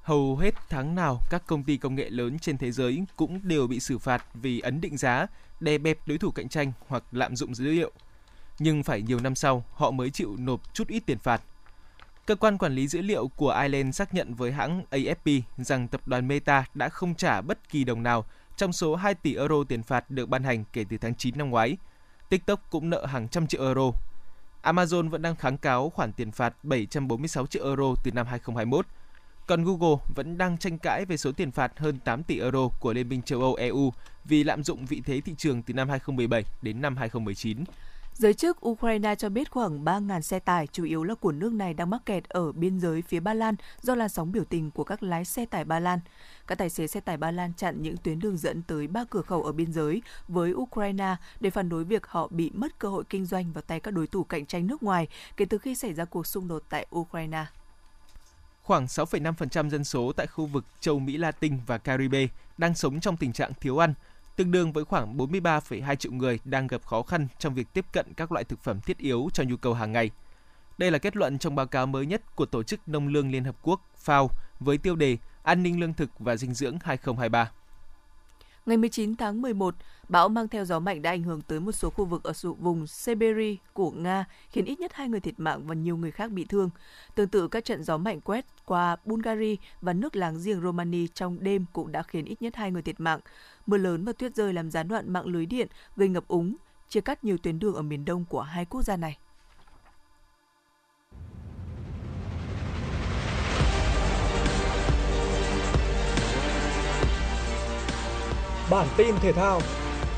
Hầu 0.01 0.37
hết 0.37 0.55
tháng 0.69 0.95
nào, 0.95 1.19
các 1.29 1.43
công 1.47 1.63
ty 1.63 1.77
công 1.77 1.95
nghệ 1.95 2.09
lớn 2.09 2.39
trên 2.39 2.57
thế 2.57 2.71
giới 2.71 3.03
cũng 3.15 3.39
đều 3.43 3.67
bị 3.67 3.79
xử 3.79 3.97
phạt 3.97 4.25
vì 4.33 4.59
ấn 4.59 4.81
định 4.81 4.97
giá, 4.97 5.27
đè 5.59 5.77
bẹp 5.77 5.97
đối 6.05 6.17
thủ 6.17 6.31
cạnh 6.31 6.49
tranh 6.49 6.71
hoặc 6.87 7.03
lạm 7.11 7.35
dụng 7.35 7.55
dữ 7.55 7.65
liệu. 7.65 7.91
nhưng 8.59 8.83
phải 8.83 9.01
nhiều 9.01 9.19
năm 9.19 9.35
sau 9.35 9.63
họ 9.73 9.91
mới 9.91 10.09
chịu 10.09 10.35
nộp 10.39 10.73
chút 10.73 10.87
ít 10.87 11.03
tiền 11.05 11.17
phạt. 11.17 11.41
Cơ 12.25 12.35
quan 12.35 12.57
quản 12.57 12.75
lý 12.75 12.87
dữ 12.87 13.01
liệu 13.01 13.27
của 13.27 13.51
Ireland 13.61 13.95
xác 13.95 14.13
nhận 14.13 14.33
với 14.33 14.51
hãng 14.51 14.83
AFP 14.91 15.41
rằng 15.57 15.87
tập 15.87 16.01
đoàn 16.05 16.27
Meta 16.27 16.65
đã 16.73 16.89
không 16.89 17.15
trả 17.15 17.41
bất 17.41 17.69
kỳ 17.69 17.83
đồng 17.83 18.03
nào 18.03 18.25
trong 18.57 18.73
số 18.73 18.95
2 18.95 19.15
tỷ 19.15 19.35
euro 19.35 19.55
tiền 19.67 19.83
phạt 19.83 20.11
được 20.11 20.29
ban 20.29 20.43
hành 20.43 20.63
kể 20.73 20.85
từ 20.89 20.97
tháng 20.97 21.15
9 21.15 21.37
năm 21.37 21.49
ngoái. 21.49 21.77
TikTok 22.29 22.69
cũng 22.69 22.89
nợ 22.89 23.05
hàng 23.05 23.27
trăm 23.27 23.47
triệu 23.47 23.61
euro. 23.61 23.91
Amazon 24.63 25.09
vẫn 25.09 25.21
đang 25.21 25.35
kháng 25.35 25.57
cáo 25.57 25.89
khoản 25.89 26.13
tiền 26.13 26.31
phạt 26.31 26.53
746 26.63 27.47
triệu 27.47 27.65
euro 27.65 27.95
từ 28.03 28.11
năm 28.11 28.27
2021. 28.27 28.85
Còn 29.47 29.63
Google 29.63 29.97
vẫn 30.15 30.37
đang 30.37 30.57
tranh 30.57 30.77
cãi 30.77 31.05
về 31.05 31.17
số 31.17 31.31
tiền 31.31 31.51
phạt 31.51 31.79
hơn 31.79 31.99
8 31.99 32.23
tỷ 32.23 32.39
euro 32.39 32.67
của 32.79 32.93
Liên 32.93 33.09
minh 33.09 33.21
châu 33.21 33.41
Âu 33.41 33.55
EU 33.55 33.93
vì 34.25 34.43
lạm 34.43 34.63
dụng 34.63 34.85
vị 34.85 35.01
thế 35.05 35.21
thị 35.21 35.33
trường 35.37 35.61
từ 35.61 35.73
năm 35.73 35.89
2017 35.89 36.43
đến 36.61 36.81
năm 36.81 36.97
2019. 36.97 37.63
Giới 38.19 38.33
chức 38.33 38.67
Ukraine 38.67 39.15
cho 39.15 39.29
biết 39.29 39.51
khoảng 39.51 39.85
3.000 39.85 40.21
xe 40.21 40.39
tải, 40.39 40.67
chủ 40.67 40.83
yếu 40.83 41.03
là 41.03 41.15
của 41.15 41.31
nước 41.31 41.53
này 41.53 41.73
đang 41.73 41.89
mắc 41.89 42.01
kẹt 42.05 42.29
ở 42.29 42.51
biên 42.51 42.79
giới 42.79 43.01
phía 43.01 43.19
Ba 43.19 43.33
Lan 43.33 43.55
do 43.81 43.95
làn 43.95 44.09
sóng 44.09 44.31
biểu 44.31 44.43
tình 44.43 44.71
của 44.71 44.83
các 44.83 45.03
lái 45.03 45.25
xe 45.25 45.45
tải 45.45 45.65
Ba 45.65 45.79
Lan. 45.79 45.99
Các 46.47 46.57
tài 46.57 46.69
xế 46.69 46.87
xe 46.87 46.99
tải 46.99 47.17
Ba 47.17 47.31
Lan 47.31 47.53
chặn 47.57 47.81
những 47.81 47.97
tuyến 47.97 48.19
đường 48.19 48.37
dẫn 48.37 48.61
tới 48.61 48.87
ba 48.87 49.03
cửa 49.09 49.21
khẩu 49.21 49.43
ở 49.43 49.51
biên 49.51 49.73
giới 49.73 50.01
với 50.27 50.53
Ukraine 50.53 51.15
để 51.39 51.49
phản 51.49 51.69
đối 51.69 51.83
việc 51.83 52.07
họ 52.07 52.27
bị 52.31 52.51
mất 52.53 52.79
cơ 52.79 52.89
hội 52.89 53.03
kinh 53.09 53.25
doanh 53.25 53.53
vào 53.53 53.61
tay 53.61 53.79
các 53.79 53.91
đối 53.91 54.07
thủ 54.07 54.23
cạnh 54.23 54.45
tranh 54.45 54.67
nước 54.67 54.83
ngoài 54.83 55.07
kể 55.37 55.45
từ 55.45 55.57
khi 55.57 55.75
xảy 55.75 55.93
ra 55.93 56.05
cuộc 56.05 56.27
xung 56.27 56.47
đột 56.47 56.63
tại 56.69 56.85
Ukraine. 56.95 57.45
Khoảng 58.63 58.85
6,5% 58.85 59.69
dân 59.69 59.83
số 59.83 60.11
tại 60.11 60.27
khu 60.27 60.45
vực 60.45 60.65
châu 60.79 60.99
Mỹ 60.99 61.17
Latin 61.17 61.57
và 61.67 61.77
Caribe 61.77 62.27
đang 62.57 62.75
sống 62.75 62.99
trong 62.99 63.17
tình 63.17 63.33
trạng 63.33 63.51
thiếu 63.53 63.77
ăn, 63.77 63.93
tương 64.39 64.51
đương 64.51 64.71
với 64.71 64.85
khoảng 64.85 65.17
43,2 65.17 65.95
triệu 65.95 66.11
người 66.11 66.39
đang 66.45 66.67
gặp 66.67 66.85
khó 66.85 67.01
khăn 67.01 67.27
trong 67.39 67.53
việc 67.53 67.67
tiếp 67.73 67.85
cận 67.93 68.05
các 68.13 68.31
loại 68.31 68.43
thực 68.43 68.63
phẩm 68.63 68.81
thiết 68.81 68.97
yếu 68.97 69.29
cho 69.33 69.43
nhu 69.43 69.57
cầu 69.57 69.73
hàng 69.73 69.91
ngày. 69.91 70.11
Đây 70.77 70.91
là 70.91 70.97
kết 70.97 71.15
luận 71.15 71.39
trong 71.39 71.55
báo 71.55 71.65
cáo 71.65 71.85
mới 71.85 72.05
nhất 72.05 72.35
của 72.35 72.45
Tổ 72.45 72.63
chức 72.63 72.87
Nông 72.87 73.07
lương 73.07 73.31
Liên 73.31 73.43
Hợp 73.43 73.55
Quốc 73.61 73.81
FAO 74.05 74.27
với 74.59 74.77
tiêu 74.77 74.95
đề 74.95 75.17
An 75.43 75.63
ninh 75.63 75.79
lương 75.79 75.93
thực 75.93 76.19
và 76.19 76.35
dinh 76.35 76.53
dưỡng 76.53 76.77
2023. 76.83 77.51
Ngày 78.65 78.77
19 78.77 79.15
tháng 79.15 79.41
11, 79.41 79.75
bão 80.09 80.29
mang 80.29 80.47
theo 80.47 80.65
gió 80.65 80.79
mạnh 80.79 81.01
đã 81.01 81.09
ảnh 81.09 81.23
hưởng 81.23 81.41
tới 81.41 81.59
một 81.59 81.71
số 81.71 81.89
khu 81.89 82.05
vực 82.05 82.23
ở 82.23 82.33
vùng 82.43 82.87
Siberia 82.87 83.55
của 83.73 83.91
Nga, 83.91 84.25
khiến 84.49 84.65
ít 84.65 84.79
nhất 84.79 84.93
hai 84.93 85.09
người 85.09 85.19
thiệt 85.19 85.39
mạng 85.39 85.67
và 85.67 85.75
nhiều 85.75 85.97
người 85.97 86.11
khác 86.11 86.31
bị 86.31 86.45
thương. 86.45 86.69
Tương 87.15 87.27
tự 87.27 87.47
các 87.47 87.65
trận 87.65 87.83
gió 87.83 87.97
mạnh 87.97 88.21
quét 88.21 88.45
qua 88.65 88.95
Bulgaria 89.05 89.55
và 89.81 89.93
nước 89.93 90.15
láng 90.15 90.39
giềng 90.43 90.61
Romania 90.61 91.07
trong 91.13 91.37
đêm 91.43 91.65
cũng 91.73 91.91
đã 91.91 92.03
khiến 92.03 92.25
ít 92.25 92.41
nhất 92.41 92.55
hai 92.55 92.71
người 92.71 92.81
thiệt 92.81 92.99
mạng. 92.99 93.19
Mưa 93.65 93.77
lớn 93.77 94.05
và 94.05 94.13
tuyết 94.13 94.35
rơi 94.35 94.53
làm 94.53 94.71
gián 94.71 94.87
đoạn 94.87 95.13
mạng 95.13 95.25
lưới 95.25 95.45
điện, 95.45 95.67
gây 95.95 96.09
ngập 96.09 96.27
úng, 96.27 96.55
chia 96.89 97.01
cắt 97.01 97.23
nhiều 97.23 97.37
tuyến 97.37 97.59
đường 97.59 97.75
ở 97.75 97.81
miền 97.81 98.05
đông 98.05 98.25
của 98.29 98.41
hai 98.41 98.65
quốc 98.65 98.81
gia 98.81 98.97
này. 98.97 99.17
Bản 108.71 108.87
tin 108.97 109.15
thể 109.21 109.31
thao. 109.31 109.61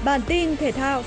Bản 0.06 0.22
tin 0.28 0.58
thể 0.58 0.72
thao. 0.72 1.04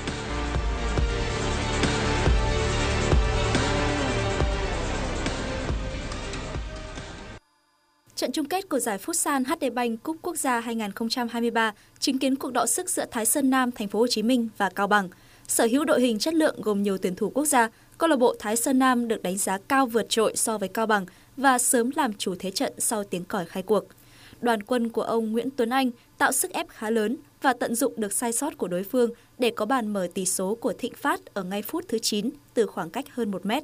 Trận 8.15 8.31
chung 8.31 8.45
kết 8.45 8.69
của 8.69 8.79
giải 8.79 8.97
Futsal 8.97 9.43
HD 9.43 9.73
Bank 9.73 10.03
Cúp 10.03 10.17
Quốc 10.21 10.35
gia 10.37 10.59
2023 10.59 11.73
chứng 11.99 12.19
kiến 12.19 12.35
cuộc 12.35 12.53
đọ 12.53 12.65
sức 12.65 12.89
giữa 12.89 13.05
Thái 13.11 13.25
Sơn 13.25 13.49
Nam, 13.49 13.71
Thành 13.71 13.87
phố 13.87 13.99
Hồ 13.99 14.07
Chí 14.07 14.23
Minh 14.23 14.49
và 14.57 14.69
Cao 14.69 14.87
Bằng. 14.87 15.09
Sở 15.47 15.67
hữu 15.71 15.85
đội 15.85 16.01
hình 16.01 16.19
chất 16.19 16.33
lượng 16.33 16.61
gồm 16.61 16.83
nhiều 16.83 16.97
tuyển 16.97 17.15
thủ 17.15 17.29
quốc 17.29 17.45
gia, 17.45 17.69
câu 17.97 18.09
lạc 18.09 18.15
bộ 18.15 18.35
Thái 18.39 18.55
Sơn 18.55 18.79
Nam 18.79 19.07
được 19.07 19.23
đánh 19.23 19.37
giá 19.37 19.57
cao 19.67 19.85
vượt 19.85 20.05
trội 20.09 20.35
so 20.35 20.57
với 20.57 20.69
Cao 20.69 20.85
Bằng 20.85 21.05
và 21.37 21.57
sớm 21.57 21.89
làm 21.95 22.13
chủ 22.13 22.35
thế 22.39 22.51
trận 22.51 22.73
sau 22.77 23.03
tiếng 23.03 23.25
còi 23.25 23.45
khai 23.45 23.63
cuộc. 23.63 23.83
Đoàn 24.41 24.63
quân 24.63 24.89
của 24.89 25.01
ông 25.01 25.31
Nguyễn 25.31 25.49
Tuấn 25.49 25.69
Anh 25.69 25.91
tạo 26.17 26.31
sức 26.31 26.51
ép 26.51 26.69
khá 26.69 26.89
lớn 26.89 27.17
và 27.41 27.53
tận 27.53 27.75
dụng 27.75 27.93
được 27.97 28.13
sai 28.13 28.33
sót 28.33 28.57
của 28.57 28.67
đối 28.67 28.83
phương 28.83 29.09
để 29.37 29.51
có 29.55 29.65
bàn 29.65 29.93
mở 29.93 30.07
tỷ 30.13 30.25
số 30.25 30.55
của 30.55 30.73
Thịnh 30.73 30.93
Phát 30.93 31.19
ở 31.33 31.43
ngay 31.43 31.61
phút 31.61 31.85
thứ 31.87 31.99
9 31.99 32.29
từ 32.53 32.65
khoảng 32.65 32.89
cách 32.89 33.05
hơn 33.11 33.31
1 33.31 33.45
mét. 33.45 33.63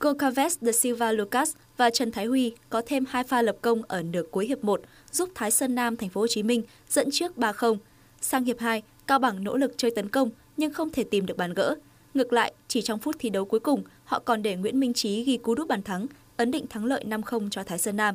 Goncalves 0.00 0.58
de 0.60 0.72
Silva 0.72 1.12
Lucas 1.12 1.52
và 1.76 1.90
Trần 1.90 2.12
Thái 2.12 2.26
Huy 2.26 2.52
có 2.70 2.82
thêm 2.86 3.04
hai 3.08 3.24
pha 3.24 3.42
lập 3.42 3.56
công 3.62 3.82
ở 3.82 4.02
nửa 4.02 4.22
cuối 4.30 4.46
hiệp 4.46 4.64
1, 4.64 4.80
giúp 5.12 5.28
Thái 5.34 5.50
Sơn 5.50 5.74
Nam 5.74 5.96
thành 5.96 6.08
phố 6.08 6.20
Hồ 6.20 6.26
Chí 6.26 6.42
Minh 6.42 6.62
dẫn 6.88 7.08
trước 7.12 7.32
3-0. 7.36 7.76
Sang 8.20 8.44
hiệp 8.44 8.58
2, 8.58 8.82
Cao 9.06 9.18
Bằng 9.18 9.44
nỗ 9.44 9.56
lực 9.56 9.72
chơi 9.76 9.90
tấn 9.90 10.08
công 10.08 10.30
nhưng 10.56 10.72
không 10.72 10.90
thể 10.90 11.04
tìm 11.04 11.26
được 11.26 11.36
bàn 11.36 11.54
gỡ. 11.54 11.74
Ngược 12.14 12.32
lại, 12.32 12.52
chỉ 12.68 12.82
trong 12.82 12.98
phút 12.98 13.16
thi 13.18 13.30
đấu 13.30 13.44
cuối 13.44 13.60
cùng, 13.60 13.82
họ 14.04 14.18
còn 14.18 14.42
để 14.42 14.56
Nguyễn 14.56 14.80
Minh 14.80 14.92
Trí 14.92 15.24
ghi 15.24 15.36
cú 15.36 15.54
đúp 15.54 15.68
bàn 15.68 15.82
thắng, 15.82 16.06
ấn 16.36 16.50
định 16.50 16.66
thắng 16.66 16.84
lợi 16.84 17.04
5-0 17.06 17.50
cho 17.50 17.62
Thái 17.62 17.78
Sơn 17.78 17.96
Nam. 17.96 18.14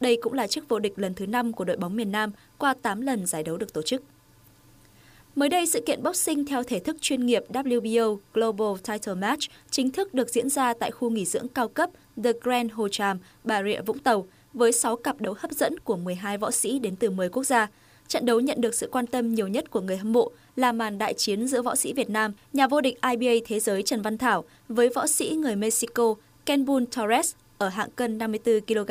Đây 0.00 0.18
cũng 0.22 0.32
là 0.32 0.46
chức 0.46 0.68
vô 0.68 0.78
địch 0.78 0.92
lần 0.96 1.14
thứ 1.14 1.26
5 1.26 1.52
của 1.52 1.64
đội 1.64 1.76
bóng 1.76 1.96
miền 1.96 2.12
Nam 2.12 2.30
qua 2.58 2.74
8 2.82 3.00
lần 3.00 3.26
giải 3.26 3.42
đấu 3.42 3.56
được 3.56 3.72
tổ 3.72 3.82
chức. 3.82 4.02
Mới 5.36 5.48
đây, 5.48 5.66
sự 5.66 5.80
kiện 5.86 6.02
boxing 6.02 6.44
theo 6.44 6.62
thể 6.62 6.78
thức 6.78 6.96
chuyên 7.00 7.26
nghiệp 7.26 7.44
WBO 7.48 8.18
Global 8.34 8.80
Title 8.84 9.14
Match 9.14 9.50
chính 9.70 9.90
thức 9.90 10.14
được 10.14 10.30
diễn 10.30 10.50
ra 10.50 10.74
tại 10.74 10.90
khu 10.90 11.10
nghỉ 11.10 11.24
dưỡng 11.24 11.48
cao 11.48 11.68
cấp 11.68 11.90
The 12.24 12.32
Grand 12.42 12.72
Hồ 12.72 12.88
Tràm, 12.88 13.18
Bà 13.44 13.62
Rịa, 13.62 13.80
Vũng 13.80 13.98
Tàu, 13.98 14.26
với 14.52 14.72
6 14.72 14.96
cặp 14.96 15.20
đấu 15.20 15.34
hấp 15.38 15.50
dẫn 15.50 15.78
của 15.78 15.96
12 15.96 16.38
võ 16.38 16.50
sĩ 16.50 16.78
đến 16.78 16.96
từ 16.96 17.10
10 17.10 17.28
quốc 17.28 17.44
gia. 17.44 17.68
Trận 18.08 18.26
đấu 18.26 18.40
nhận 18.40 18.60
được 18.60 18.74
sự 18.74 18.88
quan 18.92 19.06
tâm 19.06 19.34
nhiều 19.34 19.48
nhất 19.48 19.70
của 19.70 19.80
người 19.80 19.96
hâm 19.96 20.12
mộ 20.12 20.30
là 20.56 20.72
màn 20.72 20.98
đại 20.98 21.14
chiến 21.14 21.46
giữa 21.46 21.62
võ 21.62 21.76
sĩ 21.76 21.92
Việt 21.92 22.10
Nam, 22.10 22.32
nhà 22.52 22.66
vô 22.66 22.80
địch 22.80 22.98
IBA 23.10 23.32
thế 23.46 23.60
giới 23.60 23.82
Trần 23.82 24.02
Văn 24.02 24.18
Thảo 24.18 24.44
với 24.68 24.88
võ 24.88 25.06
sĩ 25.06 25.30
người 25.30 25.56
Mexico 25.56 26.14
Kenbun 26.46 26.86
Torres 26.86 27.34
ở 27.58 27.68
hạng 27.68 27.90
cân 27.90 28.18
54 28.18 28.60
kg. 28.60 28.90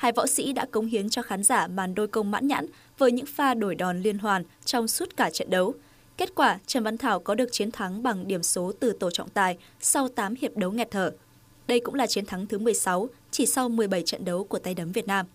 Hai 0.00 0.12
võ 0.12 0.26
sĩ 0.26 0.52
đã 0.52 0.66
cống 0.70 0.86
hiến 0.86 1.08
cho 1.08 1.22
khán 1.22 1.42
giả 1.42 1.66
màn 1.66 1.94
đôi 1.94 2.08
công 2.08 2.30
mãn 2.30 2.46
nhãn 2.46 2.66
với 2.98 3.12
những 3.12 3.26
pha 3.26 3.54
đổi 3.54 3.74
đòn 3.74 4.02
liên 4.02 4.18
hoàn 4.18 4.44
trong 4.64 4.88
suốt 4.88 5.16
cả 5.16 5.30
trận 5.30 5.50
đấu. 5.50 5.74
Kết 6.16 6.34
quả, 6.34 6.58
Trần 6.66 6.82
Văn 6.82 6.98
Thảo 6.98 7.20
có 7.20 7.34
được 7.34 7.48
chiến 7.52 7.70
thắng 7.70 8.02
bằng 8.02 8.28
điểm 8.28 8.42
số 8.42 8.72
từ 8.80 8.92
tổ 8.92 9.10
trọng 9.10 9.28
tài 9.28 9.58
sau 9.80 10.08
8 10.08 10.34
hiệp 10.34 10.56
đấu 10.56 10.72
nghẹt 10.72 10.90
thở. 10.90 11.12
Đây 11.66 11.80
cũng 11.80 11.94
là 11.94 12.06
chiến 12.06 12.26
thắng 12.26 12.46
thứ 12.46 12.58
16 12.58 13.08
chỉ 13.30 13.46
sau 13.46 13.68
17 13.68 14.02
trận 14.02 14.24
đấu 14.24 14.44
của 14.44 14.58
tay 14.58 14.74
đấm 14.74 14.92
Việt 14.92 15.06
Nam. 15.06 15.26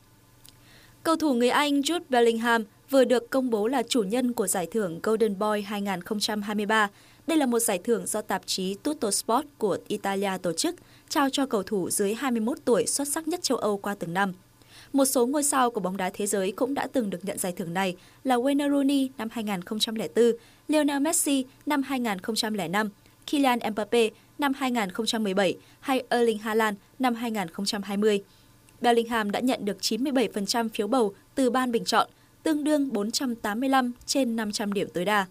Cầu 1.03 1.15
thủ 1.15 1.33
người 1.33 1.49
Anh 1.49 1.81
Jude 1.81 1.99
Bellingham 2.09 2.63
vừa 2.89 3.03
được 3.03 3.29
công 3.29 3.49
bố 3.49 3.67
là 3.67 3.83
chủ 3.83 4.03
nhân 4.03 4.33
của 4.33 4.47
giải 4.47 4.67
thưởng 4.71 4.99
Golden 5.03 5.39
Boy 5.39 5.61
2023. 5.61 6.89
Đây 7.27 7.37
là 7.37 7.45
một 7.45 7.59
giải 7.59 7.79
thưởng 7.83 8.05
do 8.07 8.21
tạp 8.21 8.41
chí 8.45 8.75
Tutto 8.83 9.11
Sport 9.11 9.45
của 9.57 9.77
Italia 9.87 10.31
tổ 10.41 10.53
chức, 10.53 10.75
trao 11.09 11.29
cho 11.31 11.45
cầu 11.45 11.63
thủ 11.63 11.89
dưới 11.89 12.13
21 12.13 12.57
tuổi 12.65 12.85
xuất 12.87 13.07
sắc 13.07 13.27
nhất 13.27 13.43
châu 13.43 13.57
Âu 13.57 13.77
qua 13.77 13.95
từng 13.99 14.13
năm. 14.13 14.33
Một 14.95 15.05
số 15.05 15.25
ngôi 15.25 15.43
sao 15.43 15.71
của 15.71 15.79
bóng 15.79 15.97
đá 15.97 16.09
thế 16.13 16.27
giới 16.27 16.51
cũng 16.51 16.73
đã 16.73 16.87
từng 16.93 17.09
được 17.09 17.25
nhận 17.25 17.37
giải 17.37 17.51
thưởng 17.51 17.73
này 17.73 17.95
là 18.23 18.35
Wayne 18.35 18.69
Rooney 18.69 19.09
năm 19.17 19.27
2004, 19.31 20.31
Lionel 20.67 20.99
Messi 20.99 21.45
năm 21.65 21.83
2005, 21.83 22.89
Kylian 23.31 23.59
Mbappe 23.71 24.09
năm 24.39 24.53
2017 24.53 25.57
hay 25.79 26.03
Erling 26.09 26.37
Haaland 26.37 26.77
năm 26.99 27.15
2020. 27.15 28.23
Bellingham 28.81 29.31
đã 29.31 29.39
nhận 29.39 29.65
được 29.65 29.77
97% 29.81 30.69
phiếu 30.69 30.87
bầu 30.87 31.13
từ 31.35 31.49
ban 31.49 31.71
bình 31.71 31.85
chọn, 31.85 32.09
tương 32.43 32.63
đương 32.63 32.93
485 32.93 33.91
trên 34.05 34.35
500 34.35 34.73
điểm 34.73 34.87
tối 34.93 35.05
đa. 35.05 35.25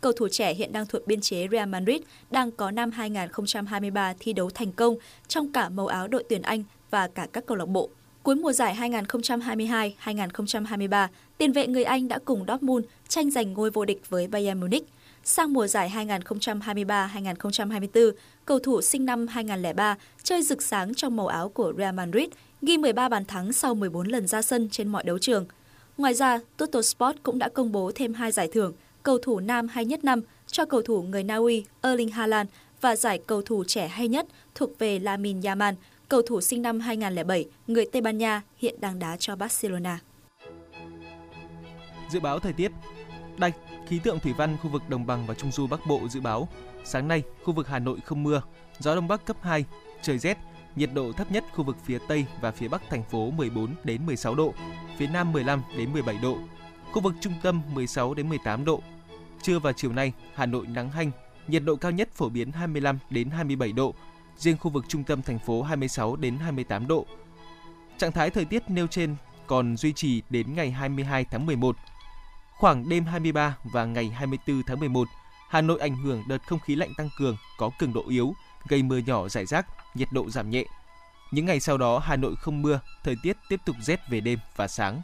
Cầu 0.00 0.12
thủ 0.12 0.28
trẻ 0.28 0.54
hiện 0.54 0.72
đang 0.72 0.86
thuộc 0.86 1.06
biên 1.06 1.20
chế 1.20 1.46
Real 1.50 1.68
Madrid 1.68 2.00
đang 2.30 2.50
có 2.50 2.70
năm 2.70 2.90
2023 2.90 4.14
thi 4.18 4.32
đấu 4.32 4.50
thành 4.50 4.72
công 4.72 4.96
trong 5.28 5.52
cả 5.52 5.68
màu 5.68 5.86
áo 5.86 6.08
đội 6.08 6.24
tuyển 6.28 6.42
Anh 6.42 6.64
và 6.90 7.08
cả 7.08 7.26
các 7.32 7.46
câu 7.46 7.56
lạc 7.56 7.68
bộ. 7.68 7.90
Cuối 8.28 8.36
mùa 8.36 8.52
giải 8.52 8.76
2022-2023, 10.04 11.08
tiền 11.38 11.52
vệ 11.52 11.66
người 11.66 11.84
Anh 11.84 12.08
đã 12.08 12.18
cùng 12.24 12.44
Dortmund 12.48 12.84
tranh 13.08 13.30
giành 13.30 13.52
ngôi 13.52 13.70
vô 13.70 13.84
địch 13.84 14.02
với 14.08 14.26
Bayern 14.26 14.60
Munich. 14.60 14.84
Sang 15.24 15.52
mùa 15.52 15.66
giải 15.66 15.92
2023-2024, 15.94 18.12
cầu 18.44 18.58
thủ 18.58 18.82
sinh 18.82 19.04
năm 19.04 19.26
2003 19.26 19.96
chơi 20.22 20.42
rực 20.42 20.62
sáng 20.62 20.94
trong 20.94 21.16
màu 21.16 21.26
áo 21.26 21.48
của 21.48 21.72
Real 21.78 21.94
Madrid, 21.94 22.28
ghi 22.62 22.76
13 22.76 23.08
bàn 23.08 23.24
thắng 23.24 23.52
sau 23.52 23.74
14 23.74 24.08
lần 24.08 24.26
ra 24.26 24.42
sân 24.42 24.68
trên 24.70 24.88
mọi 24.88 25.04
đấu 25.04 25.18
trường. 25.18 25.46
Ngoài 25.98 26.14
ra, 26.14 26.40
Toto 26.56 26.82
Sport 26.82 27.16
cũng 27.22 27.38
đã 27.38 27.48
công 27.48 27.72
bố 27.72 27.92
thêm 27.94 28.14
hai 28.14 28.32
giải 28.32 28.48
thưởng, 28.52 28.72
cầu 29.02 29.18
thủ 29.18 29.40
nam 29.40 29.68
hay 29.68 29.84
nhất 29.84 30.04
năm 30.04 30.20
cho 30.46 30.64
cầu 30.64 30.82
thủ 30.82 31.02
người 31.02 31.24
Na 31.24 31.36
Uy 31.36 31.64
Erling 31.82 32.08
Haaland 32.08 32.48
và 32.80 32.96
giải 32.96 33.20
cầu 33.26 33.42
thủ 33.42 33.64
trẻ 33.64 33.88
hay 33.88 34.08
nhất 34.08 34.26
thuộc 34.54 34.78
về 34.78 34.98
Lamine 34.98 35.48
Yamal, 35.48 35.74
cầu 36.08 36.22
thủ 36.22 36.40
sinh 36.40 36.62
năm 36.62 36.80
2007, 36.80 37.46
người 37.66 37.86
Tây 37.92 38.02
Ban 38.02 38.18
Nha 38.18 38.42
hiện 38.56 38.80
đang 38.80 38.98
đá 38.98 39.16
cho 39.16 39.36
Barcelona. 39.36 39.98
Dự 42.10 42.20
báo 42.20 42.38
thời 42.38 42.52
tiết 42.52 42.72
Đài 43.38 43.52
khí 43.86 43.98
tượng 43.98 44.20
thủy 44.20 44.32
văn 44.32 44.56
khu 44.62 44.70
vực 44.70 44.82
đồng 44.88 45.06
bằng 45.06 45.26
và 45.26 45.34
trung 45.34 45.52
du 45.52 45.66
Bắc 45.66 45.86
Bộ 45.86 46.00
dự 46.08 46.20
báo 46.20 46.48
sáng 46.84 47.08
nay 47.08 47.22
khu 47.44 47.54
vực 47.54 47.68
Hà 47.68 47.78
Nội 47.78 47.98
không 48.04 48.22
mưa, 48.22 48.42
gió 48.78 48.94
đông 48.94 49.08
bắc 49.08 49.24
cấp 49.26 49.36
2, 49.42 49.64
trời 50.02 50.18
rét, 50.18 50.38
nhiệt 50.76 50.90
độ 50.94 51.12
thấp 51.12 51.32
nhất 51.32 51.44
khu 51.54 51.64
vực 51.64 51.76
phía 51.84 51.98
Tây 52.08 52.26
và 52.40 52.50
phía 52.50 52.68
Bắc 52.68 52.82
thành 52.90 53.04
phố 53.04 53.30
14 53.30 53.74
đến 53.84 54.06
16 54.06 54.34
độ, 54.34 54.54
phía 54.98 55.06
Nam 55.06 55.32
15 55.32 55.62
đến 55.76 55.92
17 55.92 56.18
độ, 56.22 56.38
khu 56.92 57.02
vực 57.02 57.14
trung 57.20 57.34
tâm 57.42 57.62
16 57.74 58.14
đến 58.14 58.28
18 58.28 58.64
độ. 58.64 58.82
Trưa 59.42 59.58
và 59.58 59.72
chiều 59.72 59.92
nay, 59.92 60.12
Hà 60.34 60.46
Nội 60.46 60.66
nắng 60.66 60.90
hanh, 60.90 61.10
nhiệt 61.48 61.62
độ 61.64 61.76
cao 61.76 61.90
nhất 61.90 62.08
phổ 62.12 62.28
biến 62.28 62.52
25 62.52 62.98
đến 63.10 63.30
27 63.30 63.72
độ, 63.72 63.94
riêng 64.38 64.56
khu 64.58 64.70
vực 64.70 64.84
trung 64.88 65.04
tâm 65.04 65.22
thành 65.22 65.38
phố 65.38 65.62
26 65.62 66.16
đến 66.16 66.38
28 66.38 66.86
độ. 66.86 67.06
Trạng 67.98 68.12
thái 68.12 68.30
thời 68.30 68.44
tiết 68.44 68.70
nêu 68.70 68.86
trên 68.86 69.16
còn 69.46 69.76
duy 69.76 69.92
trì 69.92 70.22
đến 70.30 70.54
ngày 70.54 70.70
22 70.70 71.24
tháng 71.24 71.46
11. 71.46 71.76
Khoảng 72.58 72.88
đêm 72.88 73.04
23 73.04 73.56
và 73.64 73.84
ngày 73.84 74.08
24 74.08 74.62
tháng 74.62 74.80
11, 74.80 75.08
Hà 75.48 75.60
Nội 75.60 75.78
ảnh 75.80 75.96
hưởng 75.96 76.22
đợt 76.28 76.42
không 76.46 76.58
khí 76.60 76.74
lạnh 76.74 76.92
tăng 76.96 77.08
cường 77.18 77.36
có 77.58 77.70
cường 77.78 77.92
độ 77.92 78.04
yếu, 78.08 78.34
gây 78.68 78.82
mưa 78.82 78.98
nhỏ 78.98 79.28
rải 79.28 79.46
rác, 79.46 79.66
nhiệt 79.94 80.08
độ 80.12 80.30
giảm 80.30 80.50
nhẹ. 80.50 80.64
Những 81.30 81.46
ngày 81.46 81.60
sau 81.60 81.78
đó 81.78 81.98
Hà 81.98 82.16
Nội 82.16 82.34
không 82.36 82.62
mưa, 82.62 82.80
thời 83.04 83.16
tiết 83.22 83.36
tiếp 83.48 83.60
tục 83.66 83.76
rét 83.80 84.00
về 84.10 84.20
đêm 84.20 84.38
và 84.56 84.68
sáng. 84.68 85.02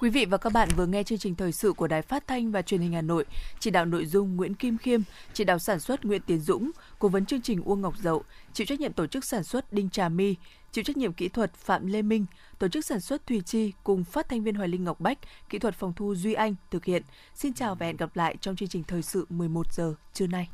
Quý 0.00 0.10
vị 0.10 0.24
và 0.24 0.38
các 0.38 0.52
bạn 0.52 0.68
vừa 0.76 0.86
nghe 0.86 1.02
chương 1.02 1.18
trình 1.18 1.34
thời 1.34 1.52
sự 1.52 1.72
của 1.72 1.86
Đài 1.86 2.02
Phát 2.02 2.26
thanh 2.26 2.50
và 2.50 2.62
Truyền 2.62 2.80
hình 2.80 2.92
Hà 2.92 3.02
Nội, 3.02 3.24
chỉ 3.60 3.70
đạo 3.70 3.84
nội 3.84 4.06
dung 4.06 4.36
Nguyễn 4.36 4.54
Kim 4.54 4.78
Khiêm, 4.78 5.00
chỉ 5.32 5.44
đạo 5.44 5.58
sản 5.58 5.80
xuất 5.80 6.04
Nguyễn 6.04 6.22
Tiến 6.22 6.40
Dũng, 6.40 6.70
cố 6.98 7.08
vấn 7.08 7.26
chương 7.26 7.40
trình 7.40 7.62
Uông 7.62 7.80
Ngọc 7.80 7.94
Dậu, 8.02 8.22
chịu 8.52 8.66
trách 8.66 8.80
nhiệm 8.80 8.92
tổ 8.92 9.06
chức 9.06 9.24
sản 9.24 9.44
xuất 9.44 9.72
Đinh 9.72 9.90
Trà 9.90 10.08
My, 10.08 10.34
chịu 10.72 10.84
trách 10.84 10.96
nhiệm 10.96 11.12
kỹ 11.12 11.28
thuật 11.28 11.54
Phạm 11.54 11.86
Lê 11.86 12.02
Minh, 12.02 12.26
tổ 12.58 12.68
chức 12.68 12.84
sản 12.84 13.00
xuất 13.00 13.26
Thùy 13.26 13.40
Chi 13.40 13.72
cùng 13.84 14.04
phát 14.04 14.28
thanh 14.28 14.42
viên 14.42 14.54
Hoài 14.54 14.68
Linh 14.68 14.84
Ngọc 14.84 15.00
Bách, 15.00 15.18
kỹ 15.48 15.58
thuật 15.58 15.74
phòng 15.74 15.92
thu 15.96 16.14
Duy 16.14 16.34
Anh 16.34 16.54
thực 16.70 16.84
hiện. 16.84 17.02
Xin 17.34 17.52
chào 17.52 17.74
và 17.74 17.86
hẹn 17.86 17.96
gặp 17.96 18.16
lại 18.16 18.36
trong 18.40 18.56
chương 18.56 18.68
trình 18.68 18.82
thời 18.84 19.02
sự 19.02 19.26
11 19.28 19.72
giờ 19.72 19.94
trưa 20.14 20.26
nay. 20.26 20.48